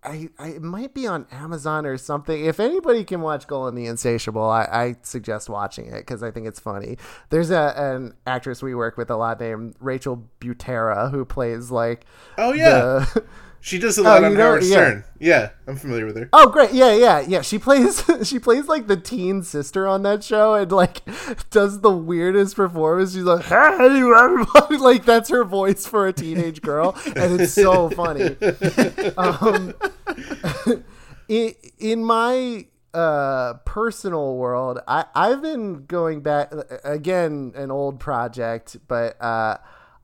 I, 0.03 0.29
I 0.39 0.47
it 0.47 0.61
might 0.63 0.93
be 0.95 1.05
on 1.05 1.27
Amazon 1.31 1.85
or 1.85 1.95
something. 1.95 2.43
If 2.43 2.59
anybody 2.59 3.03
can 3.03 3.21
watch 3.21 3.45
Golan 3.45 3.75
the 3.75 3.85
Insatiable, 3.85 4.49
I, 4.49 4.63
I 4.63 4.95
suggest 5.03 5.47
watching 5.47 5.85
it 5.85 5.97
because 5.99 6.23
I 6.23 6.31
think 6.31 6.47
it's 6.47 6.59
funny. 6.59 6.97
There's 7.29 7.51
a 7.51 7.73
an 7.77 8.15
actress 8.25 8.63
we 8.63 8.73
work 8.73 8.97
with 8.97 9.11
a 9.11 9.15
lot 9.15 9.39
named 9.39 9.75
Rachel 9.79 10.27
Butera 10.39 11.11
who 11.11 11.23
plays 11.23 11.69
like 11.69 12.05
Oh, 12.39 12.51
yeah. 12.51 13.05
the, 13.13 13.23
She 13.63 13.77
does 13.77 13.97
a 13.99 14.01
lot 14.03 14.23
Oh, 14.23 14.25
on 14.25 14.33
know- 14.33 14.39
Howard 14.41 14.63
yeah. 14.63 14.69
Stern. 14.69 15.03
Yeah, 15.19 15.49
I'm 15.67 15.75
familiar 15.75 16.07
with 16.07 16.17
her. 16.17 16.29
Oh 16.33 16.49
great, 16.49 16.73
yeah, 16.73 16.93
yeah, 16.93 17.19
yeah. 17.19 17.41
She 17.41 17.59
plays 17.59 18.03
she 18.27 18.39
plays 18.39 18.67
like 18.67 18.87
the 18.87 18.97
teen 18.97 19.43
sister 19.43 19.87
on 19.87 20.01
that 20.03 20.23
show 20.23 20.55
and 20.55 20.71
like 20.71 21.01
does 21.51 21.81
the 21.81 21.91
weirdest 21.91 22.55
performance. 22.55 23.13
She's 23.13 23.23
like, 23.23 23.45
"Hey 23.45 23.55
everybody!" 23.55 24.77
Like 24.77 25.05
that's 25.05 25.29
her 25.29 25.43
voice 25.43 25.85
for 25.85 26.07
a 26.07 26.13
teenage 26.13 26.61
girl, 26.63 26.97
and 27.15 27.39
it's 27.39 27.53
so 27.53 27.89
funny. 27.91 28.35
Um, 29.15 29.73
in, 31.27 31.53
in 31.79 32.03
my 32.03 32.65
uh 32.93 33.53
personal 33.65 34.35
world 34.35 34.77
i 34.85 35.05
i've 35.15 35.41
been 35.41 35.85
going 35.85 36.19
back 36.19 36.51
again 36.83 37.53
an 37.55 37.71
old 37.71 38.01
project 38.01 38.75
but 38.89 39.15
uh 39.23 39.55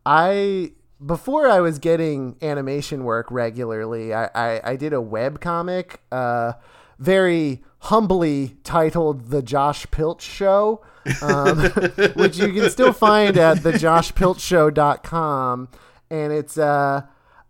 i 0.06 0.72
before 1.06 1.48
i 1.48 1.60
was 1.60 1.78
getting 1.80 2.36
animation 2.42 3.04
work 3.04 3.30
regularly 3.30 4.14
i 4.14 4.30
i, 4.34 4.72
I 4.72 4.76
did 4.76 4.94
a 4.94 5.02
web 5.02 5.40
comic 5.40 6.02
uh 6.12 6.54
very 6.98 7.64
humbly 7.80 8.58
titled 8.64 9.28
the 9.28 9.42
josh 9.42 9.90
pilch 9.92 10.24
show 10.24 10.82
um, 11.22 11.60
which 12.16 12.38
you 12.38 12.52
can 12.52 12.70
still 12.70 12.92
find 12.94 13.38
at 13.38 13.58
thejoshpilchshow.com 13.58 15.70
and 16.10 16.34
it's 16.34 16.58
uh 16.58 17.02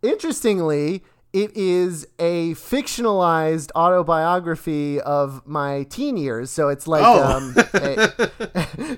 interestingly 0.02 1.04
it 1.34 1.56
is 1.56 2.08
a 2.20 2.54
fictionalized 2.56 3.70
autobiography 3.76 5.00
of 5.02 5.46
my 5.46 5.84
teen 5.84 6.18
years. 6.18 6.50
So 6.50 6.70
it's 6.70 6.88
like 6.88 7.04
Oh. 7.06 7.24
um 7.24 7.54
a- 7.74 8.32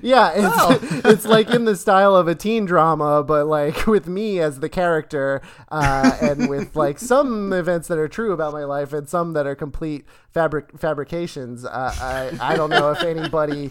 yeah 0.02 0.32
it's, 0.34 1.04
it's 1.04 1.26
like 1.26 1.50
in 1.50 1.64
the 1.64 1.76
style 1.76 2.14
of 2.16 2.28
a 2.28 2.34
teen 2.34 2.64
drama 2.64 3.22
but 3.22 3.46
like 3.46 3.86
with 3.86 4.06
me 4.06 4.38
as 4.40 4.60
the 4.60 4.68
character 4.68 5.42
uh, 5.70 6.16
and 6.22 6.48
with 6.48 6.74
like 6.76 6.98
some 7.12 7.52
events 7.52 7.88
that 7.88 7.98
are 7.98 8.08
true 8.08 8.32
about 8.32 8.52
my 8.52 8.64
life 8.64 8.92
and 8.92 9.08
some 9.08 9.32
that 9.34 9.46
are 9.46 9.54
complete 9.54 10.04
fabric 10.30 10.78
fabrications. 10.78 11.64
Uh, 11.64 11.92
i 12.00 12.52
i 12.52 12.56
don't 12.56 12.70
know 12.70 12.90
if 12.90 13.02
anybody 13.02 13.70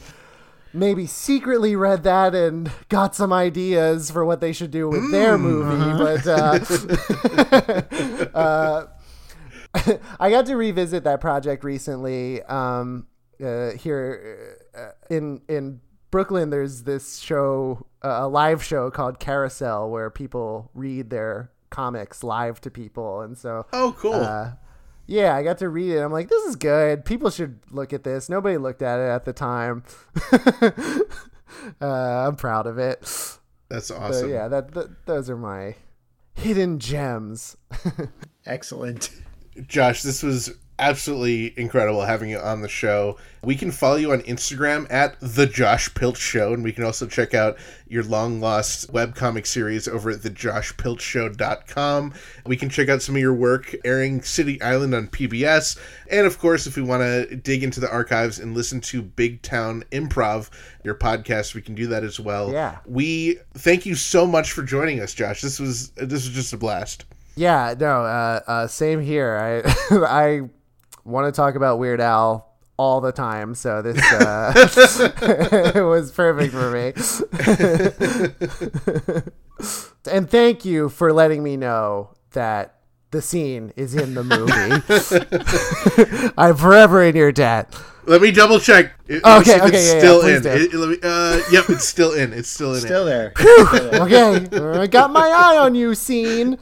maybe 0.73 1.05
secretly 1.05 1.75
read 1.75 2.03
that 2.03 2.35
and 2.35 2.71
got 2.89 3.15
some 3.15 3.33
ideas 3.33 4.11
for 4.11 4.23
what 4.23 4.39
they 4.39 4.53
should 4.53 4.71
do 4.71 4.87
with 4.87 5.11
their 5.11 5.37
movie 5.37 5.97
but 5.97 6.27
uh, 6.27 6.59
uh, 8.33 8.85
I 10.19 10.29
got 10.29 10.45
to 10.47 10.55
revisit 10.55 11.03
that 11.03 11.21
project 11.21 11.63
recently. 11.63 12.41
Um, 12.43 13.07
uh, 13.43 13.71
here 13.71 14.57
uh, 14.75 14.89
in 15.09 15.41
in 15.47 15.79
Brooklyn, 16.11 16.49
there's 16.49 16.83
this 16.83 17.19
show, 17.19 17.85
uh, 18.03 18.19
a 18.21 18.27
live 18.27 18.63
show 18.63 18.89
called 18.89 19.19
Carousel, 19.19 19.89
where 19.89 20.09
people 20.09 20.71
read 20.73 21.09
their 21.11 21.51
comics 21.69 22.23
live 22.23 22.59
to 22.61 22.71
people, 22.71 23.21
and 23.21 23.37
so 23.37 23.67
Oh, 23.71 23.95
cool. 23.97 24.53
Yeah, 25.09 25.35
I 25.35 25.41
got 25.41 25.57
to 25.57 25.69
read 25.69 25.91
it. 25.91 25.99
I'm 25.99 26.11
like, 26.11 26.29
this 26.29 26.43
is 26.45 26.55
good. 26.55 27.03
People 27.03 27.31
should 27.31 27.59
look 27.71 27.93
at 27.93 28.03
this. 28.03 28.29
Nobody 28.29 28.57
looked 28.57 28.83
at 28.83 28.99
it 28.99 29.09
at 29.09 29.25
the 29.25 29.33
time. 29.33 29.83
uh, 31.81 32.27
I'm 32.27 32.35
proud 32.35 32.67
of 32.67 32.77
it. 32.77 32.99
That's 33.69 33.87
So 33.87 33.97
awesome. 33.97 34.29
yeah, 34.29 34.47
that, 34.47 34.71
that 34.73 35.07
those 35.07 35.27
are 35.29 35.35
my 35.35 35.75
hidden 36.35 36.77
gems. 36.77 37.57
Excellent. 38.45 39.09
Josh, 39.67 40.03
this 40.03 40.21
was 40.21 40.51
absolutely 40.79 41.53
incredible 41.59 42.01
having 42.01 42.29
you 42.29 42.39
on 42.39 42.61
the 42.61 42.69
show. 42.69 43.17
We 43.43 43.55
can 43.55 43.71
follow 43.71 43.95
you 43.95 44.11
on 44.11 44.21
Instagram 44.21 44.87
at 44.91 45.15
the 45.21 45.45
Josh 45.45 45.93
Pilch 45.93 46.17
Show, 46.17 46.53
and 46.53 46.63
we 46.63 46.73
can 46.73 46.83
also 46.83 47.05
check 47.05 47.33
out 47.33 47.57
your 47.87 48.03
long 48.03 48.41
lost 48.41 48.91
webcomic 48.91 49.47
series 49.47 49.87
over 49.87 50.09
at 50.09 50.19
thejoshpilchshow.com. 50.19 52.13
We 52.45 52.57
can 52.57 52.69
check 52.69 52.89
out 52.89 53.01
some 53.01 53.15
of 53.15 53.21
your 53.21 53.33
work 53.33 53.75
airing 53.85 54.21
City 54.23 54.61
Island 54.61 54.93
on 54.93 55.07
PBS. 55.07 55.79
And 56.09 56.27
of 56.27 56.37
course, 56.39 56.67
if 56.67 56.75
we 56.75 56.81
want 56.81 57.01
to 57.03 57.35
dig 57.35 57.63
into 57.63 57.79
the 57.79 57.91
archives 57.91 58.39
and 58.39 58.53
listen 58.53 58.81
to 58.81 59.01
Big 59.01 59.41
Town 59.41 59.83
Improv, 59.91 60.49
your 60.83 60.95
podcast, 60.95 61.55
we 61.55 61.61
can 61.61 61.75
do 61.75 61.87
that 61.87 62.03
as 62.03 62.19
well. 62.19 62.51
Yeah. 62.51 62.79
We 62.85 63.39
thank 63.53 63.85
you 63.85 63.95
so 63.95 64.25
much 64.25 64.51
for 64.51 64.63
joining 64.63 64.99
us, 64.99 65.13
Josh. 65.13 65.41
This 65.41 65.59
was 65.59 65.91
this 65.91 66.25
was 66.25 66.29
just 66.29 66.51
a 66.53 66.57
blast. 66.57 67.05
Yeah, 67.35 67.73
no, 67.79 68.03
uh, 68.03 68.41
uh, 68.47 68.67
same 68.67 69.01
here. 69.01 69.63
I 69.65 69.95
I 70.05 70.49
want 71.09 71.33
to 71.33 71.35
talk 71.35 71.55
about 71.55 71.79
Weird 71.79 71.99
Al 72.01 72.47
all 72.77 73.01
the 73.01 73.11
time, 73.11 73.55
so 73.55 73.81
this 73.81 73.97
uh, 74.13 74.53
it 75.75 75.75
was 75.83 76.11
perfect 76.11 76.53
for 76.53 76.69
me. 76.71 76.93
and 80.11 80.29
thank 80.29 80.65
you 80.65 80.89
for 80.89 81.11
letting 81.11 81.41
me 81.43 81.57
know 81.57 82.11
that 82.31 82.75
the 83.11 83.21
scene 83.21 83.73
is 83.75 83.95
in 83.95 84.13
the 84.13 84.23
movie. 84.23 84.53
I'm 86.37 86.55
forever 86.55 87.03
in 87.03 87.15
your 87.15 87.31
debt. 87.31 87.75
Let 88.05 88.21
me 88.21 88.29
double 88.31 88.59
check. 88.59 88.93
It, 89.07 89.23
Okay, 89.25 89.25
let 89.25 89.33
me 89.35 89.39
see 89.41 89.51
if 89.51 89.63
okay, 89.63 89.77
it's 89.77 89.87
yeah, 89.87 89.93
yeah, 89.93 89.99
still 89.99 90.21
please 90.21 90.37
in. 90.37 90.43
do. 90.43 90.49
It- 90.49 90.73
let 90.73 90.89
me- 90.89 90.99
uh, 91.03 91.41
yep, 91.51 91.69
it's 91.69 91.85
still 91.85 92.13
in. 92.13 92.33
It's 92.33 92.47
still 92.49 92.73
in. 92.75 92.81
Still 92.81 93.07
it. 93.07 93.33
there. 93.35 94.01
Okay, 94.01 94.47
I 94.79 94.87
got 94.87 95.11
my 95.11 95.27
eye 95.27 95.57
on 95.57 95.75
you, 95.75 95.93
scene. 95.95 96.57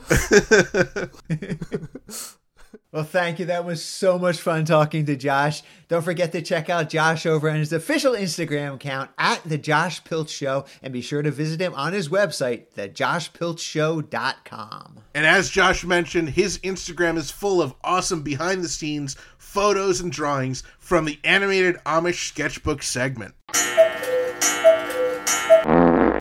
Well, 2.92 3.04
thank 3.04 3.38
you. 3.38 3.46
That 3.46 3.66
was 3.66 3.84
so 3.84 4.18
much 4.18 4.40
fun 4.40 4.64
talking 4.64 5.06
to 5.08 5.18
Josh. 5.18 5.62
Don't 5.90 6.04
forget 6.04 6.32
to 6.32 6.42
check 6.42 6.70
out 6.70 6.90
Josh 6.90 7.26
over 7.26 7.50
on 7.50 7.58
his 7.58 7.74
official 7.74 8.14
Instagram 8.14 8.76
account 8.76 9.10
at 9.18 9.44
the 9.44 9.58
Josh 9.58 10.02
Pilch 10.06 10.30
Show, 10.30 10.64
and 10.82 10.94
be 10.94 11.02
sure 11.02 11.22
to 11.22 11.30
visit 11.30 11.60
him 11.60 11.74
on 11.74 11.92
his 11.92 12.08
website, 12.08 12.68
thejoshpilchshow.com. 12.76 15.00
And 15.14 15.26
as 15.26 15.50
Josh 15.50 15.84
mentioned, 15.84 16.30
his 16.30 16.60
Instagram 16.60 17.18
is 17.18 17.30
full 17.30 17.62
of 17.62 17.76
awesome 17.84 18.22
behind 18.22 18.64
the 18.64 18.70
scenes 18.70 19.18
photos 19.38 20.00
and 20.00 20.10
drawings 20.12 20.64
from 20.80 21.04
the 21.06 21.20
animated 21.24 21.76
Amish 21.86 22.28
sketchbook 22.30 22.84
segment. 22.84 23.34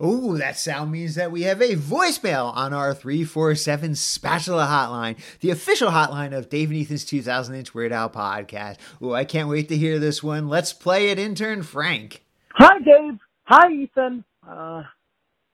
Ooh, 0.07 0.39
that 0.39 0.57
sound 0.57 0.93
means 0.93 1.17
that 1.17 1.33
we 1.33 1.43
have 1.43 1.61
a 1.61 1.75
voicemail 1.75 2.55
on 2.55 2.73
our 2.73 2.95
347 2.95 3.97
Spatula 3.97 4.67
hotline, 4.67 5.19
the 5.41 5.51
official 5.51 5.91
hotline 5.91 6.33
of 6.33 6.49
Dave 6.49 6.71
and 6.71 6.81
Ethan's 6.81 7.05
2000 7.05 7.57
Inch 7.57 7.75
Weird 7.75 7.91
Al 7.91 8.09
podcast. 8.09 8.77
Ooh, 9.03 9.15
I 9.15 9.25
can't 9.25 9.49
wait 9.49 9.69
to 9.69 9.77
hear 9.77 9.99
this 9.99 10.23
one. 10.23 10.49
Let's 10.49 10.73
play 10.73 11.09
it, 11.09 11.19
intern 11.19 11.65
Frank. 11.65 12.23
Hi, 12.51 12.79
Dave. 12.79 13.19
Hi, 13.45 13.73
Ethan. 13.73 14.25
Uh, 14.49 14.85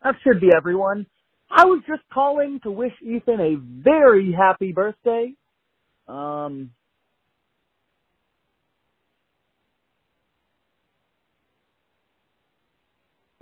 that 0.02 0.16
should 0.22 0.40
be 0.40 0.50
everyone. 0.54 1.06
I 1.50 1.64
was 1.64 1.82
just 1.86 2.02
calling 2.12 2.60
to 2.60 2.70
wish 2.70 2.92
Ethan 3.00 3.40
a 3.40 3.54
very 3.54 4.32
happy 4.32 4.72
birthday. 4.72 5.32
Um, 6.08 6.72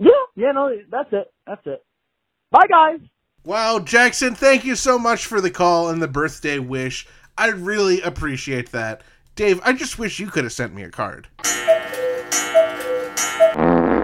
yeah, 0.01 0.09
yeah, 0.35 0.51
no, 0.51 0.75
that's 0.89 1.09
it. 1.13 1.31
That's 1.45 1.65
it. 1.65 1.83
Bye, 2.51 2.67
guys. 2.69 2.99
Wow, 3.43 3.79
Jackson, 3.79 4.35
thank 4.35 4.65
you 4.65 4.75
so 4.75 4.99
much 4.99 5.25
for 5.25 5.41
the 5.41 5.49
call 5.49 5.89
and 5.89 6.01
the 6.01 6.07
birthday 6.07 6.59
wish. 6.59 7.07
I 7.37 7.47
really 7.47 8.01
appreciate 8.01 8.71
that. 8.71 9.01
Dave, 9.35 9.61
I 9.63 9.73
just 9.73 9.97
wish 9.97 10.19
you 10.19 10.27
could 10.27 10.43
have 10.43 10.53
sent 10.53 10.73
me 10.75 10.83
a 10.83 10.89
card. 10.89 11.27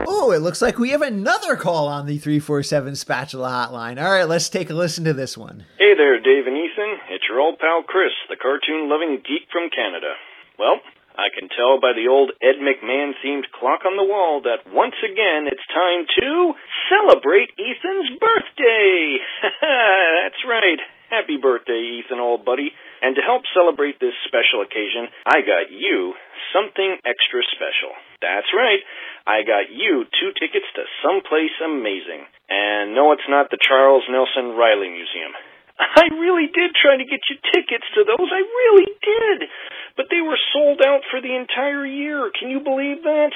Oh, 0.08 0.32
it 0.34 0.42
looks 0.42 0.62
like 0.62 0.80
we 0.80 0.90
have 0.90 1.02
another 1.02 1.56
call 1.56 1.88
on 1.88 2.06
the 2.06 2.18
347 2.18 2.96
Spatula 2.96 3.50
hotline. 3.50 4.02
All 4.02 4.12
right, 4.12 4.28
let's 4.28 4.50
take 4.50 4.70
a 4.70 4.74
listen 4.74 5.04
to 5.06 5.14
this 5.14 5.38
one. 5.38 5.66
Hey 5.78 5.94
there, 5.96 6.20
Dave 6.20 6.48
and 6.48 6.58
Ethan. 6.58 6.98
It's 7.12 7.26
your 7.30 7.40
old 7.40 7.60
pal 7.60 7.84
Chris, 7.84 8.12
the 8.30 8.36
cartoon 8.36 8.90
loving 8.90 9.22
geek 9.24 9.48
from 9.52 9.70
Canada. 9.70 10.16
Well, 10.58 10.80
I 11.18 11.34
can 11.34 11.50
tell 11.50 11.82
by 11.82 11.98
the 11.98 12.06
old 12.06 12.30
Ed 12.46 12.62
McMahon 12.62 13.18
themed 13.26 13.50
clock 13.50 13.90
on 13.90 13.98
the 13.98 14.06
wall 14.06 14.46
that 14.46 14.70
once 14.70 14.94
again 15.02 15.50
it's 15.50 15.66
time 15.74 16.06
to 16.22 16.54
celebrate 16.94 17.50
Ethan's 17.58 18.14
birthday. 18.22 19.18
That's 20.22 20.42
right. 20.46 20.78
Happy 21.10 21.42
birthday, 21.42 22.04
Ethan, 22.06 22.22
old 22.22 22.46
buddy. 22.46 22.70
And 23.02 23.18
to 23.18 23.26
help 23.26 23.50
celebrate 23.58 23.98
this 23.98 24.14
special 24.30 24.62
occasion, 24.62 25.10
I 25.26 25.42
got 25.42 25.74
you 25.74 26.14
something 26.54 27.02
extra 27.02 27.42
special. 27.50 27.98
That's 28.22 28.54
right. 28.54 28.86
I 29.26 29.42
got 29.42 29.74
you 29.74 30.06
two 30.06 30.32
tickets 30.38 30.70
to 30.78 30.86
someplace 31.02 31.54
amazing. 31.66 32.30
And 32.46 32.94
no, 32.94 33.12
it's 33.18 33.26
not 33.26 33.50
the 33.50 33.58
Charles 33.58 34.06
Nelson 34.06 34.54
Reilly 34.54 34.94
Museum. 34.94 35.34
I 36.02 36.10
really 36.18 36.50
did 36.50 36.74
try 36.74 36.98
to 36.98 37.06
get 37.06 37.22
you 37.30 37.38
tickets 37.54 37.86
to 37.96 38.02
those. 38.04 38.30
I 38.30 38.42
really 38.42 38.90
did. 39.00 39.50
But 39.96 40.08
they 40.10 40.22
were 40.22 40.38
sold 40.54 40.82
out 40.82 41.02
for 41.10 41.22
the 41.22 41.34
entire 41.34 41.86
year. 41.86 42.30
Can 42.34 42.50
you 42.50 42.62
believe 42.62 43.04
that? 43.04 43.34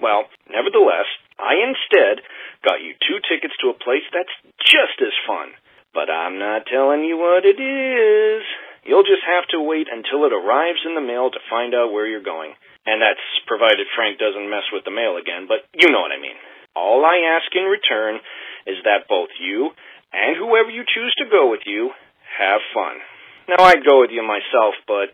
Well, 0.00 0.24
nevertheless, 0.48 1.08
I 1.36 1.60
instead 1.60 2.24
got 2.64 2.80
you 2.80 2.96
two 3.04 3.20
tickets 3.28 3.56
to 3.60 3.72
a 3.72 3.80
place 3.80 4.04
that's 4.12 4.32
just 4.64 4.96
as 5.00 5.12
fun. 5.28 5.52
But 5.92 6.08
I'm 6.08 6.38
not 6.38 6.68
telling 6.70 7.04
you 7.04 7.18
what 7.18 7.44
it 7.44 7.60
is. 7.60 8.44
You'll 8.84 9.04
just 9.04 9.24
have 9.28 9.44
to 9.52 9.60
wait 9.60 9.88
until 9.92 10.24
it 10.24 10.32
arrives 10.32 10.80
in 10.88 10.96
the 10.96 11.04
mail 11.04 11.28
to 11.28 11.48
find 11.52 11.74
out 11.74 11.92
where 11.92 12.08
you're 12.08 12.24
going. 12.24 12.56
And 12.86 13.02
that's 13.02 13.20
provided 13.44 13.84
Frank 13.92 14.16
doesn't 14.16 14.48
mess 14.48 14.64
with 14.72 14.88
the 14.88 14.94
mail 14.94 15.20
again, 15.20 15.44
but 15.44 15.68
you 15.76 15.92
know 15.92 16.00
what 16.00 16.16
I 16.16 16.20
mean. 16.20 16.36
All 16.72 17.04
I 17.04 17.36
ask 17.36 17.52
in 17.52 17.68
return 17.68 18.16
is 18.64 18.80
that 18.88 19.04
both 19.08 19.28
you 19.36 19.76
and 20.12 20.36
whoever 20.36 20.70
you 20.70 20.82
choose 20.86 21.14
to 21.18 21.30
go 21.30 21.50
with 21.50 21.62
you 21.66 21.90
have 22.38 22.60
fun. 22.74 22.98
Now, 23.48 23.64
I'd 23.66 23.86
go 23.86 24.00
with 24.00 24.10
you 24.14 24.22
myself, 24.22 24.78
but 24.86 25.10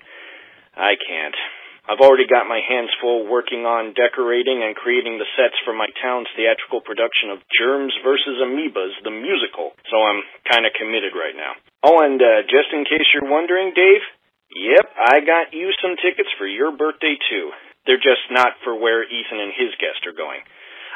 I 0.77 0.97
can't. 1.01 1.37
I've 1.87 2.03
already 2.03 2.27
got 2.27 2.51
my 2.51 2.59
hands 2.67 2.91
full 2.99 3.31
working 3.31 3.63
on 3.63 3.95
decorating 3.95 4.59
and 4.67 4.75
creating 4.75 5.23
the 5.23 5.31
sets 5.39 5.55
for 5.63 5.71
my 5.71 5.87
town's 6.03 6.27
theatrical 6.35 6.83
production 6.83 7.31
of 7.31 7.47
Germs 7.55 7.95
vs. 8.03 8.43
Amoebas, 8.43 8.93
the 9.07 9.15
musical, 9.15 9.71
so 9.87 9.97
I'm 10.03 10.21
kind 10.51 10.67
of 10.67 10.75
committed 10.75 11.15
right 11.15 11.39
now. 11.39 11.55
Oh, 11.87 12.03
and 12.03 12.19
uh, 12.19 12.43
just 12.51 12.75
in 12.75 12.83
case 12.83 13.07
you're 13.15 13.31
wondering, 13.31 13.71
Dave, 13.71 14.03
yep, 14.51 14.91
I 14.99 15.23
got 15.23 15.55
you 15.55 15.71
some 15.79 15.95
tickets 16.03 16.29
for 16.35 16.51
your 16.51 16.75
birthday 16.75 17.15
too. 17.31 17.55
They're 17.87 18.03
just 18.03 18.35
not 18.35 18.59
for 18.67 18.75
where 18.75 19.07
Ethan 19.07 19.39
and 19.39 19.55
his 19.55 19.71
guest 19.79 20.03
are 20.11 20.19
going. 20.19 20.43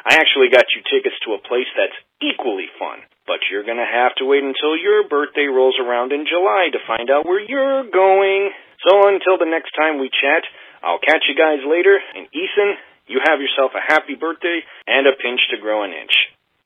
I 0.02 0.18
actually 0.18 0.50
got 0.50 0.66
you 0.74 0.82
tickets 0.90 1.14
to 1.22 1.38
a 1.38 1.44
place 1.46 1.70
that's 1.78 1.94
equally 2.18 2.66
fun, 2.82 3.06
but 3.30 3.46
you're 3.46 3.62
gonna 3.62 3.86
have 3.86 4.10
to 4.18 4.26
wait 4.26 4.42
until 4.42 4.74
your 4.74 5.06
birthday 5.06 5.46
rolls 5.46 5.78
around 5.78 6.10
in 6.10 6.26
July 6.26 6.74
to 6.74 6.82
find 6.90 7.06
out 7.14 7.22
where 7.22 7.38
you're 7.38 7.86
going. 7.86 8.50
So 8.82 9.06
until 9.06 9.38
the 9.38 9.46
next 9.46 9.70
time 9.78 10.02
we 10.02 10.10
chat, 10.10 10.42
I'll 10.82 10.98
catch 10.98 11.22
you 11.30 11.38
guys 11.38 11.62
later, 11.62 11.94
and 11.94 12.26
Ethan, 12.34 12.74
you 13.06 13.22
have 13.30 13.38
yourself 13.38 13.70
a 13.78 13.86
happy 13.86 14.18
birthday 14.18 14.66
and 14.90 15.06
a 15.06 15.14
pinch 15.14 15.38
to 15.54 15.62
grow 15.62 15.86
an 15.86 15.94
inch. 15.94 16.10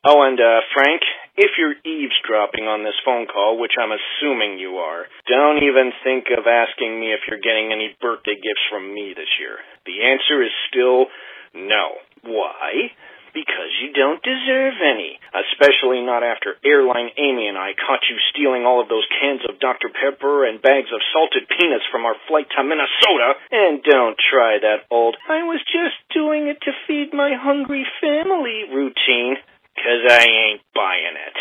Oh, 0.08 0.24
and 0.24 0.40
uh, 0.40 0.64
Frank, 0.72 1.04
if 1.36 1.52
you're 1.60 1.76
eavesdropping 1.84 2.64
on 2.64 2.80
this 2.80 2.96
phone 3.04 3.28
call, 3.28 3.60
which 3.60 3.76
I'm 3.76 3.92
assuming 3.92 4.56
you 4.56 4.80
are, 4.80 5.04
don't 5.28 5.60
even 5.64 5.92
think 6.00 6.32
of 6.32 6.48
asking 6.48 6.96
me 6.96 7.12
if 7.12 7.28
you're 7.28 7.44
getting 7.44 7.72
any 7.76 7.92
birthday 8.00 8.40
gifts 8.40 8.64
from 8.72 8.88
me 8.88 9.12
this 9.12 9.32
year. 9.36 9.60
The 9.84 10.00
answer 10.00 10.40
is 10.40 10.52
still 10.72 11.12
no. 11.52 12.00
Why? 12.24 12.88
Because 13.34 13.74
you 13.82 13.90
don't 13.92 14.22
deserve 14.22 14.78
any. 14.78 15.18
Especially 15.34 16.00
not 16.06 16.22
after 16.22 16.54
Airline 16.64 17.10
Amy 17.18 17.50
and 17.50 17.58
I 17.58 17.74
caught 17.74 18.06
you 18.06 18.16
stealing 18.30 18.62
all 18.62 18.80
of 18.80 18.88
those 18.88 19.04
cans 19.20 19.42
of 19.50 19.58
Dr. 19.58 19.90
Pepper 19.90 20.46
and 20.46 20.62
bags 20.62 20.94
of 20.94 21.02
salted 21.12 21.50
peanuts 21.50 21.84
from 21.90 22.06
our 22.06 22.14
flight 22.30 22.46
to 22.54 22.62
Minnesota. 22.62 23.34
And 23.50 23.82
don't 23.82 24.14
try 24.14 24.62
that 24.62 24.86
old, 24.90 25.18
I 25.28 25.42
was 25.42 25.58
just 25.66 25.98
doing 26.14 26.46
it 26.46 26.62
to 26.62 26.72
feed 26.86 27.12
my 27.12 27.34
hungry 27.34 27.84
family 28.00 28.70
routine. 28.70 29.36
Cause 29.74 30.06
I 30.08 30.22
ain't 30.22 30.62
buying 30.72 31.18
it. 31.18 31.36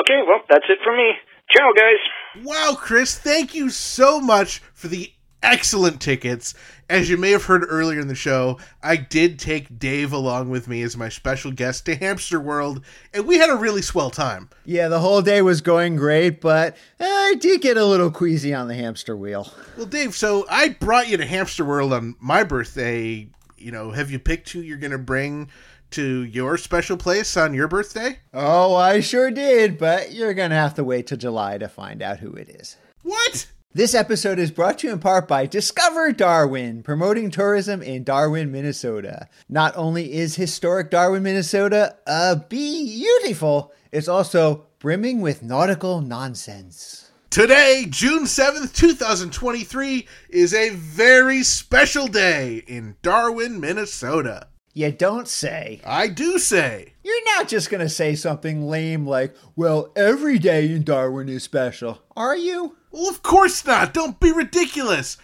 Okay, 0.00 0.20
well, 0.28 0.44
that's 0.48 0.68
it 0.68 0.78
for 0.84 0.94
me. 0.94 1.16
Ciao, 1.50 1.72
guys. 1.74 2.44
Wow, 2.44 2.76
Chris, 2.78 3.16
thank 3.16 3.54
you 3.54 3.70
so 3.70 4.20
much 4.20 4.58
for 4.74 4.88
the 4.88 5.10
excellent 5.42 6.00
tickets. 6.00 6.52
As 6.90 7.10
you 7.10 7.18
may 7.18 7.32
have 7.32 7.44
heard 7.44 7.66
earlier 7.68 8.00
in 8.00 8.08
the 8.08 8.14
show, 8.14 8.58
I 8.82 8.96
did 8.96 9.38
take 9.38 9.78
Dave 9.78 10.10
along 10.10 10.48
with 10.48 10.68
me 10.68 10.82
as 10.82 10.96
my 10.96 11.10
special 11.10 11.52
guest 11.52 11.84
to 11.84 11.94
Hamster 11.94 12.40
World, 12.40 12.82
and 13.12 13.26
we 13.26 13.36
had 13.36 13.50
a 13.50 13.56
really 13.56 13.82
swell 13.82 14.08
time. 14.08 14.48
Yeah, 14.64 14.88
the 14.88 15.00
whole 15.00 15.20
day 15.20 15.42
was 15.42 15.60
going 15.60 15.96
great, 15.96 16.40
but 16.40 16.78
eh, 16.98 17.04
I 17.06 17.34
did 17.38 17.60
get 17.60 17.76
a 17.76 17.84
little 17.84 18.10
queasy 18.10 18.54
on 18.54 18.68
the 18.68 18.74
hamster 18.74 19.14
wheel. 19.14 19.52
Well, 19.76 19.84
Dave, 19.84 20.16
so 20.16 20.46
I 20.48 20.70
brought 20.70 21.08
you 21.08 21.18
to 21.18 21.26
Hamster 21.26 21.64
World 21.64 21.92
on 21.92 22.16
my 22.20 22.42
birthday. 22.42 23.28
You 23.58 23.70
know, 23.70 23.90
have 23.90 24.10
you 24.10 24.18
picked 24.18 24.50
who 24.50 24.60
you're 24.60 24.78
going 24.78 24.92
to 24.92 24.98
bring 24.98 25.50
to 25.90 26.24
your 26.24 26.56
special 26.56 26.96
place 26.96 27.36
on 27.36 27.52
your 27.52 27.68
birthday? 27.68 28.18
Oh, 28.32 28.74
I 28.74 29.00
sure 29.00 29.30
did, 29.30 29.76
but 29.76 30.12
you're 30.12 30.34
gonna 30.34 30.54
have 30.54 30.74
to 30.74 30.84
wait 30.84 31.06
till 31.06 31.16
July 31.18 31.58
to 31.58 31.68
find 31.68 32.02
out 32.02 32.18
who 32.18 32.32
it 32.32 32.48
is. 32.48 32.76
What? 33.02 33.46
This 33.78 33.94
episode 33.94 34.40
is 34.40 34.50
brought 34.50 34.80
to 34.80 34.88
you 34.88 34.92
in 34.92 34.98
part 34.98 35.28
by 35.28 35.46
Discover 35.46 36.10
Darwin, 36.10 36.82
promoting 36.82 37.30
tourism 37.30 37.80
in 37.80 38.02
Darwin, 38.02 38.50
Minnesota. 38.50 39.28
Not 39.48 39.72
only 39.76 40.14
is 40.14 40.34
historic 40.34 40.90
Darwin, 40.90 41.22
Minnesota 41.22 41.96
uh, 42.04 42.34
beautiful, 42.34 43.72
it's 43.92 44.08
also 44.08 44.66
brimming 44.80 45.20
with 45.20 45.44
nautical 45.44 46.00
nonsense. 46.00 47.12
Today, 47.30 47.86
June 47.88 48.24
7th, 48.24 48.74
2023, 48.74 50.08
is 50.30 50.52
a 50.52 50.70
very 50.70 51.44
special 51.44 52.08
day 52.08 52.64
in 52.66 52.96
Darwin, 53.02 53.60
Minnesota. 53.60 54.48
You 54.74 54.90
don't 54.90 55.28
say. 55.28 55.80
I 55.86 56.08
do 56.08 56.40
say. 56.40 56.94
You're 57.04 57.24
not 57.36 57.46
just 57.46 57.70
going 57.70 57.82
to 57.82 57.88
say 57.88 58.16
something 58.16 58.66
lame 58.66 59.06
like, 59.06 59.36
well, 59.54 59.92
every 59.94 60.40
day 60.40 60.68
in 60.72 60.82
Darwin 60.82 61.28
is 61.28 61.44
special, 61.44 62.02
are 62.16 62.36
you? 62.36 62.74
Well, 62.90 63.08
of 63.08 63.22
course 63.22 63.64
not. 63.66 63.94
Don't 63.94 64.18
be 64.20 64.32
ridiculous. 64.32 65.18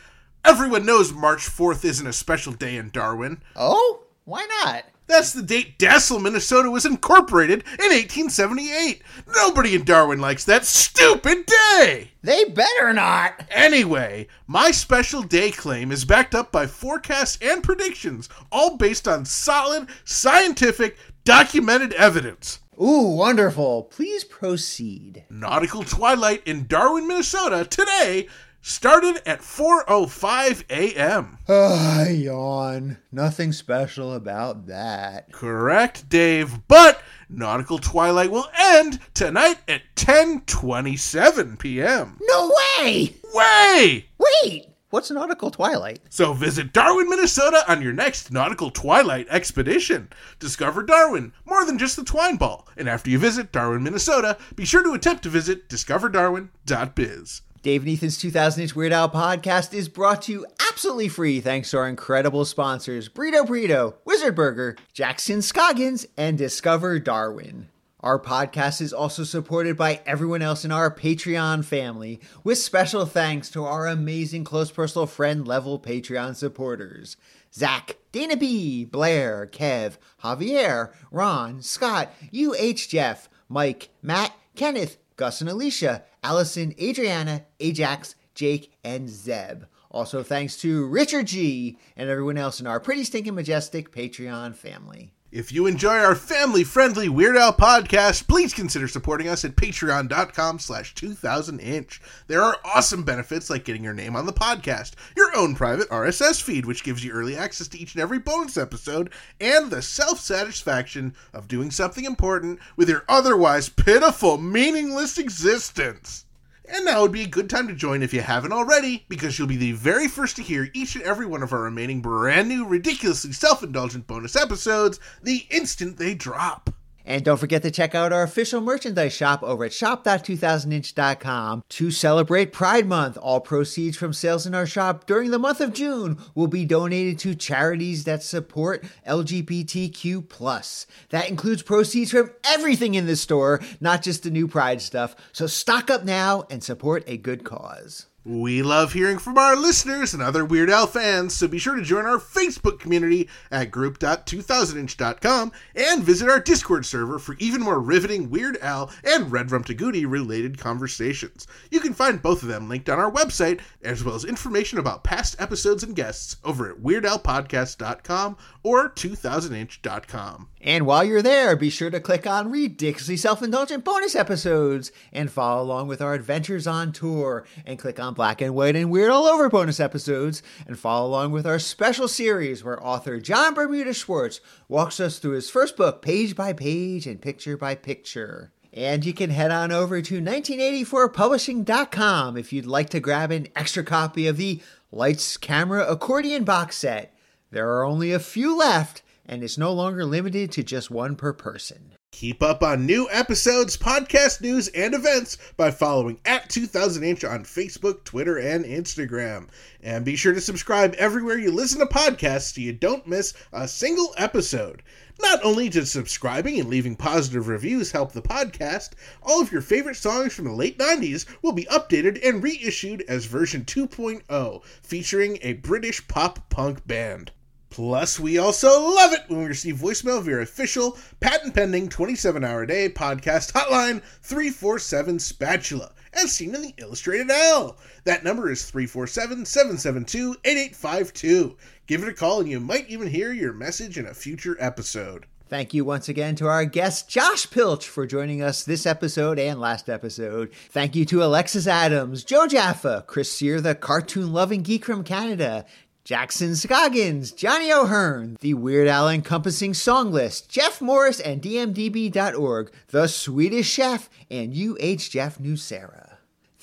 Everyone 0.44 0.84
knows 0.84 1.12
March 1.12 1.48
4th 1.48 1.84
isn't 1.84 2.06
a 2.06 2.12
special 2.12 2.52
day 2.52 2.76
in 2.76 2.90
Darwin. 2.90 3.42
Oh? 3.56 4.04
Why 4.24 4.46
not? 4.62 4.84
That's 5.06 5.32
the 5.34 5.42
date 5.42 5.78
Dassel, 5.78 6.20
Minnesota 6.20 6.70
was 6.70 6.86
incorporated 6.86 7.62
in 7.78 7.90
1878. 7.90 9.02
Nobody 9.34 9.74
in 9.74 9.84
Darwin 9.84 10.18
likes 10.18 10.44
that 10.44 10.64
stupid 10.64 11.44
day. 11.46 12.10
They 12.22 12.44
better 12.44 12.92
not. 12.94 13.44
Anyway, 13.50 14.28
my 14.46 14.70
special 14.70 15.22
day 15.22 15.50
claim 15.50 15.92
is 15.92 16.06
backed 16.06 16.34
up 16.34 16.50
by 16.50 16.66
forecasts 16.66 17.38
and 17.42 17.62
predictions, 17.62 18.30
all 18.50 18.78
based 18.78 19.06
on 19.06 19.26
solid, 19.26 19.88
scientific, 20.04 20.96
documented 21.24 21.92
evidence. 21.94 22.60
Ooh, 22.80 23.14
wonderful. 23.16 23.84
Please 23.84 24.24
proceed. 24.24 25.24
Nautical 25.30 25.82
twilight 25.84 26.42
in 26.46 26.66
Darwin, 26.66 27.06
Minnesota 27.06 27.64
today 27.64 28.28
started 28.60 29.20
at 29.26 29.40
4:05 29.40 30.64
a.m. 30.70 31.38
Ah, 31.48 32.06
yawn. 32.06 32.96
Nothing 33.12 33.52
special 33.52 34.14
about 34.14 34.66
that. 34.66 35.30
Correct, 35.32 36.08
Dave, 36.08 36.66
but 36.66 37.02
nautical 37.28 37.78
twilight 37.78 38.30
will 38.30 38.48
end 38.58 39.00
tonight 39.12 39.58
at 39.68 39.82
10:27 39.96 41.58
p.m. 41.58 42.18
No 42.22 42.52
way! 42.78 43.14
Way! 43.34 44.06
Wait! 44.18 44.73
What's 44.94 45.10
nautical 45.10 45.50
twilight? 45.50 45.98
So 46.08 46.32
visit 46.34 46.72
Darwin, 46.72 47.08
Minnesota 47.08 47.64
on 47.66 47.82
your 47.82 47.92
next 47.92 48.30
nautical 48.30 48.70
twilight 48.70 49.26
expedition. 49.28 50.08
Discover 50.38 50.84
Darwin, 50.84 51.32
more 51.44 51.64
than 51.64 51.78
just 51.78 51.96
the 51.96 52.04
twine 52.04 52.36
ball. 52.36 52.68
And 52.76 52.88
after 52.88 53.10
you 53.10 53.18
visit 53.18 53.50
Darwin, 53.50 53.82
Minnesota, 53.82 54.38
be 54.54 54.64
sure 54.64 54.84
to 54.84 54.92
attempt 54.92 55.24
to 55.24 55.28
visit 55.30 55.68
discoverdarwin.biz. 55.68 57.42
Dave 57.62 57.82
and 57.82 57.90
Ethan's 57.90 58.18
2000 58.18 58.62
Inch 58.62 58.76
Weird 58.76 58.92
Al 58.92 59.10
podcast 59.10 59.74
is 59.74 59.88
brought 59.88 60.22
to 60.22 60.32
you 60.32 60.46
absolutely 60.70 61.08
free 61.08 61.40
thanks 61.40 61.72
to 61.72 61.78
our 61.78 61.88
incredible 61.88 62.44
sponsors 62.44 63.08
Burrito 63.08 63.44
Burrito, 63.44 63.94
Wizard 64.04 64.36
Burger, 64.36 64.76
Jackson 64.92 65.42
Scoggins, 65.42 66.06
and 66.16 66.38
Discover 66.38 67.00
Darwin. 67.00 67.68
Our 68.04 68.18
podcast 68.18 68.82
is 68.82 68.92
also 68.92 69.24
supported 69.24 69.78
by 69.78 70.02
everyone 70.04 70.42
else 70.42 70.62
in 70.62 70.70
our 70.70 70.94
Patreon 70.94 71.64
family, 71.64 72.20
with 72.44 72.58
special 72.58 73.06
thanks 73.06 73.48
to 73.52 73.64
our 73.64 73.86
amazing 73.86 74.44
close 74.44 74.70
personal 74.70 75.06
friend 75.06 75.48
level 75.48 75.80
Patreon 75.80 76.36
supporters 76.36 77.16
Zach, 77.54 77.96
Dana 78.12 78.36
B, 78.36 78.84
Blair, 78.84 79.48
Kev, 79.50 79.96
Javier, 80.22 80.92
Ron, 81.10 81.62
Scott, 81.62 82.12
UH 82.30 82.88
Jeff, 82.88 83.30
Mike, 83.48 83.88
Matt, 84.02 84.34
Kenneth, 84.54 84.98
Gus 85.16 85.40
and 85.40 85.48
Alicia, 85.48 86.04
Allison, 86.22 86.74
Adriana, 86.78 87.46
Ajax, 87.58 88.16
Jake, 88.34 88.70
and 88.84 89.08
Zeb. 89.08 89.62
Also, 89.90 90.22
thanks 90.22 90.58
to 90.58 90.86
Richard 90.88 91.28
G 91.28 91.78
and 91.96 92.10
everyone 92.10 92.36
else 92.36 92.60
in 92.60 92.66
our 92.66 92.80
pretty 92.80 93.04
stinking 93.04 93.34
majestic 93.34 93.90
Patreon 93.90 94.54
family. 94.54 95.13
If 95.34 95.50
you 95.50 95.66
enjoy 95.66 95.96
our 95.98 96.14
family-friendly 96.14 97.08
Weird 97.08 97.36
Al 97.36 97.52
podcast, 97.52 98.28
please 98.28 98.54
consider 98.54 98.86
supporting 98.86 99.26
us 99.26 99.44
at 99.44 99.56
patreon.com 99.56 100.60
slash 100.60 100.94
2000inch. 100.94 101.98
There 102.28 102.40
are 102.40 102.58
awesome 102.64 103.02
benefits 103.02 103.50
like 103.50 103.64
getting 103.64 103.82
your 103.82 103.94
name 103.94 104.14
on 104.14 104.26
the 104.26 104.32
podcast, 104.32 104.92
your 105.16 105.36
own 105.36 105.56
private 105.56 105.90
RSS 105.90 106.40
feed, 106.40 106.66
which 106.66 106.84
gives 106.84 107.04
you 107.04 107.10
early 107.10 107.36
access 107.36 107.66
to 107.66 107.78
each 107.80 107.94
and 107.94 108.00
every 108.00 108.20
bonus 108.20 108.56
episode, 108.56 109.10
and 109.40 109.72
the 109.72 109.82
self-satisfaction 109.82 111.16
of 111.32 111.48
doing 111.48 111.72
something 111.72 112.04
important 112.04 112.60
with 112.76 112.88
your 112.88 113.02
otherwise 113.08 113.68
pitiful, 113.68 114.38
meaningless 114.38 115.18
existence. 115.18 116.26
And 116.66 116.86
now 116.86 117.02
would 117.02 117.12
be 117.12 117.24
a 117.24 117.28
good 117.28 117.50
time 117.50 117.68
to 117.68 117.74
join 117.74 118.02
if 118.02 118.14
you 118.14 118.22
haven't 118.22 118.52
already, 118.52 119.04
because 119.08 119.38
you'll 119.38 119.48
be 119.48 119.56
the 119.56 119.72
very 119.72 120.08
first 120.08 120.36
to 120.36 120.42
hear 120.42 120.70
each 120.72 120.94
and 120.94 121.04
every 121.04 121.26
one 121.26 121.42
of 121.42 121.52
our 121.52 121.62
remaining 121.62 122.00
brand 122.00 122.48
new, 122.48 122.66
ridiculously 122.66 123.32
self 123.32 123.62
indulgent 123.62 124.06
bonus 124.06 124.34
episodes 124.34 124.98
the 125.22 125.46
instant 125.50 125.98
they 125.98 126.14
drop. 126.14 126.70
And 127.04 127.24
don't 127.24 127.38
forget 127.38 127.62
to 127.62 127.70
check 127.70 127.94
out 127.94 128.12
our 128.12 128.22
official 128.22 128.60
merchandise 128.60 129.12
shop 129.12 129.42
over 129.42 129.64
at 129.64 129.72
shop.2000inch.com 129.72 131.64
to 131.68 131.90
celebrate 131.90 132.52
Pride 132.52 132.86
Month. 132.86 133.18
All 133.18 133.40
proceeds 133.40 133.96
from 133.96 134.12
sales 134.12 134.46
in 134.46 134.54
our 134.54 134.66
shop 134.66 135.06
during 135.06 135.30
the 135.30 135.38
month 135.38 135.60
of 135.60 135.74
June 135.74 136.18
will 136.34 136.46
be 136.46 136.64
donated 136.64 137.18
to 137.20 137.34
charities 137.34 138.04
that 138.04 138.22
support 138.22 138.84
LGBTQ+. 139.06 140.86
That 141.10 141.28
includes 141.28 141.62
proceeds 141.62 142.10
from 142.10 142.30
everything 142.44 142.94
in 142.94 143.06
the 143.06 143.16
store, 143.16 143.60
not 143.80 144.02
just 144.02 144.22
the 144.22 144.30
new 144.30 144.48
Pride 144.48 144.80
stuff. 144.80 145.14
So 145.32 145.46
stock 145.46 145.90
up 145.90 146.04
now 146.04 146.44
and 146.50 146.62
support 146.62 147.04
a 147.06 147.16
good 147.16 147.44
cause. 147.44 148.06
We 148.26 148.62
love 148.62 148.94
hearing 148.94 149.18
from 149.18 149.36
our 149.36 149.54
listeners 149.54 150.14
and 150.14 150.22
other 150.22 150.46
Weird 150.46 150.70
Al 150.70 150.86
fans, 150.86 151.34
so 151.34 151.46
be 151.46 151.58
sure 151.58 151.76
to 151.76 151.82
join 151.82 152.06
our 152.06 152.16
Facebook 152.16 152.80
community 152.80 153.28
at 153.50 153.70
group.2000inch.com 153.70 155.52
and 155.76 156.02
visit 156.02 156.30
our 156.30 156.40
Discord 156.40 156.86
server 156.86 157.18
for 157.18 157.36
even 157.38 157.60
more 157.60 157.78
riveting 157.78 158.30
Weird 158.30 158.56
Al 158.62 158.90
and 159.04 159.30
Red 159.30 159.50
Rum 159.50 159.62
to 159.64 160.06
related 160.06 160.56
conversations. 160.56 161.46
You 161.70 161.80
can 161.80 161.92
find 161.92 162.22
both 162.22 162.42
of 162.42 162.48
them 162.48 162.66
linked 162.66 162.88
on 162.88 162.98
our 162.98 163.12
website, 163.12 163.60
as 163.82 164.02
well 164.02 164.14
as 164.14 164.24
information 164.24 164.78
about 164.78 165.04
past 165.04 165.36
episodes 165.38 165.82
and 165.82 165.94
guests 165.94 166.36
over 166.42 166.70
at 166.70 166.78
weirdalpodcast.com 166.78 168.38
or 168.62 168.88
2000inch.com. 168.88 170.48
And 170.62 170.86
while 170.86 171.04
you're 171.04 171.20
there, 171.20 171.56
be 171.56 171.68
sure 171.68 171.90
to 171.90 172.00
click 172.00 172.26
on 172.26 172.50
Ridiculously 172.50 173.18
Self 173.18 173.42
Indulgent 173.42 173.84
bonus 173.84 174.14
episodes 174.14 174.92
and 175.12 175.30
follow 175.30 175.62
along 175.62 175.88
with 175.88 176.00
our 176.00 176.14
adventures 176.14 176.66
on 176.66 176.90
tour. 176.90 177.44
And 177.66 177.78
click 177.78 178.00
on 178.00 178.13
Black 178.14 178.40
and 178.40 178.54
White 178.54 178.76
and 178.76 178.90
Weird 178.90 179.10
All 179.10 179.26
Over 179.26 179.48
bonus 179.48 179.80
episodes 179.80 180.42
and 180.66 180.78
follow 180.78 181.08
along 181.08 181.32
with 181.32 181.46
our 181.46 181.58
special 181.58 182.08
series 182.08 182.64
where 182.64 182.84
author 182.84 183.20
Jon 183.20 183.54
Bermuda 183.54 183.92
Schwartz 183.92 184.40
walks 184.68 185.00
us 185.00 185.18
through 185.18 185.32
his 185.32 185.50
first 185.50 185.76
book, 185.76 186.00
page 186.00 186.36
by 186.36 186.52
page 186.52 187.06
and 187.06 187.20
picture 187.20 187.56
by 187.56 187.74
picture. 187.74 188.52
And 188.72 189.04
you 189.04 189.12
can 189.12 189.30
head 189.30 189.50
on 189.50 189.70
over 189.70 190.00
to 190.02 190.20
1984publishing.com 190.20 192.36
if 192.36 192.52
you'd 192.52 192.66
like 192.66 192.90
to 192.90 193.00
grab 193.00 193.30
an 193.30 193.48
extra 193.54 193.84
copy 193.84 194.26
of 194.26 194.36
the 194.36 194.60
Lights 194.90 195.36
Camera 195.36 195.86
Accordion 195.86 196.44
box 196.44 196.78
set. 196.78 197.14
There 197.50 197.70
are 197.70 197.84
only 197.84 198.12
a 198.12 198.18
few 198.18 198.58
left, 198.58 199.02
and 199.26 199.44
it's 199.44 199.58
no 199.58 199.72
longer 199.72 200.04
limited 200.04 200.50
to 200.52 200.64
just 200.64 200.90
one 200.90 201.14
per 201.14 201.32
person. 201.32 201.92
Keep 202.14 202.44
up 202.44 202.62
on 202.62 202.86
new 202.86 203.08
episodes, 203.10 203.76
podcast 203.76 204.40
news, 204.40 204.68
and 204.68 204.94
events 204.94 205.36
by 205.56 205.72
following 205.72 206.20
at 206.24 206.48
2000inch 206.48 207.28
on 207.28 207.42
Facebook, 207.42 208.04
Twitter, 208.04 208.38
and 208.38 208.64
Instagram. 208.64 209.48
And 209.82 210.04
be 210.04 210.14
sure 210.14 210.32
to 210.32 210.40
subscribe 210.40 210.94
everywhere 210.94 211.36
you 211.36 211.50
listen 211.50 211.80
to 211.80 211.86
podcasts 211.86 212.54
so 212.54 212.60
you 212.60 212.72
don't 212.72 213.08
miss 213.08 213.34
a 213.52 213.66
single 213.66 214.14
episode. 214.16 214.84
Not 215.20 215.44
only 215.44 215.68
does 215.68 215.90
subscribing 215.90 216.60
and 216.60 216.68
leaving 216.68 216.94
positive 216.94 217.48
reviews 217.48 217.90
help 217.90 218.12
the 218.12 218.22
podcast, 218.22 218.90
all 219.20 219.42
of 219.42 219.50
your 219.50 219.60
favorite 219.60 219.96
songs 219.96 220.32
from 220.32 220.44
the 220.44 220.52
late 220.52 220.78
90s 220.78 221.26
will 221.42 221.50
be 221.50 221.64
updated 221.64 222.24
and 222.24 222.44
reissued 222.44 223.02
as 223.08 223.24
version 223.24 223.64
2.0, 223.64 224.64
featuring 224.82 225.38
a 225.42 225.54
British 225.54 226.06
pop 226.06 226.48
punk 226.48 226.86
band. 226.86 227.32
Plus, 227.74 228.20
we 228.20 228.38
also 228.38 228.68
love 228.88 229.12
it 229.12 229.24
when 229.26 229.40
we 229.40 229.46
receive 229.46 229.74
voicemail 229.78 230.22
via 230.22 230.36
official, 230.38 230.96
patent 231.18 231.56
pending 231.56 231.88
27 231.88 232.44
hour 232.44 232.62
a 232.62 232.66
day 232.68 232.88
podcast 232.88 233.50
hotline 233.50 234.00
347 234.22 235.18
Spatula, 235.18 235.90
as 236.12 236.32
seen 236.32 236.54
in 236.54 236.62
the 236.62 236.74
Illustrated 236.76 237.32
Al. 237.32 237.76
That 238.04 238.22
number 238.22 238.48
is 238.48 238.64
347 238.64 239.44
772 239.44 240.36
8852. 240.44 241.56
Give 241.88 242.04
it 242.04 242.08
a 242.10 242.14
call 242.14 242.38
and 242.38 242.48
you 242.48 242.60
might 242.60 242.88
even 242.88 243.08
hear 243.08 243.32
your 243.32 243.52
message 243.52 243.98
in 243.98 244.06
a 244.06 244.14
future 244.14 244.56
episode. 244.60 245.26
Thank 245.54 245.74
you 245.74 245.84
once 245.84 246.08
again 246.08 246.36
to 246.36 246.46
our 246.46 246.64
guest, 246.64 247.08
Josh 247.08 247.50
Pilch, 247.50 247.86
for 247.86 248.06
joining 248.06 248.40
us 248.40 248.64
this 248.64 248.86
episode 248.86 249.38
and 249.38 249.60
last 249.60 249.90
episode. 249.90 250.50
Thank 250.70 250.96
you 250.96 251.04
to 251.04 251.22
Alexis 251.22 251.66
Adams, 251.66 252.24
Joe 252.24 252.46
Jaffa, 252.46 253.04
Chris 253.06 253.30
Sear, 253.30 253.60
the 253.60 253.74
cartoon 253.74 254.32
loving 254.32 254.62
geek 254.62 254.86
from 254.86 255.04
Canada, 255.04 255.66
Jackson 256.04 256.54
Scoggins, 256.54 257.32
Johnny 257.32 257.72
O'Hearn, 257.72 258.36
the 258.42 258.52
Weird 258.52 258.88
Al 258.88 259.08
encompassing 259.08 259.72
song 259.72 260.12
list, 260.12 260.50
Jeff 260.50 260.82
Morris 260.82 261.18
and 261.18 261.40
DMDB.org, 261.40 262.70
The 262.88 263.06
Swedish 263.06 263.70
Chef, 263.70 264.10
and 264.30 264.54
UH 264.54 265.08
Jeff 265.08 265.38
Nucera. 265.38 266.03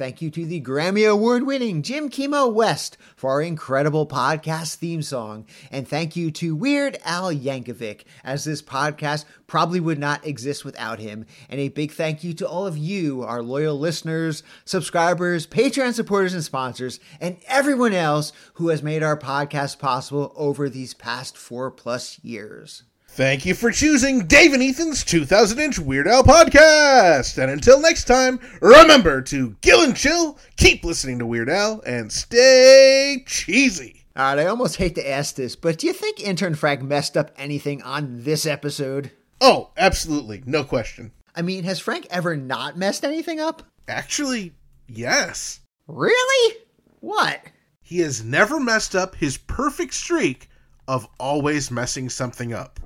Thank 0.01 0.19
you 0.19 0.31
to 0.31 0.47
the 0.47 0.59
Grammy 0.59 1.07
Award 1.07 1.45
winning 1.45 1.83
Jim 1.83 2.09
Kimo 2.09 2.47
West 2.47 2.97
for 3.15 3.29
our 3.29 3.41
incredible 3.43 4.07
podcast 4.07 4.77
theme 4.77 5.03
song. 5.03 5.45
And 5.69 5.87
thank 5.87 6.15
you 6.15 6.31
to 6.31 6.55
Weird 6.55 6.97
Al 7.05 7.31
Yankovic, 7.31 8.05
as 8.23 8.43
this 8.43 8.63
podcast 8.63 9.25
probably 9.45 9.79
would 9.79 9.99
not 9.99 10.25
exist 10.25 10.65
without 10.65 10.97
him. 10.97 11.27
And 11.51 11.59
a 11.59 11.69
big 11.69 11.91
thank 11.91 12.23
you 12.23 12.33
to 12.33 12.49
all 12.49 12.65
of 12.65 12.79
you, 12.79 13.21
our 13.21 13.43
loyal 13.43 13.77
listeners, 13.77 14.41
subscribers, 14.65 15.45
Patreon 15.45 15.93
supporters, 15.93 16.33
and 16.33 16.43
sponsors, 16.43 16.99
and 17.19 17.37
everyone 17.47 17.93
else 17.93 18.33
who 18.55 18.69
has 18.69 18.81
made 18.81 19.03
our 19.03 19.15
podcast 19.15 19.77
possible 19.77 20.33
over 20.35 20.67
these 20.67 20.95
past 20.95 21.37
four 21.37 21.69
plus 21.69 22.17
years. 22.23 22.81
Thank 23.13 23.45
you 23.45 23.55
for 23.55 23.71
choosing 23.71 24.25
Dave 24.25 24.53
and 24.53 24.63
Ethan's 24.63 25.03
2000 25.03 25.59
inch 25.59 25.77
Weird 25.77 26.07
Al 26.07 26.23
podcast. 26.23 27.37
And 27.37 27.51
until 27.51 27.81
next 27.81 28.05
time, 28.05 28.39
remember 28.61 29.21
to 29.23 29.57
gill 29.59 29.81
and 29.81 29.93
chill, 29.93 30.39
keep 30.55 30.85
listening 30.85 31.19
to 31.19 31.25
Weird 31.25 31.49
Al, 31.49 31.81
and 31.85 32.09
stay 32.09 33.21
cheesy. 33.27 34.05
All 34.15 34.23
right, 34.23 34.39
I 34.39 34.45
almost 34.45 34.77
hate 34.77 34.95
to 34.95 35.09
ask 35.09 35.35
this, 35.35 35.57
but 35.57 35.77
do 35.77 35.87
you 35.87 35.93
think 35.93 36.21
intern 36.21 36.55
Frank 36.55 36.83
messed 36.83 37.17
up 37.17 37.31
anything 37.35 37.81
on 37.81 38.23
this 38.23 38.45
episode? 38.45 39.11
Oh, 39.41 39.71
absolutely. 39.75 40.41
No 40.45 40.63
question. 40.63 41.11
I 41.35 41.41
mean, 41.41 41.65
has 41.65 41.79
Frank 41.79 42.07
ever 42.11 42.37
not 42.37 42.77
messed 42.77 43.03
anything 43.03 43.41
up? 43.41 43.63
Actually, 43.89 44.53
yes. 44.87 45.59
Really? 45.85 46.55
What? 47.01 47.41
He 47.81 47.99
has 47.99 48.23
never 48.23 48.57
messed 48.57 48.95
up 48.95 49.15
his 49.15 49.35
perfect 49.35 49.93
streak 49.95 50.47
of 50.91 51.07
always 51.21 51.71
messing 51.71 52.09
something 52.09 52.53
up. 52.53 52.77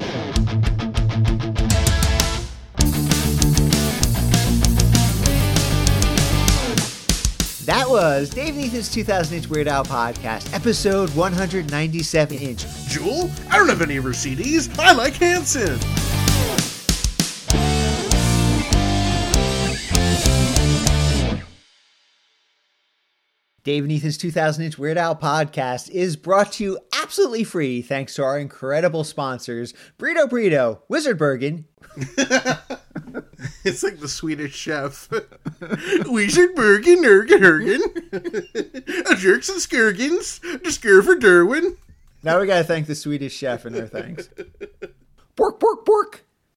That 7.65 7.89
was 7.89 8.29
Dave 8.29 8.55
Nathan's 8.55 8.91
2000 8.91 9.37
Inch 9.37 9.49
Weird 9.49 9.67
Al 9.67 9.83
podcast, 9.83 10.53
episode 10.53 11.09
197 11.15 12.37
inch. 12.37 12.65
Jewel? 12.87 13.31
I 13.49 13.57
don't 13.57 13.69
have 13.69 13.81
any 13.81 13.97
of 13.97 14.03
her 14.03 14.11
CDs. 14.11 14.77
I 14.77 14.91
like 14.93 15.15
Hanson. 15.15 15.79
Dave 23.65 23.83
and 23.83 23.91
Ethan's 23.91 24.19
2000 24.19 24.63
Inch 24.63 24.77
Weird 24.77 24.99
Al 24.99 25.15
podcast 25.15 25.89
is 25.89 26.15
brought 26.15 26.51
to 26.53 26.63
you 26.63 26.79
absolutely 27.05 27.43
free 27.43 27.83
thanks 27.83 28.15
to 28.15 28.23
our 28.23 28.39
incredible 28.39 29.03
sponsors, 29.03 29.75
Burrito 29.99 30.27
Burrito, 30.27 30.79
Wizard 30.89 31.19
Bergen, 31.19 31.65
It's 33.63 33.83
like 33.83 33.99
the 33.99 34.07
Swedish 34.07 34.55
chef. 34.55 35.07
Wizard 36.07 36.55
Bergen, 36.55 37.03
Ergen, 37.03 37.41
Ergen. 37.41 39.17
Jerks 39.19 39.49
and 39.49 39.59
Skirgins. 39.59 40.71
Scare 40.71 41.03
for 41.03 41.15
Derwin. 41.15 41.77
Now 42.23 42.39
we 42.39 42.47
gotta 42.47 42.63
thank 42.63 42.87
the 42.87 42.95
Swedish 42.95 43.35
chef 43.35 43.65
and 43.65 43.75
their 43.75 43.87
thanks. 43.87 44.29
Pork, 45.35 45.59
pork, 45.59 45.85
pork. 45.85 46.25